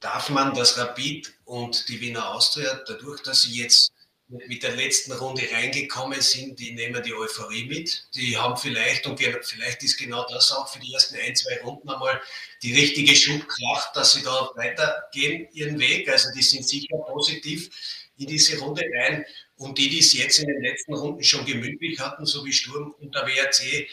darf 0.00 0.28
man, 0.28 0.54
dass 0.54 0.76
Rapid 0.76 1.32
und 1.44 1.88
die 1.88 2.00
Wiener 2.00 2.34
Austria, 2.34 2.82
dadurch, 2.86 3.22
dass 3.22 3.42
sie 3.42 3.58
jetzt 3.58 3.92
mit 4.28 4.62
der 4.62 4.76
letzten 4.76 5.12
Runde 5.12 5.42
reingekommen 5.52 6.20
sind, 6.20 6.58
die 6.58 6.72
nehmen 6.72 7.02
die 7.02 7.14
Euphorie 7.14 7.64
mit. 7.64 8.08
Die 8.14 8.36
haben 8.36 8.56
vielleicht, 8.58 9.06
und 9.06 9.18
vielleicht 9.18 9.82
ist 9.82 9.96
genau 9.96 10.26
das 10.28 10.52
auch 10.52 10.68
für 10.68 10.78
die 10.80 10.92
ersten 10.92 11.16
ein, 11.16 11.34
zwei 11.34 11.58
Runden 11.62 11.88
einmal 11.88 12.20
die 12.62 12.74
richtige 12.74 13.16
Schubkraft, 13.16 13.96
dass 13.96 14.12
sie 14.12 14.22
da 14.22 14.50
weitergehen 14.54 15.48
ihren 15.52 15.78
Weg. 15.78 16.10
Also 16.10 16.28
die 16.34 16.42
sind 16.42 16.68
sicher 16.68 16.98
positiv 17.06 17.70
in 18.18 18.26
diese 18.26 18.58
Runde 18.58 18.84
rein. 18.98 19.24
Und 19.56 19.78
die, 19.78 19.88
die 19.88 20.00
es 20.00 20.12
jetzt 20.12 20.38
in 20.38 20.48
den 20.48 20.62
letzten 20.62 20.94
Runden 20.94 21.24
schon 21.24 21.46
gemütlich 21.46 21.98
hatten, 21.98 22.26
so 22.26 22.44
wie 22.44 22.52
Sturm 22.52 22.94
und 23.00 23.14
der 23.14 23.26
WRC, 23.26 23.88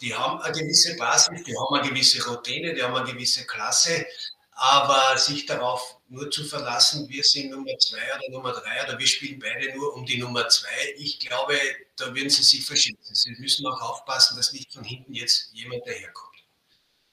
die 0.00 0.14
haben 0.14 0.40
eine 0.40 0.58
gewisse 0.58 0.96
Basis, 0.96 1.42
die 1.44 1.54
haben 1.56 1.74
eine 1.74 1.88
gewisse 1.88 2.22
Routine, 2.26 2.74
die 2.74 2.82
haben 2.82 2.94
eine 2.94 3.10
gewisse 3.10 3.46
Klasse. 3.46 4.06
Aber 4.58 5.18
sich 5.18 5.44
darauf 5.44 5.98
nur 6.08 6.30
zu 6.30 6.42
verlassen, 6.44 7.08
wir 7.08 7.22
sind 7.22 7.50
Nummer 7.50 7.76
zwei 7.78 7.98
oder 7.98 8.30
Nummer 8.30 8.52
drei 8.52 8.84
oder 8.86 8.98
wir 8.98 9.06
spielen 9.06 9.38
beide 9.38 9.76
nur 9.76 9.94
um 9.94 10.06
die 10.06 10.18
Nummer 10.18 10.48
zwei, 10.48 10.94
ich 10.96 11.20
glaube, 11.20 11.54
da 11.96 12.06
würden 12.14 12.30
sie 12.30 12.42
sich 12.42 12.64
verschätzen. 12.64 13.14
Sie 13.14 13.36
müssen 13.38 13.66
auch 13.66 13.80
aufpassen, 13.82 14.34
dass 14.36 14.54
nicht 14.54 14.72
von 14.72 14.82
hinten 14.82 15.12
jetzt 15.12 15.50
jemand 15.52 15.86
daherkommt. 15.86 16.36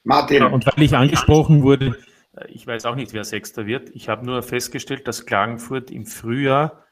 Martin. 0.04 0.38
Ja, 0.38 0.48
und 0.48 0.66
weil 0.66 0.84
ich 0.84 0.96
angesprochen 0.96 1.64
wurde, 1.64 1.98
äh, 2.38 2.48
ich 2.50 2.66
weiß 2.66 2.86
auch 2.86 2.96
nicht, 2.96 3.12
wer 3.12 3.26
Sechster 3.26 3.66
wird. 3.66 3.90
Ich 3.90 4.08
habe 4.08 4.26
nur 4.26 4.42
festgestellt, 4.42 5.08
dass 5.08 5.26
Klagenfurt 5.26 5.92
im 5.92 6.06
Frühjahr 6.06 6.86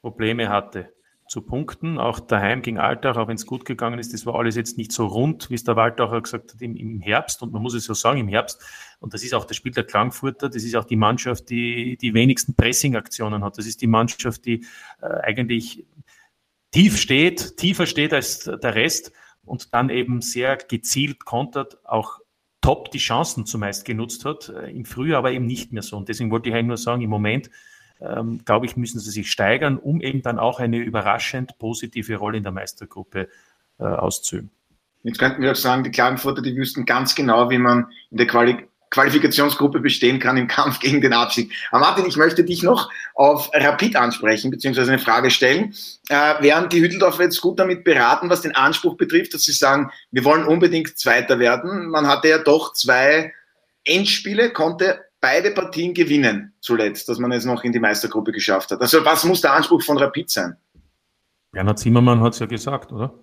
Probleme 0.00 0.48
hatte 0.48 0.92
zu 1.32 1.40
punkten, 1.40 1.98
auch 1.98 2.20
daheim 2.20 2.60
gegen 2.60 2.78
Altach, 2.78 3.16
auch 3.16 3.26
wenn 3.26 3.36
es 3.36 3.46
gut 3.46 3.64
gegangen 3.64 3.98
ist, 3.98 4.12
das 4.12 4.26
war 4.26 4.34
alles 4.34 4.54
jetzt 4.54 4.76
nicht 4.76 4.92
so 4.92 5.06
rund, 5.06 5.48
wie 5.48 5.54
es 5.54 5.64
der 5.64 5.76
Waldacher 5.76 6.20
gesagt 6.20 6.52
hat, 6.52 6.60
im, 6.60 6.76
im, 6.76 7.00
Herbst. 7.00 7.40
Und 7.40 7.54
man 7.54 7.62
muss 7.62 7.72
es 7.72 7.86
so 7.86 7.94
sagen, 7.94 8.20
im 8.20 8.28
Herbst, 8.28 8.60
und 9.00 9.14
das 9.14 9.24
ist 9.24 9.32
auch 9.32 9.46
das 9.46 9.56
Spiel 9.56 9.72
der 9.72 9.84
Klangfurter, 9.84 10.50
das 10.50 10.62
ist 10.62 10.76
auch 10.76 10.84
die 10.84 10.96
Mannschaft, 10.96 11.48
die 11.48 11.96
die 11.96 12.12
wenigsten 12.12 12.54
Pressing-Aktionen 12.54 13.42
hat. 13.42 13.56
Das 13.56 13.64
ist 13.64 13.80
die 13.80 13.86
Mannschaft, 13.86 14.44
die 14.44 14.66
äh, 15.00 15.06
eigentlich 15.06 15.86
tief 16.70 16.98
steht, 16.98 17.56
tiefer 17.56 17.86
steht 17.86 18.12
als 18.12 18.40
der 18.40 18.74
Rest 18.74 19.12
und 19.42 19.72
dann 19.72 19.88
eben 19.88 20.20
sehr 20.20 20.58
gezielt 20.58 21.24
kontert, 21.24 21.78
auch 21.86 22.18
top 22.60 22.90
die 22.90 22.98
Chancen 22.98 23.46
zumeist 23.46 23.86
genutzt 23.86 24.26
hat, 24.26 24.50
äh, 24.50 24.70
im 24.70 24.84
Frühjahr 24.84 25.20
aber 25.20 25.32
eben 25.32 25.46
nicht 25.46 25.72
mehr 25.72 25.82
so. 25.82 25.96
Und 25.96 26.10
deswegen 26.10 26.30
wollte 26.30 26.50
ich 26.50 26.54
eigentlich 26.54 26.66
nur 26.66 26.76
sagen, 26.76 27.00
im 27.00 27.08
Moment 27.08 27.48
ähm, 28.02 28.40
glaube 28.44 28.66
ich, 28.66 28.76
müssen 28.76 29.00
sie 29.00 29.10
sich 29.10 29.30
steigern, 29.30 29.78
um 29.78 30.00
eben 30.00 30.22
dann 30.22 30.38
auch 30.38 30.60
eine 30.60 30.78
überraschend 30.78 31.58
positive 31.58 32.16
Rolle 32.16 32.38
in 32.38 32.42
der 32.42 32.52
Meistergruppe 32.52 33.28
äh, 33.78 33.84
auszuüben. 33.84 34.50
Jetzt 35.04 35.18
könnten 35.18 35.42
wir 35.42 35.52
auch 35.52 35.56
sagen, 35.56 35.84
die 35.84 35.90
Klagenfurter, 35.90 36.42
die 36.42 36.56
wüssten 36.56 36.84
ganz 36.84 37.14
genau, 37.14 37.50
wie 37.50 37.58
man 37.58 37.86
in 38.10 38.18
der 38.18 38.26
Quali 38.26 38.68
Qualifikationsgruppe 38.90 39.80
bestehen 39.80 40.18
kann 40.18 40.36
im 40.36 40.46
Kampf 40.48 40.78
gegen 40.78 41.00
den 41.00 41.14
Abstieg. 41.14 41.50
Aber 41.70 41.80
Martin, 41.80 42.04
ich 42.04 42.18
möchte 42.18 42.44
dich 42.44 42.62
noch 42.62 42.90
auf 43.14 43.50
Rapid 43.54 43.96
ansprechen, 43.96 44.50
beziehungsweise 44.50 44.92
eine 44.92 44.98
Frage 44.98 45.30
stellen. 45.30 45.74
Äh, 46.10 46.42
wären 46.42 46.68
die 46.68 46.82
Hütteldorfer 46.82 47.22
jetzt 47.22 47.40
gut 47.40 47.58
damit 47.58 47.84
beraten, 47.84 48.28
was 48.28 48.42
den 48.42 48.54
Anspruch 48.54 48.98
betrifft, 48.98 49.32
dass 49.32 49.44
sie 49.44 49.52
sagen, 49.52 49.90
wir 50.10 50.24
wollen 50.24 50.44
unbedingt 50.44 50.98
Zweiter 50.98 51.38
werden? 51.38 51.88
Man 51.88 52.06
hatte 52.06 52.28
ja 52.28 52.38
doch 52.38 52.74
zwei 52.74 53.32
Endspiele, 53.84 54.50
konnte 54.52 55.00
beide 55.22 55.52
Partien 55.52 55.94
gewinnen 55.94 56.52
zuletzt, 56.60 57.08
dass 57.08 57.18
man 57.18 57.32
es 57.32 57.46
noch 57.46 57.64
in 57.64 57.72
die 57.72 57.78
Meistergruppe 57.78 58.32
geschafft 58.32 58.72
hat. 58.72 58.80
Also 58.82 59.02
was 59.04 59.24
muss 59.24 59.40
der 59.40 59.54
Anspruch 59.54 59.82
von 59.82 59.96
Rapid 59.96 60.28
sein? 60.28 60.56
Bernhard 61.52 61.78
Zimmermann 61.78 62.20
hat 62.20 62.34
es 62.34 62.40
ja 62.40 62.46
gesagt, 62.46 62.92
oder? 62.92 63.14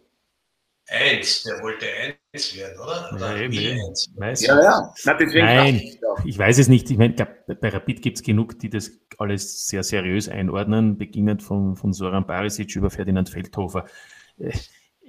Eins, 0.88 1.44
der 1.44 1.62
wollte 1.62 1.86
eins 2.34 2.56
werden, 2.56 2.80
oder? 2.80 3.12
oder 3.14 3.38
ja, 3.38 3.44
eben, 3.44 4.24
eins. 4.24 4.42
Ja, 4.42 4.60
ja. 4.60 4.94
Na, 5.06 5.18
Nein, 5.20 5.76
ich, 5.76 6.00
ich, 6.26 6.40
weiß 6.40 6.58
es 6.58 6.68
nicht. 6.68 6.90
Ich 6.90 6.98
meine, 6.98 7.14
bei 7.14 7.70
Rapid 7.70 8.02
gibt 8.02 8.18
es 8.18 8.24
genug, 8.24 8.58
die 8.58 8.72
das 8.72 8.92
alles 9.20 9.68
sehr 9.68 9.84
seriös 9.84 10.30
einordnen, 10.30 10.98
beginnend 10.98 11.44
von, 11.44 11.76
von 11.76 11.94
Soran 11.94 12.26
Barisic 12.26 12.76
über 12.76 12.90
Ferdinand 12.90 13.30
Feldhofer. 13.30 13.86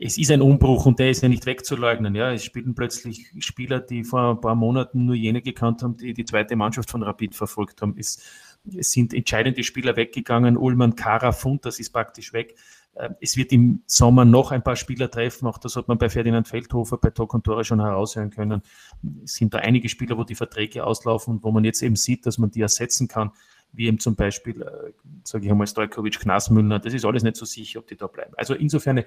Es 0.03 0.17
ist 0.17 0.31
ein 0.31 0.41
Umbruch 0.41 0.87
und 0.87 0.99
der 0.99 1.11
ist 1.11 1.23
ja 1.23 1.29
nicht 1.29 1.45
wegzuleugnen. 1.45 2.15
Ja, 2.15 2.33
es 2.33 2.43
spielen 2.43 2.75
plötzlich 2.75 3.31
Spieler, 3.41 3.81
die 3.81 4.03
vor 4.03 4.31
ein 4.31 4.41
paar 4.41 4.55
Monaten 4.55 5.05
nur 5.05 5.15
jene 5.15 5.43
gekannt 5.43 5.83
haben, 5.83 5.99
die 5.99 6.15
die 6.15 6.25
zweite 6.25 6.57
Mannschaft 6.57 6.91
von 6.91 7.03
Rapid 7.03 7.35
verfolgt 7.35 7.83
haben. 7.83 7.95
Es, 7.99 8.23
es 8.75 8.93
sind 8.93 9.13
entscheidende 9.13 9.63
Spieler 9.63 9.97
weggegangen. 9.97 10.57
Ullmann, 10.57 10.97
Kara, 10.97 11.33
Fund, 11.33 11.67
das 11.67 11.79
ist 11.79 11.91
praktisch 11.91 12.33
weg. 12.33 12.55
Äh, 12.95 13.11
es 13.21 13.37
wird 13.37 13.53
im 13.53 13.83
Sommer 13.85 14.25
noch 14.25 14.53
ein 14.53 14.63
paar 14.63 14.77
Spieler 14.77 15.11
treffen. 15.11 15.47
Auch 15.47 15.59
das 15.59 15.77
hat 15.77 15.87
man 15.87 15.99
bei 15.99 16.09
Ferdinand 16.09 16.49
Feldhofer, 16.49 16.97
bei 16.97 17.11
Tok 17.11 17.35
und 17.35 17.45
Tore 17.45 17.65
schon 17.65 17.83
heraushören 17.83 18.31
können. 18.31 18.63
Es 19.25 19.35
sind 19.35 19.53
da 19.53 19.59
einige 19.59 19.91
Spieler, 19.91 20.17
wo 20.17 20.25
die 20.25 20.35
Verträge 20.35 20.83
auslaufen 20.83 21.35
und 21.35 21.45
wo 21.45 21.53
man 21.53 21.65
jetzt 21.65 21.83
eben 21.83 21.97
sieht, 21.97 22.25
dass 22.25 22.39
man 22.39 22.51
die 22.51 22.63
ersetzen 22.63 23.07
kann 23.07 23.33
wie 23.73 23.87
eben 23.87 23.99
zum 23.99 24.17
Beispiel, 24.17 24.63
äh, 24.63 24.93
sage 25.25 25.45
ich 25.45 25.51
einmal, 25.51 25.67
Stojkovic, 25.67 26.19
Knasmüller, 26.21 26.79
das 26.79 26.95
ist 26.95 27.05
alles 27.05 27.23
nicht 27.23 27.37
so 27.37 27.45
sicher, 27.45 27.79
ob 27.79 27.87
die 27.87 27.97
da 27.97 28.07
bleiben. 28.07 28.33
Also 28.37 28.55
insofern 28.55 29.05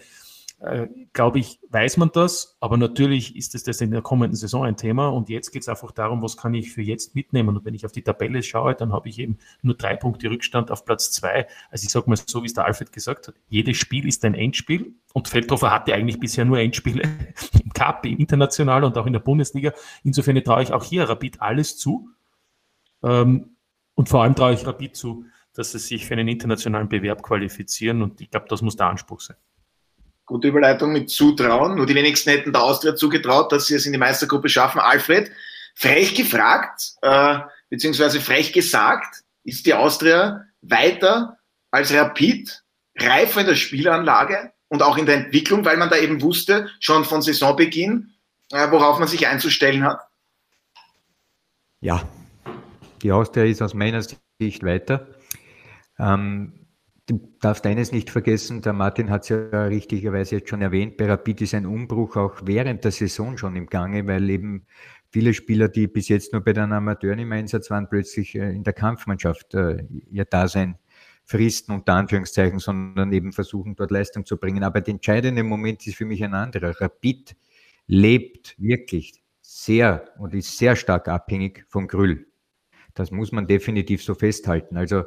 äh, 0.60 0.88
glaube 1.12 1.40
ich, 1.40 1.60
weiß 1.70 1.98
man 1.98 2.12
das, 2.14 2.56
aber 2.60 2.78
natürlich 2.78 3.36
ist 3.36 3.54
es 3.54 3.64
das 3.64 3.82
in 3.82 3.92
der 3.92 4.02
kommenden 4.02 4.36
Saison 4.36 4.64
ein 4.64 4.78
Thema 4.78 5.10
und 5.10 5.30
jetzt 5.30 5.52
geht 5.52 5.64
es 5.64 5.70
einfach 5.70 5.92
darum, 5.92 6.22
was 6.22 6.38
kann 6.38 6.54
ich 6.54 6.72
für 6.72 6.82
jetzt 6.82 7.16
mitnehmen 7.16 7.50
und 7.50 7.66
wenn 7.66 7.74
ich 7.74 7.86
auf 7.86 7.92
die 7.92 8.02
Tabelle 8.02 8.42
schaue, 8.44 8.74
dann 8.74 8.94
habe 8.94 9.10
ich 9.10 9.20
eben 9.20 9.38
nur 9.62 9.76
drei 9.76 9.96
Punkte 9.96 10.30
Rückstand 10.30 10.72
auf 10.72 10.86
Platz 10.86 11.12
zwei. 11.12 11.48
Also 11.70 11.86
ich 11.86 11.92
sage 11.92 12.10
mal 12.10 12.16
so, 12.16 12.44
wie 12.44 12.48
es 12.48 12.54
der 12.54 12.66
Alfred 12.66 12.94
gesagt 12.94 13.28
hat, 13.28 13.36
jedes 13.50 13.78
Spiel 13.78 14.08
ist 14.08 14.24
ein 14.24 14.36
Endspiel 14.36 14.94
und 15.14 15.28
Feldhofer 15.28 15.72
hatte 15.72 15.94
eigentlich 15.94 16.20
bisher 16.20 16.46
nur 16.46 16.60
Endspiele 16.60 17.04
im 17.64 17.74
Cup, 17.74 18.06
im 18.06 18.18
International 18.18 18.84
und 18.86 18.98
auch 18.98 19.06
in 19.06 19.14
der 19.14 19.20
Bundesliga. 19.20 19.74
Insofern 20.04 20.42
traue 20.44 20.64
ich 20.64 20.72
auch 20.72 20.84
hier 20.84 21.10
Rapid 21.10 21.42
alles 21.42 21.78
zu 21.78 22.10
ähm, 23.04 23.58
und 23.96 24.10
vor 24.10 24.24
allem 24.24 24.36
traue 24.36 24.54
ich 24.54 24.66
Rapid 24.66 24.96
zu, 24.96 25.26
dass 25.54 25.72
sie 25.74 25.80
sich 25.80 26.06
für 26.06 26.14
einen 26.14 26.28
internationalen 26.28 26.90
Bewerb 26.90 27.22
qualifizieren 27.22 28.02
und 28.02 28.22
ich 28.22 28.32
glaube, 28.32 28.48
das 28.50 28.62
muss 28.62 28.76
der 28.76 28.88
Anspruch 28.88 29.22
sein. 29.22 29.38
Gute 30.26 30.48
Überleitung 30.48 30.94
mit 30.94 31.10
Zutrauen. 31.10 31.76
Nur 31.76 31.86
die 31.86 31.96
wenigsten 31.96 32.30
hätten 32.30 32.54
der 32.54 32.64
Austria 32.64 32.96
zugetraut, 32.96 33.52
dass 33.52 33.68
sie 33.68 33.76
es 33.76 33.86
in 33.86 33.92
die 33.92 34.00
Meistergruppe 34.00 34.50
schaffen. 34.50 34.80
Alfred, 34.80 35.32
frech 35.76 36.16
gefragt, 36.16 36.94
äh, 37.02 37.40
beziehungsweise 37.70 38.22
frech 38.22 38.54
gesagt, 38.54 39.24
ist 39.44 39.66
die 39.66 39.74
Austria 39.74 40.46
weiter 40.62 41.38
als 41.72 41.94
Rapid, 41.94 42.64
reifer 42.98 43.42
in 43.42 43.48
der 43.48 43.56
Spielanlage 43.56 44.54
und 44.70 44.82
auch 44.82 44.98
in 44.98 45.06
der 45.06 45.16
Entwicklung, 45.16 45.66
weil 45.66 45.78
man 45.78 45.90
da 45.90 45.98
eben 45.98 46.22
wusste, 46.22 46.70
schon 46.80 47.04
von 47.04 47.22
Saisonbeginn, 47.22 48.14
äh, 48.52 48.72
worauf 48.72 49.00
man 49.00 49.08
sich 49.08 49.28
einzustellen 49.28 49.84
hat? 49.84 50.00
Ja, 51.82 52.08
die 53.02 53.12
Austria 53.12 53.44
ist 53.44 53.62
aus 53.62 53.74
meiner 53.74 54.02
Sicht 54.02 54.64
weiter. 54.64 55.08
Ähm, 56.00 56.63
Du 57.06 57.36
darfst 57.42 57.66
eines 57.66 57.92
nicht 57.92 58.10
vergessen, 58.10 58.62
der 58.62 58.72
Martin 58.72 59.10
hat 59.10 59.24
es 59.24 59.30
ja 59.30 59.66
richtigerweise 59.66 60.38
jetzt 60.38 60.50
schon 60.50 60.62
erwähnt, 60.62 60.96
bei 60.96 61.06
Rapid 61.06 61.42
ist 61.42 61.54
ein 61.54 61.66
Umbruch 61.66 62.16
auch 62.16 62.40
während 62.46 62.86
der 62.86 62.92
Saison 62.92 63.38
schon 63.38 63.58
im 63.58 63.66
Gange, 63.66 64.08
weil 64.08 64.30
eben 64.30 64.66
viele 65.12 65.34
Spieler, 65.34 65.68
die 65.68 65.88
bis 65.88 66.08
jetzt 66.08 66.32
nur 66.32 66.42
bei 66.42 66.54
den 66.54 66.72
Amateuren 66.72 67.20
im 67.20 67.32
Einsatz 67.34 67.70
waren, 67.70 67.90
plötzlich 67.90 68.36
äh, 68.36 68.52
in 68.52 68.64
der 68.64 68.72
Kampfmannschaft 68.72 69.54
äh, 69.54 69.84
ihr 70.12 70.24
Dasein 70.24 70.78
fristen, 71.26 71.74
unter 71.74 71.94
Anführungszeichen, 71.94 72.60
sondern 72.60 73.12
eben 73.12 73.34
versuchen, 73.34 73.76
dort 73.76 73.92
Leistung 73.92 74.26
zu 74.26 74.38
bringen. 74.38 74.64
Aber 74.64 74.80
der 74.80 74.94
entscheidende 74.94 75.44
Moment 75.44 75.86
ist 75.86 75.98
für 75.98 76.06
mich 76.06 76.24
ein 76.24 76.34
anderer. 76.34 76.80
Rapid 76.80 77.36
lebt 77.86 78.56
wirklich 78.58 79.22
sehr 79.42 80.06
und 80.20 80.34
ist 80.34 80.58
sehr 80.58 80.78
stark 80.78 81.10
abhängig 81.10 81.66
vom 81.68 81.88
Grüll. 81.88 82.28
Das 82.94 83.12
muss 83.12 83.32
man 83.32 83.48
definitiv 83.48 84.04
so 84.04 84.14
festhalten. 84.14 84.78
Also 84.78 85.04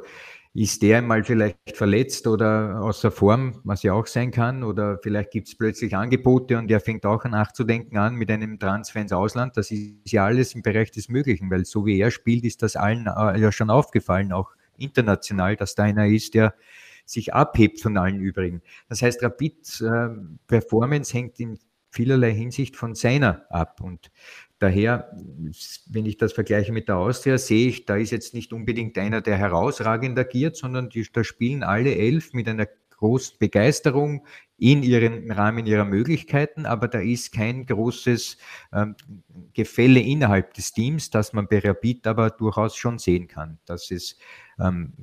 ist 0.57 0.81
der 0.81 1.03
mal 1.03 1.23
vielleicht 1.23 1.75
verletzt 1.75 2.25
oder 2.25 2.81
außer 2.81 3.11
Form, 3.11 3.61
was 3.63 3.83
ja 3.83 3.93
auch 3.93 4.07
sein 4.07 4.31
kann, 4.31 4.63
oder 4.63 4.97
vielleicht 5.03 5.29
gibt 5.29 5.47
es 5.47 5.55
plötzlich 5.55 5.95
Angebote 5.95 6.57
und 6.57 6.71
er 6.71 6.79
fängt 6.79 7.05
auch 7.05 7.23
nachzudenken 7.25 7.97
an 7.97 8.15
mit 8.15 8.31
einem 8.31 8.57
Transfer 8.57 8.99
ins 8.99 9.11
Ausland. 9.11 9.55
Das 9.55 9.69
ist 9.69 10.11
ja 10.11 10.25
alles 10.25 10.55
im 10.55 10.63
Bereich 10.63 10.89
des 10.89 11.09
Möglichen, 11.09 11.51
weil 11.51 11.63
so 11.65 11.85
wie 11.85 11.99
er 11.99 12.09
spielt, 12.09 12.43
ist 12.43 12.63
das 12.63 12.75
allen 12.75 13.05
äh, 13.05 13.39
ja 13.39 13.51
schon 13.51 13.69
aufgefallen, 13.69 14.31
auch 14.31 14.49
international, 14.79 15.55
dass 15.57 15.75
da 15.75 15.83
einer 15.83 16.07
ist, 16.07 16.33
der 16.33 16.55
sich 17.05 17.35
abhebt 17.35 17.79
von 17.79 17.95
allen 17.95 18.19
übrigen. 18.19 18.63
Das 18.89 19.03
heißt, 19.03 19.21
Rapid 19.21 19.81
äh, 19.81 20.09
Performance 20.47 21.13
hängt 21.13 21.39
in 21.39 21.59
vielerlei 21.91 22.33
Hinsicht 22.33 22.75
von 22.75 22.95
seiner 22.95 23.45
ab. 23.51 23.79
Und 23.79 24.11
Daher, 24.59 25.11
wenn 25.87 26.05
ich 26.05 26.17
das 26.17 26.33
vergleiche 26.33 26.71
mit 26.71 26.87
der 26.87 26.97
Austria, 26.97 27.37
sehe 27.37 27.67
ich, 27.67 27.85
da 27.85 27.95
ist 27.95 28.11
jetzt 28.11 28.33
nicht 28.33 28.53
unbedingt 28.53 28.97
einer, 28.97 29.21
der 29.21 29.37
herausragend 29.37 30.17
agiert, 30.17 30.57
sondern 30.57 30.89
die, 30.89 31.07
da 31.11 31.23
spielen 31.23 31.63
alle 31.63 31.95
elf 31.95 32.33
mit 32.33 32.47
einer 32.47 32.67
großen 32.97 33.37
Begeisterung 33.37 34.25
in 34.57 34.81
ihren 34.81 35.31
Rahmen 35.31 35.67
ihrer 35.67 35.85
Möglichkeiten, 35.85 36.65
aber 36.65 36.87
da 36.87 36.99
ist 36.99 37.31
kein 37.31 37.65
großes 37.65 38.37
ähm, 38.73 38.95
Gefälle 39.53 39.99
innerhalb 39.99 40.55
des 40.55 40.73
Teams, 40.73 41.11
das 41.11 41.31
man 41.33 41.47
bei 41.47 41.59
Rapid 41.59 42.07
aber 42.07 42.31
durchaus 42.31 42.75
schon 42.75 42.97
sehen 42.97 43.27
kann, 43.27 43.59
dass 43.65 43.91
es 43.91 44.17
ähm, 44.59 44.93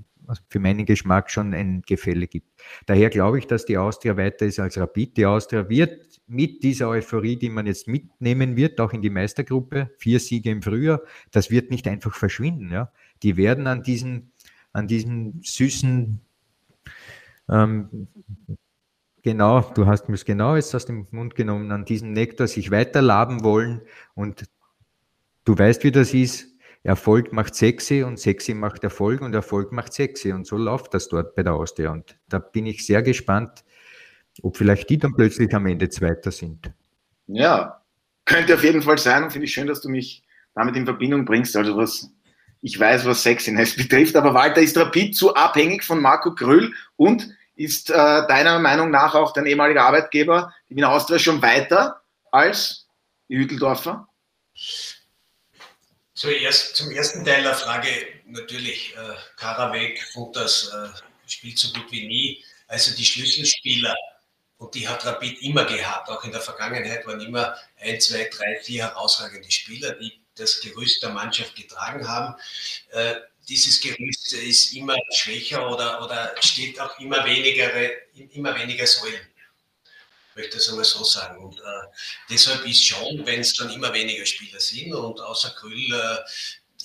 für 0.48 0.58
meinen 0.58 0.86
Geschmack 0.86 1.30
schon 1.30 1.54
ein 1.54 1.82
Gefälle 1.86 2.26
gibt. 2.26 2.48
Daher 2.86 3.10
glaube 3.10 3.38
ich, 3.38 3.46
dass 3.46 3.66
die 3.66 3.78
Austria 3.78 4.16
weiter 4.16 4.46
ist 4.46 4.58
als 4.58 4.78
Rapid. 4.78 5.16
Die 5.16 5.26
Austria 5.26 5.68
wird 5.68 6.20
mit 6.26 6.62
dieser 6.62 6.88
Euphorie, 6.88 7.36
die 7.36 7.50
man 7.50 7.66
jetzt 7.66 7.86
mitnehmen 7.86 8.56
wird, 8.56 8.80
auch 8.80 8.92
in 8.92 9.02
die 9.02 9.10
Meistergruppe, 9.10 9.90
vier 9.98 10.20
Siege 10.20 10.50
im 10.50 10.62
Frühjahr, 10.62 11.02
das 11.30 11.50
wird 11.50 11.70
nicht 11.70 11.86
einfach 11.86 12.14
verschwinden. 12.14 12.70
Ja? 12.70 12.90
Die 13.22 13.36
werden 13.36 13.66
an 13.66 13.82
diesen, 13.82 14.32
an 14.72 14.86
diesen 14.86 15.42
süßen, 15.42 16.20
ähm, 17.50 18.08
genau, 19.22 19.60
du 19.60 19.86
hast 19.86 20.08
mir 20.08 20.14
es 20.14 20.24
genau 20.24 20.56
jetzt 20.56 20.74
aus 20.74 20.86
dem 20.86 21.06
Mund 21.10 21.34
genommen, 21.34 21.70
an 21.72 21.84
diesem 21.84 22.12
Nektar 22.12 22.46
sich 22.46 22.70
weiterlaben 22.70 23.44
wollen 23.44 23.82
und 24.14 24.44
du 25.44 25.58
weißt, 25.58 25.84
wie 25.84 25.92
das 25.92 26.14
ist. 26.14 26.53
Erfolg 26.84 27.32
macht 27.32 27.54
sexy 27.54 28.02
und 28.02 28.20
sexy 28.20 28.52
macht 28.52 28.84
Erfolg 28.84 29.22
und 29.22 29.34
Erfolg 29.34 29.72
macht 29.72 29.94
sexy 29.94 30.32
und 30.32 30.46
so 30.46 30.56
läuft 30.56 30.92
das 30.92 31.08
dort 31.08 31.34
bei 31.34 31.42
der 31.42 31.54
Austria 31.54 31.90
und 31.90 32.16
da 32.28 32.38
bin 32.38 32.66
ich 32.66 32.84
sehr 32.84 33.02
gespannt, 33.02 33.64
ob 34.42 34.58
vielleicht 34.58 34.90
die 34.90 34.98
dann 34.98 35.14
plötzlich 35.14 35.52
am 35.54 35.66
Ende 35.66 35.88
Zweiter 35.88 36.30
sind. 36.30 36.70
Ja, 37.26 37.80
könnte 38.26 38.54
auf 38.54 38.62
jeden 38.62 38.82
Fall 38.82 38.98
sein 38.98 39.24
und 39.24 39.30
finde 39.30 39.46
ich 39.46 39.54
schön, 39.54 39.66
dass 39.66 39.80
du 39.80 39.88
mich 39.88 40.22
damit 40.54 40.76
in 40.76 40.84
Verbindung 40.84 41.24
bringst. 41.24 41.56
Also 41.56 41.74
was, 41.76 42.10
ich 42.60 42.78
weiß, 42.78 43.06
was 43.06 43.22
Sexiness 43.22 43.76
betrifft, 43.76 44.14
aber 44.14 44.34
Walter 44.34 44.60
ist 44.60 44.76
Rapid 44.76 45.16
zu 45.16 45.34
abhängig 45.34 45.84
von 45.84 46.02
Marco 46.02 46.34
Grüll 46.34 46.74
und 46.96 47.30
ist 47.56 47.88
äh, 47.88 47.94
deiner 47.94 48.58
Meinung 48.58 48.90
nach 48.90 49.14
auch 49.14 49.32
dein 49.32 49.46
ehemaliger 49.46 49.84
Arbeitgeber, 49.84 50.52
die 50.68 50.76
Wiener 50.76 50.90
Austria, 50.90 51.18
schon 51.18 51.40
weiter 51.40 52.02
als 52.30 52.88
die 53.28 53.38
Hütteldorfer? 53.38 54.08
Zuerst, 56.14 56.76
zum 56.76 56.92
ersten 56.92 57.24
Teil 57.24 57.42
der 57.42 57.54
Frage 57.54 57.88
natürlich, 58.26 58.94
äh, 58.96 59.14
Karaweg, 59.36 60.00
Futters 60.12 60.72
äh, 60.72 60.88
spielt 61.28 61.58
so 61.58 61.72
gut 61.72 61.90
wie 61.90 62.06
nie. 62.06 62.44
Also 62.68 62.94
die 62.94 63.04
Schlüsselspieler 63.04 63.94
und 64.58 64.74
die 64.74 64.86
hat 64.88 65.04
Rapid 65.04 65.42
immer 65.42 65.64
gehabt. 65.64 66.08
Auch 66.08 66.22
in 66.24 66.30
der 66.30 66.40
Vergangenheit 66.40 67.04
waren 67.06 67.20
immer 67.20 67.56
ein, 67.80 68.00
zwei, 68.00 68.30
drei, 68.32 68.60
vier 68.62 68.84
herausragende 68.84 69.50
Spieler, 69.50 69.92
die 69.96 70.20
das 70.36 70.60
Gerüst 70.60 71.02
der 71.02 71.10
Mannschaft 71.10 71.56
getragen 71.56 72.06
haben. 72.06 72.34
Äh, 72.90 73.16
dieses 73.48 73.80
Gerüst 73.80 74.32
ist 74.32 74.72
immer 74.74 74.96
schwächer 75.12 75.68
oder, 75.68 76.02
oder 76.02 76.34
steht 76.40 76.80
auch 76.80 76.98
immer 76.98 77.24
weniger, 77.24 77.70
immer 78.32 78.56
weniger 78.58 78.86
Säulen. 78.86 79.20
Möchte 80.36 80.56
das 80.56 80.68
einmal 80.68 80.84
so 80.84 81.04
sagen. 81.04 81.44
Und 81.44 81.58
äh, 81.58 81.62
deshalb 82.30 82.66
ist 82.66 82.84
schon, 82.84 83.24
wenn 83.24 83.40
es 83.40 83.54
dann 83.54 83.70
immer 83.70 83.92
weniger 83.92 84.26
Spieler 84.26 84.60
sind 84.60 84.94
und 84.94 85.20
außer 85.20 85.54
Grüll 85.58 85.92
äh, 85.92 86.18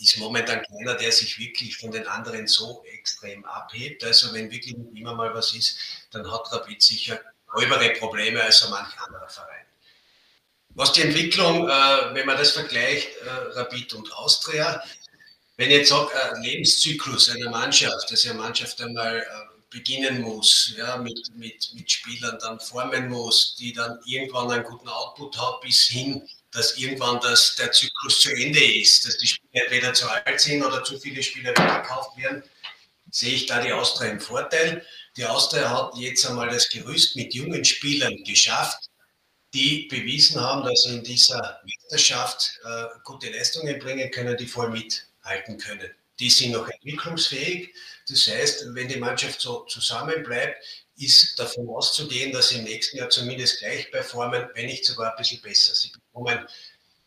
ist 0.01 0.17
momentan 0.17 0.63
keiner, 0.63 0.95
der 0.95 1.11
sich 1.11 1.37
wirklich 1.39 1.77
von 1.77 1.91
den 1.91 2.07
anderen 2.07 2.47
so 2.47 2.83
extrem 2.93 3.43
abhebt. 3.45 4.03
Also 4.03 4.33
wenn 4.33 4.49
wirklich 4.49 4.75
immer 4.95 5.13
mal 5.13 5.33
was 5.33 5.53
ist, 5.53 5.77
dann 6.11 6.31
hat 6.31 6.51
Rapid 6.51 6.81
sicher 6.81 7.19
gröbere 7.47 7.89
Probleme 7.91 8.41
als 8.41 8.59
so 8.59 8.69
manch 8.69 8.97
anderer 8.99 9.27
Verein. 9.27 9.65
Was 10.75 10.93
die 10.93 11.01
Entwicklung, 11.01 11.67
äh, 11.67 12.13
wenn 12.13 12.25
man 12.25 12.37
das 12.37 12.51
vergleicht, 12.51 13.09
äh, 13.17 13.29
Rapid 13.59 13.93
und 13.95 14.13
Austria, 14.13 14.81
wenn 15.57 15.71
ich 15.71 15.77
jetzt 15.77 15.89
sage, 15.89 16.11
äh, 16.13 16.39
Lebenszyklus 16.39 17.29
einer 17.29 17.49
Mannschaft, 17.49 18.09
dass 18.11 18.25
eine 18.25 18.35
Mannschaft 18.35 18.79
einmal 18.81 19.17
äh, 19.17 19.48
beginnen 19.69 20.21
muss, 20.21 20.73
ja, 20.77 20.97
mit, 20.97 21.19
mit, 21.35 21.71
mit 21.73 21.91
Spielern 21.91 22.37
dann 22.39 22.59
formen 22.59 23.09
muss, 23.09 23.55
die 23.57 23.73
dann 23.73 23.99
irgendwann 24.05 24.51
einen 24.51 24.63
guten 24.63 24.87
Output 24.87 25.37
hat, 25.37 25.61
bis 25.61 25.83
hin, 25.83 26.27
dass 26.51 26.77
irgendwann 26.77 27.19
das, 27.21 27.55
der 27.55 27.71
Zyklus 27.71 28.21
zu 28.21 28.31
Ende 28.31 28.63
ist, 28.63 29.05
dass 29.05 29.17
die 29.17 29.27
Spieler 29.27 29.63
entweder 29.63 29.93
zu 29.93 30.09
alt 30.09 30.39
sind 30.39 30.63
oder 30.63 30.83
zu 30.83 30.99
viele 30.99 31.21
Spieler 31.21 31.53
gekauft 31.53 32.17
werden, 32.17 32.43
sehe 33.11 33.35
ich 33.35 33.45
da 33.45 33.61
die 33.61 33.71
Austria 33.71 34.09
im 34.09 34.19
Vorteil. 34.19 34.85
Die 35.17 35.25
Austria 35.25 35.69
hat 35.69 35.95
jetzt 35.97 36.25
einmal 36.25 36.49
das 36.49 36.69
Gerüst 36.69 37.15
mit 37.15 37.33
jungen 37.33 37.65
Spielern 37.65 38.23
geschafft, 38.23 38.89
die 39.53 39.87
bewiesen 39.89 40.39
haben, 40.39 40.63
dass 40.63 40.83
sie 40.83 40.95
in 40.95 41.03
dieser 41.03 41.61
Meisterschaft 41.63 42.59
äh, 42.63 42.85
gute 43.03 43.29
Leistungen 43.29 43.79
bringen 43.79 44.11
können, 44.11 44.37
die 44.37 44.45
voll 44.45 44.69
mithalten 44.69 45.57
können. 45.57 45.91
Die 46.19 46.29
sind 46.29 46.51
noch 46.51 46.67
entwicklungsfähig. 46.67 47.73
Das 48.07 48.27
heißt, 48.27 48.65
wenn 48.73 48.87
die 48.87 48.97
Mannschaft 48.97 49.41
so 49.41 49.65
zusammenbleibt, 49.65 50.57
ist 50.97 51.39
davon 51.39 51.69
auszugehen, 51.69 52.33
dass 52.33 52.49
sie 52.49 52.57
im 52.57 52.65
nächsten 52.65 52.97
Jahr 52.97 53.09
zumindest 53.09 53.59
gleich 53.59 53.89
performen, 53.89 54.49
wenn 54.53 54.65
nicht 54.65 54.85
sogar 54.85 55.11
ein 55.11 55.17
bisschen 55.17 55.41
besser. 55.41 55.73
Sie 55.73 55.91
bekommen 55.91 56.45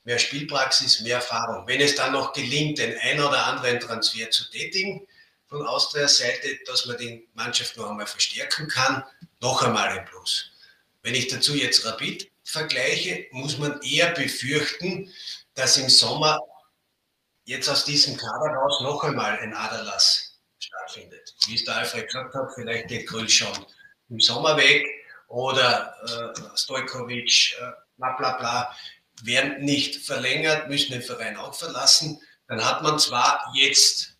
mehr 0.04 0.18
Spielpraxis, 0.18 1.00
mehr 1.00 1.16
Erfahrung. 1.16 1.66
Wenn 1.66 1.80
es 1.80 1.94
dann 1.94 2.12
noch 2.12 2.32
gelingt, 2.32 2.78
den 2.78 2.96
ein 2.98 3.20
oder 3.20 3.46
anderen 3.46 3.80
Transfer 3.80 4.30
zu 4.30 4.48
tätigen, 4.50 5.06
von 5.52 5.66
Austrias 5.66 6.16
Seite, 6.16 6.58
dass 6.64 6.86
man 6.86 6.96
die 6.96 7.28
Mannschaft 7.34 7.76
noch 7.76 7.90
einmal 7.90 8.06
verstärken 8.06 8.68
kann, 8.68 9.04
noch 9.40 9.62
einmal 9.62 9.88
ein 9.88 10.04
Plus. 10.06 10.50
Wenn 11.02 11.14
ich 11.14 11.28
dazu 11.28 11.54
jetzt 11.54 11.84
Rapid 11.84 12.30
vergleiche, 12.42 13.26
muss 13.32 13.58
man 13.58 13.78
eher 13.82 14.12
befürchten, 14.12 15.12
dass 15.54 15.76
im 15.76 15.90
Sommer 15.90 16.40
jetzt 17.52 17.68
aus 17.68 17.84
diesem 17.84 18.16
Kader 18.16 18.54
raus 18.54 18.80
noch 18.80 19.04
einmal 19.04 19.38
ein 19.38 19.54
Aderlass 19.54 20.40
stattfindet. 20.58 21.34
Wie 21.46 21.54
es 21.54 21.64
der 21.64 21.76
Alfred 21.76 22.06
gesagt 22.06 22.34
hat, 22.34 22.50
vielleicht 22.54 22.88
geht 22.88 23.06
Grüll 23.06 23.28
schon 23.28 23.66
im 24.08 24.20
Sommer 24.20 24.56
weg 24.56 24.86
oder 25.28 25.94
äh, 26.34 26.56
Stojkovic, 26.56 27.56
äh, 27.60 27.72
bla 27.96 28.16
bla 28.16 28.36
bla, 28.38 28.76
werden 29.22 29.64
nicht 29.64 30.04
verlängert, 30.04 30.68
müssen 30.68 30.92
den 30.92 31.02
Verein 31.02 31.36
auch 31.36 31.54
verlassen. 31.54 32.20
Dann 32.48 32.64
hat 32.64 32.82
man 32.82 32.98
zwar 32.98 33.52
jetzt 33.54 34.12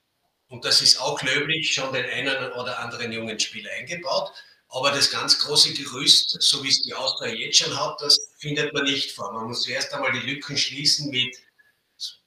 und 0.49 0.67
das 0.67 0.83
ist 0.83 1.01
auch 1.01 1.23
löblich, 1.23 1.73
schon 1.73 1.95
den 1.95 2.05
einen 2.05 2.53
oder 2.53 2.79
anderen 2.81 3.11
jungen 3.11 3.41
Spieler 3.41 3.71
eingebaut. 3.73 4.33
Aber 4.69 4.91
das 4.91 5.11
ganz 5.11 5.39
große 5.39 5.73
Gerüst, 5.73 6.37
so 6.43 6.63
wie 6.63 6.69
es 6.69 6.83
die 6.83 6.93
Austria 6.93 7.33
jetzt 7.33 7.59
schon 7.59 7.79
hat, 7.79 7.99
das 8.01 8.19
findet 8.39 8.73
man 8.75 8.85
nicht 8.85 9.13
vor. 9.13 9.33
Man 9.33 9.47
muss 9.47 9.63
zuerst 9.63 9.93
einmal 9.95 10.13
die 10.13 10.31
Lücken 10.31 10.57
schließen 10.57 11.11
mit, 11.11 11.35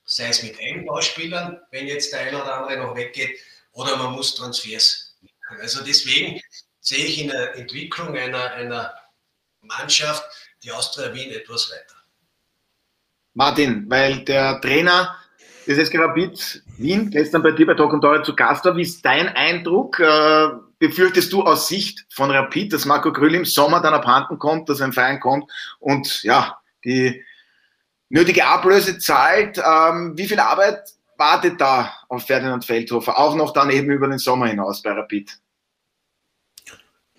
sei 0.05 0.29
es 0.29 0.43
mit 0.43 0.57
Einbauspielern, 0.59 1.59
wenn 1.71 1.87
jetzt 1.87 2.13
der 2.13 2.21
eine 2.21 2.41
oder 2.41 2.57
andere 2.57 2.77
noch 2.77 2.95
weggeht, 2.95 3.39
oder 3.73 3.97
man 3.97 4.13
muss 4.13 4.35
Transfers 4.35 5.17
machen. 5.21 5.61
Also 5.61 5.83
deswegen 5.83 6.39
sehe 6.79 7.05
ich 7.05 7.21
in 7.21 7.29
der 7.29 7.55
Entwicklung 7.55 8.15
einer, 8.15 8.51
einer 8.53 8.93
Mannschaft, 9.61 10.23
die 10.63 10.71
Austria 10.71 11.13
Wien 11.13 11.31
etwas 11.31 11.71
weiter. 11.71 11.95
Martin, 13.33 13.89
weil 13.89 14.23
der 14.23 14.61
Trainer 14.61 15.17
des 15.67 15.87
SK 15.87 15.97
Rapid 15.99 16.63
Wien 16.77 17.09
gestern 17.09 17.41
bei 17.41 17.51
dir 17.51 17.65
bei 17.65 17.73
Talk 17.73 17.91
und 17.91 18.01
Tore 18.01 18.23
zu 18.23 18.35
Gast 18.35 18.65
war, 18.65 18.77
wie 18.77 18.83
ist 18.83 19.03
dein 19.03 19.27
Eindruck? 19.29 19.99
Äh, 19.99 20.49
befürchtest 20.79 21.33
du 21.33 21.43
aus 21.43 21.67
Sicht 21.67 22.05
von 22.09 22.31
Rapid, 22.31 22.73
dass 22.73 22.85
Marco 22.85 23.11
Grüll 23.11 23.35
im 23.35 23.45
Sommer 23.45 23.81
dann 23.81 23.93
abhanden 23.93 24.39
kommt, 24.39 24.69
dass 24.69 24.81
ein 24.81 24.93
Verein 24.93 25.19
kommt 25.19 25.51
und 25.79 26.23
ja, 26.23 26.59
die 26.83 27.23
nötige 28.09 28.45
Ablöse 28.45 28.97
zahlt? 28.97 29.57
Ähm, 29.57 30.17
wie 30.17 30.27
viel 30.27 30.39
Arbeit 30.39 30.93
wartet 31.17 31.59
da 31.59 31.93
auf 32.09 32.25
Ferdinand 32.25 32.65
Feldhofer, 32.65 33.17
auch 33.17 33.35
noch 33.35 33.53
dann 33.53 33.69
eben 33.69 33.89
über 33.89 34.07
den 34.07 34.17
Sommer 34.17 34.47
hinaus 34.47 34.81
bei 34.81 34.91
Rapid? 34.91 35.39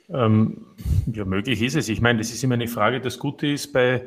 Ähm, 0.09 0.67
ja, 1.13 1.25
möglich 1.25 1.63
ist 1.63 1.77
es. 1.77 1.89
Ich 1.89 2.01
meine, 2.01 2.19
das 2.19 2.31
ist 2.31 2.45
immer 2.45 2.55
eine 2.55 2.69
Frage. 2.69 3.01
Das 3.01 3.19
Gute 3.19 3.47
ist 3.47 3.73
bei 3.73 4.07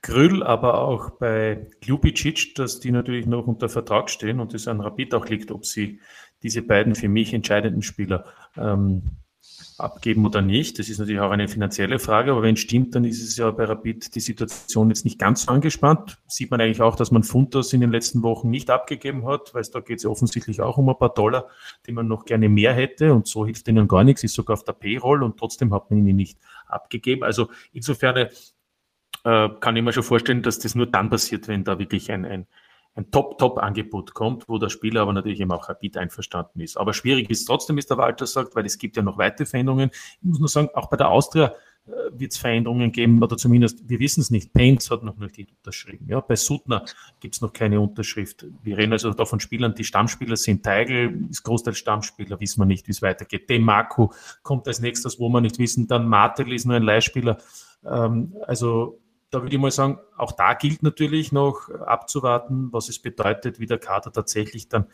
Grüll, 0.00 0.42
aber 0.42 0.78
auch 0.78 1.10
bei 1.10 1.66
Ljubicic, 1.84 2.54
dass 2.54 2.80
die 2.80 2.90
natürlich 2.90 3.26
noch 3.26 3.46
unter 3.46 3.68
Vertrag 3.68 4.10
stehen 4.10 4.40
und 4.40 4.54
es 4.54 4.66
an 4.66 4.80
Rapid 4.80 5.14
auch 5.14 5.26
liegt, 5.26 5.50
ob 5.50 5.64
sie 5.64 6.00
diese 6.42 6.62
beiden 6.62 6.94
für 6.94 7.08
mich 7.08 7.32
entscheidenden 7.34 7.82
Spieler 7.82 8.24
ähm, 8.56 9.02
abgeben 9.82 10.24
oder 10.24 10.42
nicht. 10.42 10.78
Das 10.78 10.88
ist 10.88 10.98
natürlich 10.98 11.20
auch 11.20 11.30
eine 11.30 11.48
finanzielle 11.48 11.98
Frage, 11.98 12.32
aber 12.32 12.42
wenn 12.42 12.54
es 12.54 12.60
stimmt, 12.60 12.94
dann 12.94 13.04
ist 13.04 13.22
es 13.22 13.36
ja 13.36 13.50
bei 13.50 13.64
Rapid 13.64 14.14
die 14.14 14.20
Situation 14.20 14.88
jetzt 14.88 15.04
nicht 15.04 15.18
ganz 15.18 15.42
so 15.42 15.52
angespannt. 15.52 16.18
Sieht 16.26 16.50
man 16.50 16.60
eigentlich 16.60 16.80
auch, 16.80 16.96
dass 16.96 17.10
man 17.10 17.22
Funtas 17.22 17.72
in 17.72 17.80
den 17.80 17.90
letzten 17.90 18.22
Wochen 18.22 18.50
nicht 18.50 18.70
abgegeben 18.70 19.26
hat, 19.26 19.54
weil 19.54 19.62
da 19.72 19.80
geht 19.80 19.98
es 19.98 20.04
ja 20.04 20.10
offensichtlich 20.10 20.60
auch 20.60 20.78
um 20.78 20.88
ein 20.88 20.98
paar 20.98 21.12
Dollar, 21.12 21.48
die 21.86 21.92
man 21.92 22.08
noch 22.08 22.24
gerne 22.24 22.48
mehr 22.48 22.72
hätte 22.72 23.12
und 23.12 23.26
so 23.26 23.44
hilft 23.44 23.68
ihnen 23.68 23.88
gar 23.88 24.04
nichts, 24.04 24.24
ist 24.24 24.34
sogar 24.34 24.54
auf 24.54 24.64
der 24.64 24.72
Payroll 24.72 25.22
und 25.22 25.38
trotzdem 25.38 25.74
hat 25.74 25.90
man 25.90 26.06
ihn 26.06 26.16
nicht 26.16 26.38
abgegeben. 26.66 27.24
Also 27.24 27.48
insofern 27.72 28.28
äh, 29.24 29.48
kann 29.60 29.76
ich 29.76 29.82
mir 29.82 29.92
schon 29.92 30.02
vorstellen, 30.02 30.42
dass 30.42 30.58
das 30.58 30.74
nur 30.74 30.86
dann 30.86 31.10
passiert, 31.10 31.48
wenn 31.48 31.64
da 31.64 31.78
wirklich 31.78 32.10
ein, 32.10 32.24
ein 32.24 32.46
ein 32.94 33.10
Top-Top-Angebot 33.10 34.12
kommt, 34.14 34.48
wo 34.48 34.58
der 34.58 34.68
Spieler 34.68 35.02
aber 35.02 35.12
natürlich 35.12 35.40
eben 35.40 35.52
auch 35.52 35.68
Rapid 35.68 35.96
einverstanden 35.96 36.60
ist. 36.60 36.76
Aber 36.76 36.92
schwierig 36.92 37.30
ist 37.30 37.46
trotzdem, 37.46 37.76
wie 37.76 37.80
der 37.80 37.96
Walter 37.96 38.26
sagt, 38.26 38.54
weil 38.54 38.66
es 38.66 38.78
gibt 38.78 38.96
ja 38.96 39.02
noch 39.02 39.18
weitere 39.18 39.46
Veränderungen. 39.46 39.90
Ich 39.92 40.22
muss 40.22 40.38
nur 40.38 40.48
sagen, 40.48 40.68
auch 40.74 40.90
bei 40.90 40.96
der 40.96 41.08
Austria 41.08 41.54
äh, 41.86 41.90
wird 42.12 42.32
es 42.32 42.38
Veränderungen 42.38 42.92
geben, 42.92 43.22
oder 43.22 43.38
zumindest, 43.38 43.88
wir 43.88 43.98
wissen 43.98 44.20
es 44.20 44.30
nicht. 44.30 44.52
Paints 44.52 44.90
hat 44.90 45.02
noch 45.02 45.16
nicht 45.16 45.50
unterschrieben. 45.50 46.06
Ja, 46.08 46.20
bei 46.20 46.36
Sutner 46.36 46.84
gibt 47.18 47.34
es 47.34 47.40
noch 47.40 47.54
keine 47.54 47.80
Unterschrift. 47.80 48.44
Wir 48.62 48.76
reden 48.76 48.92
also 48.92 49.12
da 49.14 49.24
von 49.24 49.40
Spielern, 49.40 49.74
die 49.74 49.84
Stammspieler 49.84 50.36
sind. 50.36 50.62
Teigl 50.62 51.28
ist 51.30 51.44
Großteil 51.44 51.74
Stammspieler, 51.74 52.38
wissen 52.40 52.60
wir 52.60 52.66
nicht, 52.66 52.86
wie 52.88 52.92
es 52.92 53.00
weitergeht. 53.00 53.48
Demarco 53.48 54.12
kommt 54.42 54.68
als 54.68 54.80
nächstes, 54.80 55.18
wo 55.18 55.30
wir 55.30 55.40
nicht 55.40 55.58
wissen. 55.58 55.88
Dann 55.88 56.08
Martel 56.08 56.52
ist 56.52 56.66
nur 56.66 56.76
ein 56.76 56.82
Leihspieler. 56.82 57.38
Ähm, 57.84 58.36
also 58.46 59.01
da 59.32 59.42
würde 59.42 59.56
ich 59.56 59.60
mal 59.60 59.70
sagen, 59.70 59.98
auch 60.16 60.32
da 60.32 60.54
gilt 60.54 60.82
natürlich 60.82 61.32
noch 61.32 61.70
abzuwarten, 61.70 62.68
was 62.70 62.88
es 62.88 62.98
bedeutet, 62.98 63.58
wie 63.58 63.66
der 63.66 63.78
Kader 63.78 64.12
tatsächlich 64.12 64.68
dann 64.68 64.86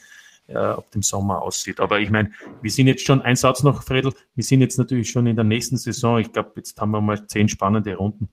äh, 0.47 0.57
ab 0.57 0.91
dem 0.93 1.03
Sommer 1.03 1.43
aussieht. 1.43 1.80
Aber 1.80 1.99
ich 1.99 2.11
meine, 2.11 2.30
wir 2.62 2.70
sind 2.70 2.86
jetzt 2.86 3.05
schon, 3.05 3.20
ein 3.20 3.36
Satz 3.36 3.64
noch, 3.64 3.82
Fredel, 3.82 4.12
wir 4.36 4.45
sind 4.45 4.61
jetzt 4.61 4.78
natürlich 4.78 5.11
schon 5.11 5.26
in 5.26 5.34
der 5.34 5.45
nächsten 5.45 5.76
Saison. 5.76 6.18
Ich 6.18 6.32
glaube, 6.32 6.53
jetzt 6.57 6.80
haben 6.80 6.93
wir 6.93 7.01
mal 7.01 7.26
zehn 7.26 7.49
spannende 7.49 7.97
Runden 7.97 8.28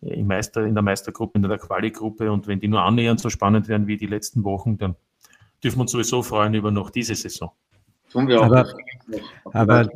im 0.00 0.26
Meister, 0.26 0.64
in 0.64 0.74
der 0.74 0.82
Meistergruppe, 0.82 1.38
in 1.38 1.42
der 1.42 1.58
Quali-Gruppe. 1.58 2.32
Und 2.32 2.46
wenn 2.46 2.58
die 2.58 2.68
nur 2.68 2.82
annähernd 2.82 3.20
so 3.20 3.28
spannend 3.28 3.68
werden 3.68 3.86
wie 3.86 3.98
die 3.98 4.06
letzten 4.06 4.44
Wochen, 4.44 4.78
dann 4.78 4.96
dürfen 5.62 5.76
wir 5.76 5.82
uns 5.82 5.92
sowieso 5.92 6.22
freuen 6.22 6.54
über 6.54 6.70
noch 6.70 6.88
diese 6.88 7.14
Saison. 7.14 7.52
Aber, 8.14 8.66
aber 9.52 9.88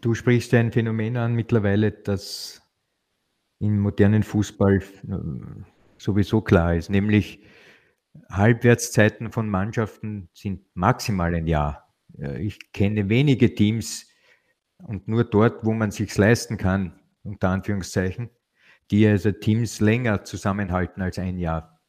du 0.00 0.14
sprichst 0.14 0.52
ja 0.52 0.60
ein 0.60 0.72
Phänomen 0.72 1.16
an 1.16 1.34
mittlerweile, 1.34 1.90
dass 1.90 2.57
im 3.60 3.78
modernen 3.78 4.22
Fußball 4.22 4.76
äh, 4.76 4.82
sowieso 5.96 6.40
klar 6.40 6.74
ist, 6.74 6.90
nämlich 6.90 7.40
Halbwertszeiten 8.30 9.30
von 9.30 9.48
Mannschaften 9.48 10.28
sind 10.32 10.64
maximal 10.74 11.34
ein 11.34 11.46
Jahr. 11.46 11.94
Ich 12.38 12.72
kenne 12.72 13.08
wenige 13.08 13.54
Teams 13.54 14.08
und 14.78 15.08
nur 15.08 15.24
dort, 15.24 15.64
wo 15.64 15.72
man 15.72 15.90
sich 15.90 16.16
leisten 16.16 16.56
kann, 16.56 16.98
unter 17.22 17.50
Anführungszeichen, 17.50 18.30
die 18.90 19.06
also 19.06 19.30
Teams 19.30 19.80
länger 19.80 20.24
zusammenhalten 20.24 21.02
als 21.02 21.18
ein 21.18 21.38
Jahr. 21.38 21.80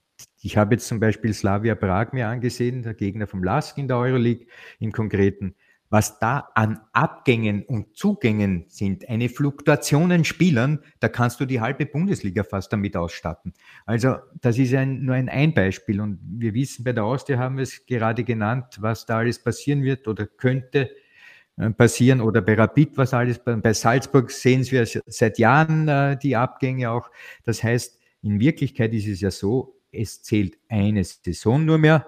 Ich 0.42 0.58
habe 0.58 0.76
jetzt 0.76 0.88
zum 0.88 1.00
Beispiel 1.00 1.34
Slavia 1.34 1.76
Prag 1.76 2.12
mir 2.12 2.28
angesehen, 2.28 2.84
der 2.84 2.94
Gegner 2.94 3.28
vom 3.28 3.44
Lask 3.44 3.78
in 3.78 3.88
der 3.88 3.98
Euroleague 3.98 4.48
im 4.80 4.92
Konkreten 4.92 5.56
was 5.90 6.20
da 6.20 6.50
an 6.54 6.80
Abgängen 6.94 7.64
und 7.64 7.96
Zugängen 7.98 8.66
sind, 8.68 9.10
eine 9.10 9.28
Fluktuation 9.28 10.12
an 10.12 10.24
Spielern, 10.24 10.80
da 11.00 11.10
kannst 11.10 11.40
du 11.40 11.46
die 11.46 11.62
halbe 11.62 11.86
Bundesliga 11.86 12.44
fast 12.44 12.72
damit 12.72 12.96
ausstatten. 12.96 13.54
Also 13.86 14.18
das 14.42 14.58
ist 14.58 14.74
ein, 14.74 15.04
nur 15.04 15.16
ein, 15.16 15.30
ein 15.30 15.54
Beispiel 15.54 16.00
und 16.00 16.20
wir 16.24 16.54
wissen, 16.54 16.84
bei 16.84 16.94
der 16.94 17.04
Austria 17.04 17.40
haben 17.40 17.58
wir 17.58 17.64
es 17.64 17.86
gerade 17.86 18.24
genannt, 18.24 18.78
was 18.80 19.06
da 19.06 19.18
alles 19.18 19.40
passieren 19.40 19.84
wird 19.84 20.08
oder 20.08 20.28
könnte 20.28 20.92
äh, 21.58 21.72
passieren 21.72 22.22
oder 22.22 22.42
bei 22.42 22.54
Rapid, 22.54 22.98
was 22.98 23.14
alles, 23.14 23.40
bei 23.44 23.74
Salzburg 23.74 24.30
sehen 24.30 24.70
wir 24.70 24.86
seit 25.08 25.40
Jahren 25.40 25.88
äh, 25.88 26.18
die 26.18 26.36
Abgänge 26.36 26.92
auch. 26.92 27.10
Das 27.44 27.64
heißt, 27.64 28.00
in 28.22 28.40
Wirklichkeit 28.40 28.94
ist 28.94 29.08
es 29.08 29.22
ja 29.22 29.32
so, 29.32 29.76
es 29.92 30.22
zählt 30.22 30.58
eine 30.68 31.04
Saison 31.04 31.66
nur 31.66 31.80
mehr 31.80 32.06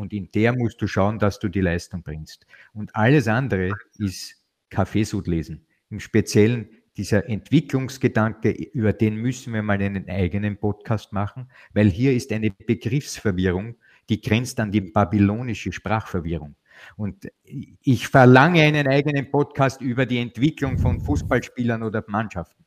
und 0.00 0.14
in 0.14 0.30
der 0.32 0.54
musst 0.54 0.80
du 0.80 0.86
schauen, 0.86 1.18
dass 1.18 1.38
du 1.38 1.48
die 1.48 1.60
Leistung 1.60 2.02
bringst. 2.02 2.46
Und 2.72 2.96
alles 2.96 3.28
andere 3.28 3.72
ist 3.98 4.34
Kaffeesud 4.70 5.26
lesen. 5.26 5.66
Im 5.90 6.00
Speziellen 6.00 6.70
dieser 6.96 7.28
Entwicklungsgedanke, 7.28 8.50
über 8.50 8.94
den 8.94 9.16
müssen 9.16 9.52
wir 9.52 9.62
mal 9.62 9.80
einen 9.80 10.08
eigenen 10.08 10.56
Podcast 10.56 11.12
machen, 11.12 11.50
weil 11.74 11.90
hier 11.90 12.14
ist 12.14 12.32
eine 12.32 12.50
Begriffsverwirrung, 12.50 13.76
die 14.08 14.22
grenzt 14.22 14.58
an 14.58 14.72
die 14.72 14.80
babylonische 14.80 15.70
Sprachverwirrung. 15.70 16.56
Und 16.96 17.28
ich 17.44 18.08
verlange 18.08 18.62
einen 18.62 18.88
eigenen 18.88 19.30
Podcast 19.30 19.82
über 19.82 20.06
die 20.06 20.18
Entwicklung 20.18 20.78
von 20.78 21.02
Fußballspielern 21.02 21.82
oder 21.82 22.02
Mannschaften. 22.06 22.64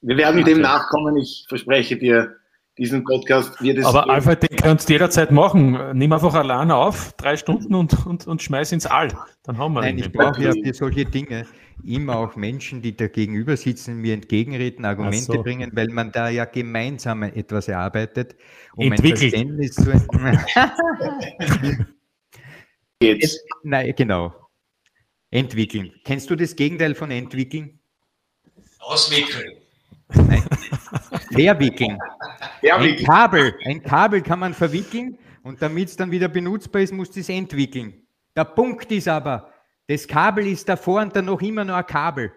Wir 0.00 0.16
werden 0.16 0.42
dem 0.42 0.62
nachkommen, 0.62 1.18
ich 1.18 1.44
verspreche 1.46 1.98
dir 1.98 2.39
diesen 2.80 3.04
Podcast 3.04 3.62
wird 3.62 3.78
es. 3.78 3.84
Aber. 3.84 4.08
Alfred, 4.08 4.42
den 4.42 4.56
kannst 4.56 4.88
du 4.88 4.94
jederzeit 4.94 5.30
machen. 5.30 5.78
Nimm 5.96 6.12
einfach 6.12 6.34
alleine 6.34 6.74
auf, 6.74 7.12
drei 7.12 7.36
Stunden 7.36 7.74
und, 7.74 8.06
und, 8.06 8.26
und 8.26 8.42
schmeiß 8.42 8.72
ins 8.72 8.86
All. 8.86 9.08
Dann 9.44 9.58
haben 9.58 9.74
wir 9.74 9.82
Nein, 9.82 9.98
ich 9.98 10.10
brauche 10.10 10.42
ja 10.42 10.52
für 10.52 10.74
solche 10.74 11.04
Dinge 11.04 11.46
immer 11.84 12.16
auch 12.16 12.36
Menschen, 12.36 12.82
die 12.82 12.96
da 12.96 13.06
gegenüber 13.06 13.56
sitzen, 13.56 13.98
mir 13.98 14.14
entgegenreden, 14.14 14.84
Argumente 14.84 15.32
so. 15.32 15.42
bringen, 15.42 15.70
weil 15.74 15.88
man 15.88 16.10
da 16.10 16.28
ja 16.28 16.44
gemeinsam 16.46 17.22
etwas 17.22 17.68
erarbeitet, 17.68 18.34
um 18.74 18.90
Entwickelt. 18.90 19.34
ein 19.34 19.58
Verständnis 19.58 19.74
zu. 19.74 19.92
Jetzt. 23.02 23.40
Nein, 23.62 23.94
genau. 23.96 24.34
Entwickeln. 25.30 25.92
Kennst 26.04 26.28
du 26.28 26.36
das 26.36 26.56
Gegenteil 26.56 26.94
von 26.94 27.10
entwickeln? 27.10 27.78
Auswickeln. 28.78 29.52
Nein. 30.14 30.42
Verwickeln. 31.32 31.98
Ein 32.62 32.96
Kabel, 33.04 33.54
ein 33.64 33.82
Kabel 33.82 34.22
kann 34.22 34.38
man 34.38 34.54
verwickeln 34.54 35.18
und 35.42 35.60
damit 35.62 35.88
es 35.88 35.96
dann 35.96 36.10
wieder 36.10 36.28
benutzbar 36.28 36.82
ist, 36.82 36.92
muss 36.92 37.16
es 37.16 37.28
entwickeln. 37.28 37.94
Der 38.36 38.44
Punkt 38.44 38.90
ist 38.92 39.08
aber, 39.08 39.52
das 39.88 40.06
Kabel 40.06 40.46
ist 40.46 40.68
davor 40.68 41.02
und 41.02 41.14
dann 41.16 41.24
noch 41.24 41.40
immer 41.40 41.64
nur 41.64 41.76
ein 41.76 41.86
Kabel. 41.86 42.32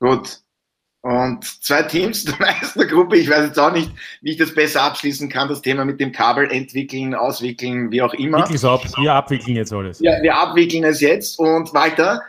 Gut. 0.00 0.40
Und 1.02 1.44
zwei 1.62 1.82
Teams 1.82 2.24
der 2.24 2.36
Meistergruppe, 2.38 3.18
ich 3.18 3.28
weiß 3.28 3.48
jetzt 3.48 3.58
auch 3.58 3.72
nicht, 3.72 3.90
wie 4.22 4.30
ich 4.30 4.38
das 4.38 4.54
besser 4.54 4.82
abschließen 4.82 5.28
kann, 5.28 5.48
das 5.48 5.60
Thema 5.60 5.84
mit 5.84 6.00
dem 6.00 6.12
Kabel 6.12 6.50
entwickeln, 6.50 7.14
auswickeln, 7.14 7.90
wie 7.90 8.00
auch 8.00 8.14
immer. 8.14 8.38
Wickel's 8.38 8.64
ab. 8.64 8.82
Wir 8.96 9.12
abwickeln 9.12 9.56
jetzt 9.56 9.72
alles. 9.72 10.00
Ja, 10.00 10.22
wir 10.22 10.34
abwickeln 10.34 10.82
es 10.84 11.02
jetzt. 11.02 11.38
Und 11.38 11.74
Walter, 11.74 12.22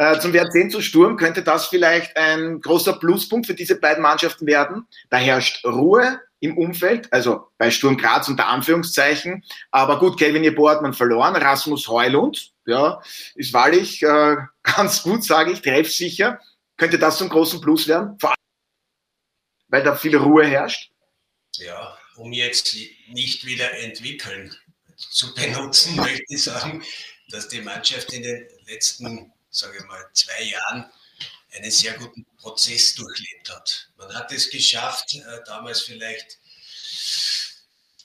äh, 0.00 0.18
zum 0.18 0.32
Wert 0.32 0.50
10 0.52 0.70
zu 0.70 0.80
Sturm 0.80 1.18
könnte 1.18 1.42
das 1.42 1.66
vielleicht 1.66 2.16
ein 2.16 2.62
großer 2.62 2.94
Pluspunkt 2.94 3.46
für 3.46 3.52
diese 3.52 3.78
beiden 3.78 4.02
Mannschaften 4.02 4.46
werden. 4.46 4.88
Da 5.10 5.18
herrscht 5.18 5.62
Ruhe 5.62 6.22
im 6.38 6.56
Umfeld, 6.56 7.12
also 7.12 7.48
bei 7.58 7.70
Sturm 7.70 7.98
Graz 7.98 8.26
unter 8.26 8.46
Anführungszeichen. 8.46 9.44
Aber 9.70 9.98
gut, 9.98 10.18
Kelvin 10.18 10.42
Jeboa 10.42 10.72
hat 10.72 10.80
man 10.80 10.94
verloren. 10.94 11.36
Rasmus 11.36 11.86
Heulund, 11.86 12.54
ja, 12.64 13.02
ist 13.34 13.52
wahrlich 13.52 14.02
äh, 14.02 14.36
ganz 14.62 15.02
gut, 15.02 15.22
sage 15.22 15.52
ich, 15.52 15.60
treffsicher. 15.60 16.40
Könnte 16.78 16.98
das 16.98 17.18
zum 17.18 17.28
großen 17.28 17.60
Plus 17.60 17.86
werden? 17.86 18.18
Vor 18.18 18.30
allem, 18.30 18.38
weil 19.68 19.82
da 19.82 19.94
viel 19.94 20.16
Ruhe 20.16 20.46
herrscht. 20.46 20.92
Ja, 21.58 21.98
um 22.16 22.32
jetzt 22.32 22.74
nicht 23.10 23.44
wieder 23.44 23.70
entwickeln 23.80 24.56
zu 24.96 25.34
benutzen, 25.34 25.96
möchte 25.96 26.24
ich 26.26 26.42
sagen, 26.42 26.82
dass 27.28 27.48
die 27.48 27.60
Mannschaft 27.60 28.14
in 28.14 28.22
den 28.22 28.48
letzten 28.66 29.30
sage 29.50 29.78
ich 29.78 29.84
mal, 29.84 30.04
zwei 30.12 30.42
Jahren 30.42 30.90
einen 31.52 31.70
sehr 31.70 31.94
guten 31.94 32.24
Prozess 32.38 32.94
durchlebt 32.94 33.50
hat. 33.50 33.88
Man 33.96 34.14
hat 34.14 34.32
es 34.32 34.50
geschafft, 34.50 35.14
äh, 35.14 35.40
damals 35.46 35.82
vielleicht 35.82 36.38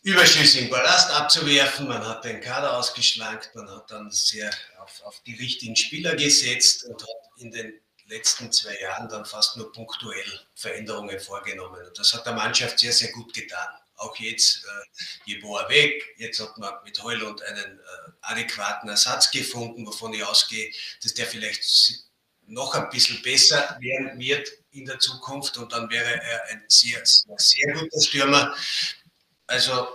überschüssigen 0.02 0.70
Ballast 0.70 1.10
abzuwerfen, 1.12 1.88
man 1.88 2.06
hat 2.06 2.24
den 2.24 2.42
Kader 2.42 2.78
ausgeschlankt, 2.78 3.56
man 3.56 3.70
hat 3.70 3.90
dann 3.90 4.12
sehr 4.12 4.52
auf, 4.80 5.02
auf 5.04 5.22
die 5.26 5.36
richtigen 5.36 5.76
Spieler 5.76 6.16
gesetzt 6.16 6.84
und 6.86 7.02
hat 7.02 7.10
in 7.38 7.52
den 7.52 7.74
letzten 8.08 8.52
zwei 8.52 8.80
Jahren 8.80 9.10
dann 9.10 9.26
fast 9.26 9.58
nur 9.58 9.72
punktuell 9.72 10.40
Veränderungen 10.56 11.20
vorgenommen. 11.20 11.84
Und 11.88 11.98
das 11.98 12.14
hat 12.14 12.26
der 12.26 12.34
Mannschaft 12.34 12.80
sehr, 12.80 12.94
sehr 12.94 13.12
gut 13.12 13.34
getan. 13.34 13.68
Auch 13.98 14.16
jetzt, 14.18 14.66
äh, 14.66 15.04
Jeboa 15.26 15.70
weg, 15.70 16.04
jetzt 16.18 16.40
hat 16.40 16.58
man 16.58 16.74
mit 16.84 17.02
Heulund 17.02 17.42
einen 17.44 17.80
äh, 17.80 18.12
adäquaten 18.22 18.90
Ersatz 18.90 19.32
gefunden, 19.32 19.86
wovon 19.86 20.14
ich 20.14 20.24
ausgehe, 20.24 20.72
dass 21.02 21.14
der 21.14 21.26
vielleicht 21.26 21.64
noch 22.48 22.76
ein 22.76 22.90
bisschen 22.90 23.22
besser 23.22 23.78
werden 23.80 24.20
wird 24.20 24.50
in 24.72 24.86
der 24.86 25.00
Zukunft 25.00 25.58
und 25.58 25.72
dann 25.72 25.90
wäre 25.90 26.22
er 26.22 26.46
ein 26.50 26.64
sehr, 26.68 27.04
sehr, 27.06 27.36
sehr 27.38 27.74
guter 27.74 28.02
Stürmer. 28.02 28.56
Also 29.48 29.88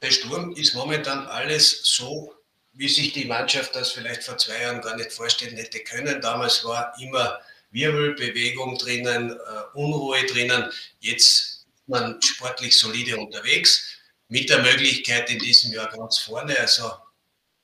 bei 0.00 0.10
Sturm 0.10 0.52
ist 0.54 0.74
momentan 0.74 1.26
alles 1.26 1.80
so, 1.82 2.34
wie 2.74 2.88
sich 2.88 3.12
die 3.12 3.24
Mannschaft 3.24 3.74
das 3.74 3.92
vielleicht 3.92 4.24
vor 4.24 4.36
zwei 4.36 4.60
Jahren 4.60 4.82
gar 4.82 4.96
nicht 4.96 5.12
vorstellen 5.12 5.56
hätte 5.56 5.80
können. 5.80 6.20
Damals 6.20 6.64
war 6.64 6.94
immer 7.00 7.40
Wirbelbewegung 7.70 8.76
drinnen, 8.78 9.30
äh, 9.30 9.78
Unruhe 9.78 10.24
drinnen. 10.26 10.70
Jetzt 11.00 11.53
man 11.86 12.20
sportlich 12.22 12.78
solide 12.78 13.16
unterwegs, 13.16 13.98
mit 14.28 14.48
der 14.48 14.62
Möglichkeit 14.62 15.30
in 15.30 15.38
diesem 15.38 15.72
Jahr 15.72 15.90
ganz 15.90 16.18
vorne, 16.18 16.58
also 16.58 16.90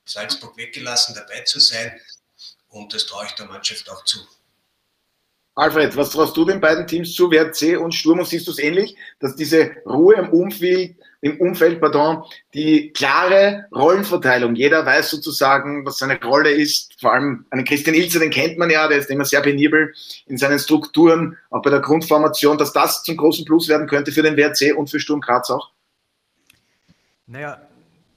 Salzburg 0.05 0.55
weggelassen, 0.57 1.15
dabei 1.15 1.41
zu 1.41 1.59
sein. 1.59 1.99
Und 2.69 2.93
das 2.93 3.05
traue 3.05 3.25
ich 3.25 3.31
der 3.31 3.47
Mannschaft 3.47 3.89
auch 3.89 4.03
zu. 4.05 4.19
Alfred, 5.55 5.95
was 5.97 6.11
traust 6.11 6.37
du 6.37 6.45
den 6.45 6.61
beiden 6.61 6.87
Teams 6.87 7.13
zu, 7.13 7.29
WRC 7.29 7.77
und 7.77 7.93
Sturm? 7.93 8.19
Und 8.19 8.27
siehst 8.27 8.47
du 8.47 8.51
es 8.51 8.59
ähnlich, 8.59 8.95
dass 9.19 9.35
diese 9.35 9.75
Ruhe 9.85 10.15
im 10.15 10.29
Umfeld, 10.29 10.95
im 11.21 11.39
Umfeld, 11.39 11.79
pardon, 11.79 12.23
die 12.53 12.91
klare 12.93 13.65
Rollenverteilung, 13.73 14.55
jeder 14.55 14.85
weiß 14.85 15.11
sozusagen, 15.11 15.85
was 15.85 15.99
seine 15.99 16.19
Rolle 16.21 16.51
ist, 16.51 16.99
vor 16.99 17.13
allem 17.13 17.45
einen 17.51 17.63
Christian 17.63 17.95
Ilzer, 17.95 18.19
den 18.19 18.31
kennt 18.31 18.57
man 18.57 18.69
ja, 18.69 18.87
der 18.87 18.97
ist 18.97 19.09
immer 19.09 19.25
sehr 19.25 19.41
penibel 19.41 19.93
in 20.25 20.37
seinen 20.37 20.59
Strukturen, 20.59 21.37
auch 21.51 21.61
bei 21.61 21.69
der 21.69 21.79
Grundformation, 21.79 22.57
dass 22.57 22.73
das 22.73 23.03
zum 23.03 23.17
großen 23.17 23.45
Plus 23.45 23.67
werden 23.67 23.87
könnte 23.87 24.11
für 24.11 24.23
den 24.23 24.35
WRC 24.35 24.75
und 24.75 24.89
für 24.89 24.99
Sturm 24.99 25.21
Graz 25.21 25.49
auch? 25.51 25.71
Naja, 27.27 27.61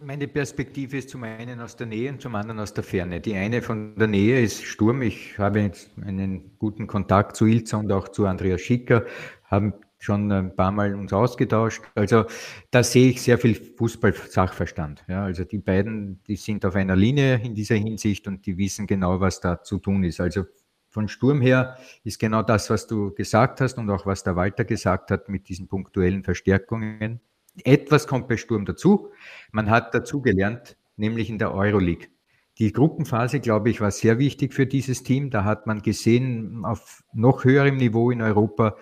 meine 0.01 0.27
Perspektive 0.27 0.99
ist 0.99 1.11
zum 1.11 1.25
einen 1.25 1.61
aus 1.61 1.77
der 1.77 1.87
Nähe 1.87 2.11
und 2.11 2.21
zum 2.21 2.35
anderen 2.35 2.61
aus 2.61 2.75
der 2.75 2.85
Ferne. 2.85 3.21
Die 3.21 3.35
eine 3.37 3.63
von 3.63 3.97
der 3.97 4.09
Nähe 4.09 4.43
ist 4.43 4.65
Sturm. 4.65 5.03
Ich 5.03 5.39
habe 5.39 5.61
jetzt 5.61 5.91
einen 6.05 6.57
guten 6.59 6.87
Kontakt 6.87 7.37
zu 7.37 7.47
Ilza 7.47 7.77
und 7.77 7.93
auch 7.93 8.09
zu 8.09 8.27
Andreas 8.27 8.61
Schicker, 8.61 9.05
haben 9.45 9.75
schon 10.05 10.31
ein 10.31 10.55
paar 10.55 10.71
Mal 10.71 10.95
uns 10.95 11.13
ausgetauscht. 11.13 11.83
Also 11.95 12.25
da 12.71 12.83
sehe 12.83 13.11
ich 13.11 13.23
sehr 13.23 13.39
viel 13.39 13.55
Fußball-Sachverstand. 13.55 15.05
Ja, 15.09 15.25
also 15.25 15.45
die 15.45 15.59
beiden, 15.59 16.23
die 16.25 16.37
sind 16.37 16.65
auf 16.65 16.77
einer 16.77 16.97
Linie 16.97 17.41
in 17.43 17.55
dieser 17.55 17.77
Hinsicht 17.77 18.29
und 18.29 18.47
die 18.47 18.57
wissen 18.59 18.87
genau, 18.87 19.21
was 19.21 19.41
da 19.41 19.63
zu 19.63 19.79
tun 19.79 20.05
ist. 20.05 20.21
Also 20.21 20.45
von 20.91 21.09
Sturm 21.09 21.41
her 21.41 21.77
ist 22.05 22.21
genau 22.21 22.43
das, 22.43 22.71
was 22.71 22.87
du 22.87 23.13
gesagt 23.15 23.61
hast 23.61 23.79
und 23.79 23.91
auch 23.91 24.07
was 24.07 24.23
der 24.23 24.37
Walter 24.37 24.65
gesagt 24.65 25.11
hat 25.11 25.29
mit 25.29 25.49
diesen 25.49 25.67
punktuellen 25.67 26.23
Verstärkungen 26.23 27.21
etwas 27.63 28.07
kommt 28.07 28.29
bei 28.29 28.37
Sturm 28.37 28.65
dazu. 28.65 29.11
Man 29.53 29.71
hat 29.71 29.95
dazugelernt, 29.95 30.77
nämlich 30.97 31.31
in 31.31 31.39
der 31.39 31.55
Euroleague. 31.55 32.09
Die 32.59 32.73
Gruppenphase, 32.73 33.41
glaube 33.41 33.71
ich, 33.71 33.81
war 33.81 33.91
sehr 33.91 34.19
wichtig 34.19 34.55
für 34.55 34.67
dieses 34.67 35.03
Team. 35.03 35.31
Da 35.31 35.45
hat 35.45 35.67
man 35.67 35.83
gesehen, 35.83 36.65
auf 36.65 37.03
noch 37.13 37.45
höherem 37.45 37.77
Niveau 37.77 38.11
in 38.11 38.23
Europa, 38.23 38.77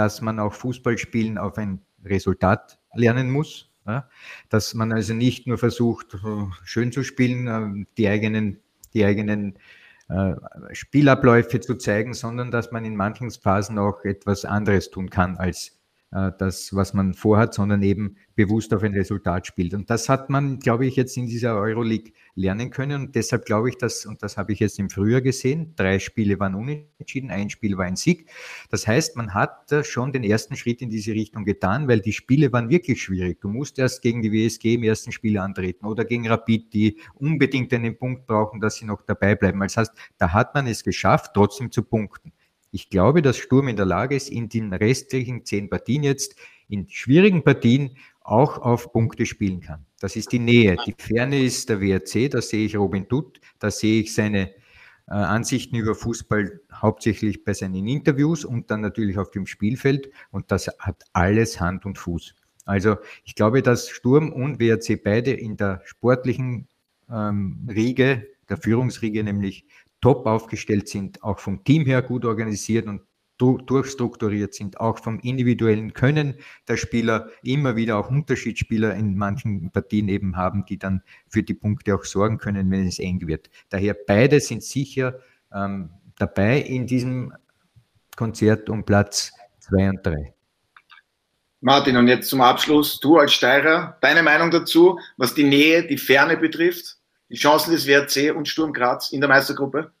dass 0.00 0.22
man 0.22 0.38
auch 0.38 0.54
Fußballspielen 0.54 1.36
auf 1.36 1.58
ein 1.58 1.82
Resultat 2.06 2.78
lernen 2.94 3.30
muss. 3.30 3.70
Ja? 3.86 4.08
Dass 4.48 4.72
man 4.72 4.92
also 4.92 5.12
nicht 5.12 5.46
nur 5.46 5.58
versucht, 5.58 6.16
schön 6.64 6.90
zu 6.90 7.02
spielen, 7.02 7.46
äh, 7.46 7.84
die 7.98 8.08
eigenen, 8.08 8.60
die 8.94 9.04
eigenen 9.04 9.58
äh, 10.08 10.36
Spielabläufe 10.72 11.60
zu 11.60 11.76
zeigen, 11.76 12.14
sondern 12.14 12.50
dass 12.50 12.72
man 12.72 12.86
in 12.86 12.96
manchen 12.96 13.30
Phasen 13.30 13.78
auch 13.78 14.02
etwas 14.04 14.46
anderes 14.46 14.90
tun 14.90 15.10
kann 15.10 15.36
als 15.36 15.68
äh, 15.68 15.79
das, 16.10 16.74
was 16.74 16.92
man 16.92 17.14
vorhat, 17.14 17.54
sondern 17.54 17.82
eben 17.82 18.16
bewusst 18.34 18.74
auf 18.74 18.82
ein 18.82 18.94
Resultat 18.94 19.46
spielt. 19.46 19.74
Und 19.74 19.90
das 19.90 20.08
hat 20.08 20.28
man, 20.28 20.58
glaube 20.58 20.84
ich, 20.84 20.96
jetzt 20.96 21.16
in 21.16 21.26
dieser 21.26 21.54
Euroleague 21.54 22.12
lernen 22.34 22.70
können. 22.70 23.02
Und 23.02 23.14
deshalb 23.14 23.44
glaube 23.44 23.68
ich, 23.68 23.78
dass, 23.78 24.06
und 24.06 24.20
das 24.20 24.36
habe 24.36 24.52
ich 24.52 24.58
jetzt 24.58 24.80
im 24.80 24.90
Frühjahr 24.90 25.20
gesehen, 25.20 25.74
drei 25.76 26.00
Spiele 26.00 26.40
waren 26.40 26.56
unentschieden, 26.56 27.30
ein 27.30 27.48
Spiel 27.48 27.78
war 27.78 27.84
ein 27.84 27.94
Sieg. 27.94 28.28
Das 28.70 28.88
heißt, 28.88 29.16
man 29.16 29.34
hat 29.34 29.70
schon 29.84 30.10
den 30.10 30.24
ersten 30.24 30.56
Schritt 30.56 30.82
in 30.82 30.90
diese 30.90 31.12
Richtung 31.12 31.44
getan, 31.44 31.86
weil 31.86 32.00
die 32.00 32.12
Spiele 32.12 32.52
waren 32.52 32.70
wirklich 32.70 33.00
schwierig. 33.00 33.40
Du 33.40 33.48
musst 33.48 33.78
erst 33.78 34.02
gegen 34.02 34.20
die 34.20 34.32
WSG 34.32 34.74
im 34.74 34.82
ersten 34.82 35.12
Spiel 35.12 35.38
antreten 35.38 35.86
oder 35.86 36.04
gegen 36.04 36.26
Rapid, 36.26 36.74
die 36.74 36.98
unbedingt 37.14 37.72
einen 37.72 37.96
Punkt 37.96 38.26
brauchen, 38.26 38.60
dass 38.60 38.76
sie 38.76 38.84
noch 38.84 39.02
dabei 39.02 39.36
bleiben. 39.36 39.60
Das 39.60 39.76
heißt, 39.76 39.92
da 40.18 40.32
hat 40.32 40.54
man 40.54 40.66
es 40.66 40.82
geschafft, 40.82 41.32
trotzdem 41.34 41.70
zu 41.70 41.84
punkten. 41.84 42.32
Ich 42.70 42.88
glaube, 42.90 43.22
dass 43.22 43.36
Sturm 43.36 43.68
in 43.68 43.76
der 43.76 43.86
Lage 43.86 44.14
ist, 44.14 44.28
in 44.28 44.48
den 44.48 44.72
restlichen 44.72 45.44
zehn 45.44 45.68
Partien 45.68 46.02
jetzt, 46.02 46.36
in 46.68 46.88
schwierigen 46.88 47.42
Partien, 47.42 47.96
auch 48.22 48.58
auf 48.58 48.92
Punkte 48.92 49.26
spielen 49.26 49.60
kann. 49.60 49.86
Das 49.98 50.14
ist 50.14 50.32
die 50.32 50.38
Nähe. 50.38 50.76
Die 50.86 50.94
Ferne 50.96 51.42
ist 51.42 51.68
der 51.68 51.80
WRC, 51.80 52.30
da 52.30 52.40
sehe 52.40 52.64
ich 52.66 52.76
Robin 52.76 53.08
Dutt, 53.08 53.40
da 53.58 53.70
sehe 53.70 54.02
ich 54.02 54.14
seine 54.14 54.50
äh, 55.08 55.14
Ansichten 55.14 55.76
über 55.76 55.96
Fußball 55.96 56.60
hauptsächlich 56.72 57.44
bei 57.44 57.54
seinen 57.54 57.86
Interviews 57.88 58.44
und 58.44 58.70
dann 58.70 58.80
natürlich 58.80 59.18
auf 59.18 59.32
dem 59.32 59.46
Spielfeld. 59.46 60.10
Und 60.30 60.52
das 60.52 60.68
hat 60.78 61.04
alles 61.12 61.60
Hand 61.60 61.84
und 61.86 61.98
Fuß. 61.98 62.34
Also 62.64 62.96
ich 63.24 63.34
glaube, 63.34 63.62
dass 63.62 63.88
Sturm 63.88 64.32
und 64.32 64.60
WRC 64.60 65.02
beide 65.02 65.32
in 65.32 65.56
der 65.56 65.82
sportlichen 65.84 66.68
ähm, 67.10 67.68
Riege, 67.68 68.28
der 68.48 68.58
Führungsriege 68.58 69.24
nämlich 69.24 69.66
top 70.00 70.26
aufgestellt 70.26 70.88
sind, 70.88 71.22
auch 71.22 71.38
vom 71.38 71.64
Team 71.64 71.84
her 71.84 72.02
gut 72.02 72.24
organisiert 72.24 72.86
und 72.86 73.02
durchstrukturiert 73.40 74.54
sind, 74.54 74.80
auch 74.80 74.98
vom 74.98 75.18
individuellen 75.20 75.94
Können 75.94 76.34
der 76.68 76.76
Spieler, 76.76 77.30
immer 77.42 77.74
wieder 77.74 77.96
auch 77.96 78.10
Unterschiedsspieler 78.10 78.94
in 78.94 79.16
manchen 79.16 79.70
Partien 79.70 80.08
eben 80.08 80.36
haben, 80.36 80.66
die 80.66 80.78
dann 80.78 81.02
für 81.28 81.42
die 81.42 81.54
Punkte 81.54 81.94
auch 81.94 82.04
sorgen 82.04 82.38
können, 82.38 82.70
wenn 82.70 82.86
es 82.86 82.98
eng 82.98 83.26
wird. 83.26 83.48
Daher 83.70 83.96
beide 84.06 84.40
sind 84.40 84.62
sicher 84.62 85.20
ähm, 85.54 85.90
dabei 86.18 86.60
in 86.60 86.86
diesem 86.86 87.32
Konzert 88.14 88.68
um 88.68 88.84
Platz 88.84 89.32
zwei 89.58 89.88
und 89.88 90.04
drei. 90.04 90.34
Martin, 91.62 91.96
und 91.96 92.08
jetzt 92.08 92.28
zum 92.28 92.40
Abschluss, 92.40 93.00
du 93.00 93.18
als 93.18 93.32
Steirer, 93.32 93.98
deine 94.00 94.22
Meinung 94.22 94.50
dazu, 94.50 94.98
was 95.18 95.34
die 95.34 95.44
Nähe, 95.44 95.86
die 95.86 95.98
Ferne 95.98 96.36
betrifft? 96.38 96.99
Die 97.30 97.36
Chancen 97.36 97.72
des 97.72 97.86
WRC 97.86 98.36
und 98.36 98.48
Sturm 98.48 98.72
Graz 98.72 99.12
in 99.12 99.20
der 99.20 99.28
Meistergruppe? 99.28 99.92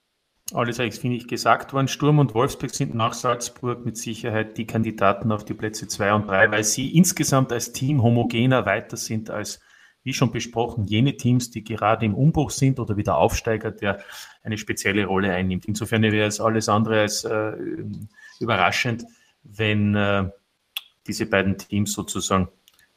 Alles 0.52 0.80
eigentlich, 0.80 1.00
finde 1.00 1.16
ich, 1.16 1.28
gesagt 1.28 1.72
worden. 1.72 1.86
Sturm 1.86 2.18
und 2.18 2.34
Wolfsburg 2.34 2.74
sind 2.74 2.94
nach 2.94 3.12
Salzburg 3.12 3.84
mit 3.84 3.96
Sicherheit 3.96 4.58
die 4.58 4.66
Kandidaten 4.66 5.30
auf 5.30 5.44
die 5.44 5.54
Plätze 5.54 5.86
2 5.86 6.12
und 6.14 6.26
3, 6.26 6.50
weil 6.50 6.64
sie 6.64 6.96
insgesamt 6.96 7.52
als 7.52 7.72
Team 7.72 8.02
homogener 8.02 8.66
weiter 8.66 8.96
sind 8.96 9.30
als, 9.30 9.60
wie 10.02 10.12
schon 10.12 10.32
besprochen, 10.32 10.84
jene 10.86 11.16
Teams, 11.16 11.52
die 11.52 11.62
gerade 11.62 12.04
im 12.04 12.14
Umbruch 12.14 12.50
sind 12.50 12.80
oder 12.80 12.96
wieder 12.96 13.16
Aufsteiger, 13.16 13.70
der 13.70 14.02
eine 14.42 14.58
spezielle 14.58 15.06
Rolle 15.06 15.32
einnimmt. 15.32 15.66
Insofern 15.66 16.02
wäre 16.02 16.26
es 16.26 16.40
alles 16.40 16.68
andere 16.68 17.02
als 17.02 17.22
äh, 17.22 17.52
überraschend, 18.40 19.04
wenn 19.44 19.94
äh, 19.94 20.30
diese 21.06 21.26
beiden 21.26 21.58
Teams 21.58 21.92
sozusagen 21.92 22.48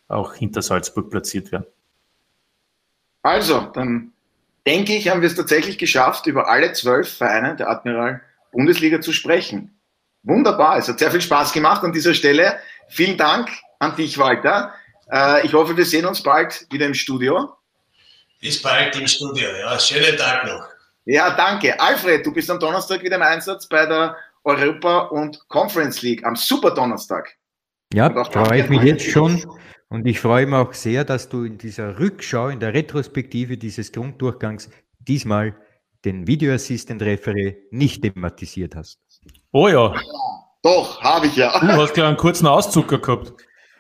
auch 0.08 0.34
hinter 0.34 0.64
Salzburg 0.64 1.12
platziert 1.12 1.52
werden. 1.52 1.66
Also, 3.22 3.72
dann 3.74 4.13
denke 4.66 4.96
ich, 4.96 5.10
haben 5.10 5.22
wir 5.22 5.28
es 5.28 5.36
tatsächlich 5.36 5.78
geschafft, 5.78 6.26
über 6.28 6.48
alle 6.50 6.74
zwölf 6.74 7.18
Vereine 7.18 7.56
der 7.56 7.70
Admiral 7.70 8.22
Bundesliga 8.52 9.02
zu 9.02 9.12
sprechen. 9.12 9.80
Wunderbar, 10.24 10.78
es 10.78 10.88
hat 10.88 11.00
sehr 11.00 11.12
viel 11.12 11.22
Spaß 11.22 11.52
gemacht 11.52 11.84
an 11.84 11.92
dieser 11.92 12.14
Stelle. 12.14 12.60
Vielen 12.88 13.18
Dank 13.18 13.50
an 13.80 13.96
dich, 13.96 14.18
Walter. 14.18 14.74
Äh, 15.12 15.46
ich 15.46 15.54
hoffe, 15.54 15.76
wir 15.76 15.86
sehen 15.86 16.06
uns 16.06 16.24
bald 16.24 16.66
wieder 16.72 16.86
im 16.86 16.94
Studio. 16.94 17.50
Bis 18.40 18.62
bald 18.62 18.96
im 18.98 19.08
Studio, 19.08 19.50
ja. 19.60 19.78
Schönen 19.80 20.18
Tag 20.18 20.46
noch. 20.46 20.68
Ja, 21.06 21.32
danke. 21.36 21.78
Alfred, 21.80 22.26
du 22.26 22.32
bist 22.32 22.50
am 22.50 22.60
Donnerstag 22.60 23.04
wieder 23.04 23.18
im 23.18 23.22
Einsatz 23.22 23.68
bei 23.68 23.86
der 23.86 24.16
Europa- 24.44 25.08
und 25.08 25.40
Conference 25.50 26.02
League 26.02 26.26
am 26.26 26.36
Super 26.36 26.72
Donnerstag. 26.72 27.36
Ja, 27.94 28.10
freue 28.26 28.62
ich 28.62 28.70
mich 28.70 28.82
jetzt 28.82 29.10
schon. 29.10 29.44
Und 29.94 30.08
ich 30.08 30.20
freue 30.20 30.48
mich 30.48 30.56
auch 30.56 30.74
sehr, 30.74 31.04
dass 31.06 31.30
du 31.30 31.44
in 31.44 31.60
dieser 31.60 32.00
Rückschau, 32.00 32.48
in 32.48 32.60
der 32.60 32.74
Retrospektive 32.74 33.58
dieses 33.58 33.92
Grunddurchgangs 33.92 34.72
diesmal 34.98 35.56
den 36.04 36.26
Video 36.26 36.52
Assistant 36.52 37.00
Referee 37.04 37.58
nicht 37.70 38.02
thematisiert 38.02 38.76
hast. 38.76 39.00
Oh 39.52 39.68
ja. 39.68 39.94
Doch, 40.64 41.00
habe 41.00 41.28
ich 41.28 41.36
ja. 41.36 41.60
Du 41.60 41.68
hast 41.68 41.96
ja 41.96 42.08
einen 42.08 42.18
kurzen 42.18 42.48
Auszucker 42.48 42.98
gehabt. 42.98 43.34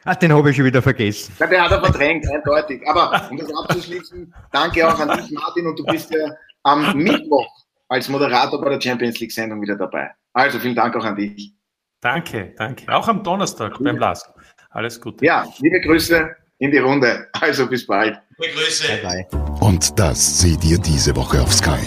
Ach, 0.05 0.13
den 0.13 0.31
habe 0.31 0.51
ich 0.51 0.55
schon 0.55 0.65
wieder 0.65 0.83
vergessen. 0.83 1.33
Ja, 1.39 1.47
der 1.47 1.63
hat 1.63 1.71
er 1.71 1.79
verdrängt, 1.83 2.29
eindeutig. 2.31 2.87
Aber 2.87 3.27
um 3.31 3.37
das 3.37 3.51
abzuschließen, 3.51 4.31
danke 4.51 4.87
auch 4.87 4.99
an 4.99 5.17
dich, 5.17 5.31
Martin, 5.31 5.65
und 5.65 5.79
du 5.79 5.83
bist 5.85 6.13
ja 6.13 6.29
am 6.61 6.95
Mittwoch 6.95 7.49
als 7.87 8.07
Moderator 8.07 8.61
bei 8.61 8.69
der 8.69 8.79
Champions 8.79 9.19
League 9.19 9.31
Sendung 9.31 9.63
wieder 9.63 9.77
dabei. 9.77 10.11
Also 10.33 10.59
vielen 10.59 10.75
Dank 10.75 10.95
auch 10.95 11.05
an 11.05 11.15
dich. 11.15 11.55
Danke, 12.01 12.53
danke. 12.55 12.93
Auch 12.93 13.07
am 13.07 13.23
Donnerstag 13.23 13.79
cool. 13.79 13.85
beim 13.85 13.97
Last. 13.97 14.32
Alles 14.73 14.99
Gute. 14.99 15.23
Ja, 15.23 15.47
liebe 15.59 15.79
Grüße 15.81 16.35
in 16.57 16.71
die 16.71 16.79
Runde. 16.79 17.27
Also 17.33 17.67
bis 17.67 17.85
bald. 17.85 18.17
Liebe 18.39 18.53
Grüße. 18.53 18.87
Bye 18.87 19.27
bye. 19.29 19.41
Und 19.61 19.99
das 19.99 20.39
seht 20.41 20.63
ihr 20.63 20.79
diese 20.79 21.15
Woche 21.15 21.39
auf 21.41 21.53
Sky. 21.53 21.79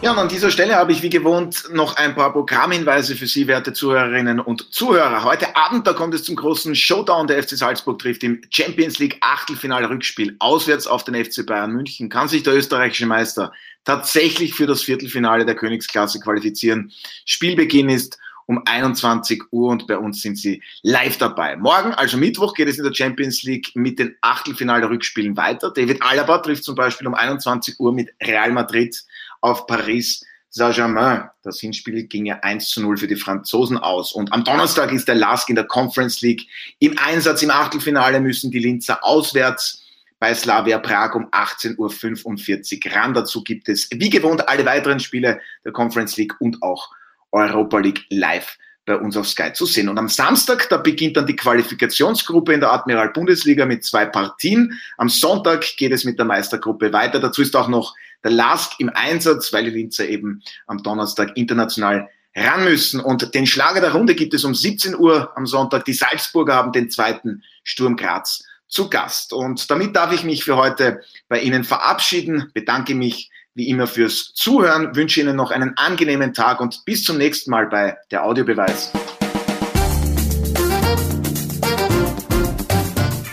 Ja, 0.00 0.12
und 0.12 0.18
an 0.18 0.28
dieser 0.28 0.50
Stelle 0.50 0.76
habe 0.76 0.92
ich 0.92 1.02
wie 1.02 1.10
gewohnt 1.10 1.64
noch 1.72 1.96
ein 1.96 2.14
paar 2.14 2.32
Programmhinweise 2.32 3.16
für 3.16 3.26
Sie, 3.26 3.48
werte 3.48 3.72
Zuhörerinnen 3.72 4.38
und 4.38 4.72
Zuhörer. 4.72 5.24
Heute 5.24 5.56
Abend, 5.56 5.86
da 5.88 5.92
kommt 5.92 6.14
es 6.14 6.22
zum 6.22 6.36
großen 6.36 6.74
Showdown. 6.74 7.26
Der 7.26 7.42
FC 7.42 7.50
Salzburg 7.50 7.98
trifft 7.98 8.22
im 8.22 8.40
Champions 8.48 8.98
League 9.00 9.18
Achtelfinale-Rückspiel 9.20 10.36
auswärts 10.38 10.86
auf 10.86 11.02
den 11.04 11.22
FC 11.22 11.44
Bayern 11.44 11.72
München. 11.72 12.08
Kann 12.08 12.28
sich 12.28 12.44
der 12.44 12.54
österreichische 12.54 13.06
Meister 13.06 13.52
tatsächlich 13.84 14.54
für 14.54 14.66
das 14.66 14.82
Viertelfinale 14.82 15.44
der 15.44 15.56
Königsklasse 15.56 16.20
qualifizieren? 16.20 16.92
Spielbeginn 17.26 17.90
ist 17.90 18.18
um 18.50 18.62
21 18.64 19.44
Uhr 19.52 19.70
und 19.70 19.86
bei 19.86 19.96
uns 19.96 20.22
sind 20.22 20.36
Sie 20.36 20.60
live 20.82 21.16
dabei. 21.18 21.56
Morgen, 21.56 21.94
also 21.94 22.16
Mittwoch, 22.16 22.52
geht 22.52 22.66
es 22.66 22.78
in 22.78 22.84
der 22.84 22.92
Champions 22.92 23.44
League 23.44 23.70
mit 23.74 24.00
den 24.00 24.16
Achtelfinale-Rückspielen 24.22 25.36
weiter. 25.36 25.70
David 25.70 26.02
Alaba 26.02 26.38
trifft 26.38 26.64
zum 26.64 26.74
Beispiel 26.74 27.06
um 27.06 27.14
21 27.14 27.78
Uhr 27.78 27.92
mit 27.92 28.10
Real 28.20 28.50
Madrid 28.50 29.00
auf 29.40 29.68
Paris 29.68 30.26
Saint-Germain. 30.48 31.30
Das 31.44 31.60
Hinspiel 31.60 32.08
ging 32.08 32.26
ja 32.26 32.40
1 32.42 32.70
zu 32.70 32.82
0 32.82 32.96
für 32.96 33.06
die 33.06 33.14
Franzosen 33.14 33.78
aus. 33.78 34.10
Und 34.10 34.32
am 34.32 34.42
Donnerstag 34.42 34.90
ist 34.90 35.06
der 35.06 35.14
Lask 35.14 35.48
in 35.48 35.54
der 35.54 35.68
Conference 35.68 36.20
League 36.20 36.48
im 36.80 36.98
Einsatz. 36.98 37.42
Im 37.42 37.52
Achtelfinale 37.52 38.20
müssen 38.20 38.50
die 38.50 38.58
Linzer 38.58 39.04
auswärts 39.04 39.84
bei 40.18 40.34
Slavia 40.34 40.78
Prag 40.78 41.14
um 41.14 41.28
18.45 41.28 42.84
Uhr 42.84 42.92
ran. 42.96 43.14
Dazu 43.14 43.44
gibt 43.44 43.68
es 43.68 43.88
wie 43.92 44.10
gewohnt 44.10 44.48
alle 44.48 44.66
weiteren 44.66 44.98
Spiele 44.98 45.40
der 45.64 45.70
Conference 45.70 46.16
League 46.16 46.34
und 46.40 46.60
auch 46.64 46.90
Europa 47.32 47.78
League 47.78 48.04
live 48.10 48.56
bei 48.86 48.96
uns 48.96 49.16
auf 49.16 49.28
Sky 49.28 49.52
zu 49.52 49.66
sehen. 49.66 49.88
Und 49.88 49.98
am 49.98 50.08
Samstag, 50.08 50.68
da 50.68 50.76
beginnt 50.76 51.16
dann 51.16 51.26
die 51.26 51.36
Qualifikationsgruppe 51.36 52.52
in 52.54 52.60
der 52.60 52.72
Admiral 52.72 53.10
Bundesliga 53.10 53.66
mit 53.66 53.84
zwei 53.84 54.06
Partien. 54.06 54.80
Am 54.96 55.08
Sonntag 55.08 55.76
geht 55.76 55.92
es 55.92 56.04
mit 56.04 56.18
der 56.18 56.26
Meistergruppe 56.26 56.92
weiter. 56.92 57.20
Dazu 57.20 57.42
ist 57.42 57.54
auch 57.54 57.68
noch 57.68 57.94
der 58.24 58.32
Lask 58.32 58.72
im 58.78 58.90
Einsatz, 58.90 59.52
weil 59.52 59.64
die 59.64 59.70
Linzer 59.70 60.08
eben 60.08 60.42
am 60.66 60.82
Donnerstag 60.82 61.36
international 61.36 62.08
ran 62.34 62.64
müssen. 62.64 63.00
Und 63.00 63.34
den 63.34 63.46
Schlager 63.46 63.80
der 63.80 63.92
Runde 63.92 64.14
gibt 64.14 64.34
es 64.34 64.44
um 64.44 64.54
17 64.54 64.96
Uhr 64.96 65.30
am 65.36 65.46
Sonntag. 65.46 65.84
Die 65.84 65.92
Salzburger 65.92 66.54
haben 66.54 66.72
den 66.72 66.90
zweiten 66.90 67.42
Sturm 67.62 67.96
Graz 67.96 68.44
zu 68.68 68.88
Gast. 68.88 69.32
Und 69.32 69.70
damit 69.70 69.96
darf 69.96 70.12
ich 70.12 70.24
mich 70.24 70.44
für 70.44 70.56
heute 70.56 71.02
bei 71.28 71.40
Ihnen 71.40 71.64
verabschieden, 71.64 72.50
bedanke 72.54 72.94
mich 72.94 73.30
wie 73.54 73.68
immer 73.68 73.86
fürs 73.86 74.32
Zuhören, 74.34 74.94
wünsche 74.94 75.20
Ihnen 75.20 75.36
noch 75.36 75.50
einen 75.50 75.76
angenehmen 75.76 76.32
Tag 76.32 76.60
und 76.60 76.84
bis 76.84 77.04
zum 77.04 77.18
nächsten 77.18 77.50
Mal 77.50 77.66
bei 77.66 77.96
der 78.10 78.24
Audiobeweis. 78.24 78.92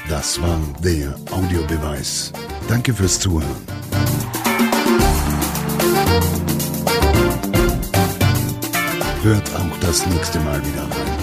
Das 0.10 0.42
war 0.42 0.60
der 0.84 1.16
Audiobeweis. 1.32 2.34
Danke 2.68 2.94
fürs 2.94 3.20
Zuhören. 3.20 3.56
Hört 9.24 9.56
auch 9.56 9.80
das 9.82 10.06
nächste 10.08 10.40
Mal 10.40 10.60
wieder 10.66 10.84
rein. 10.84 11.17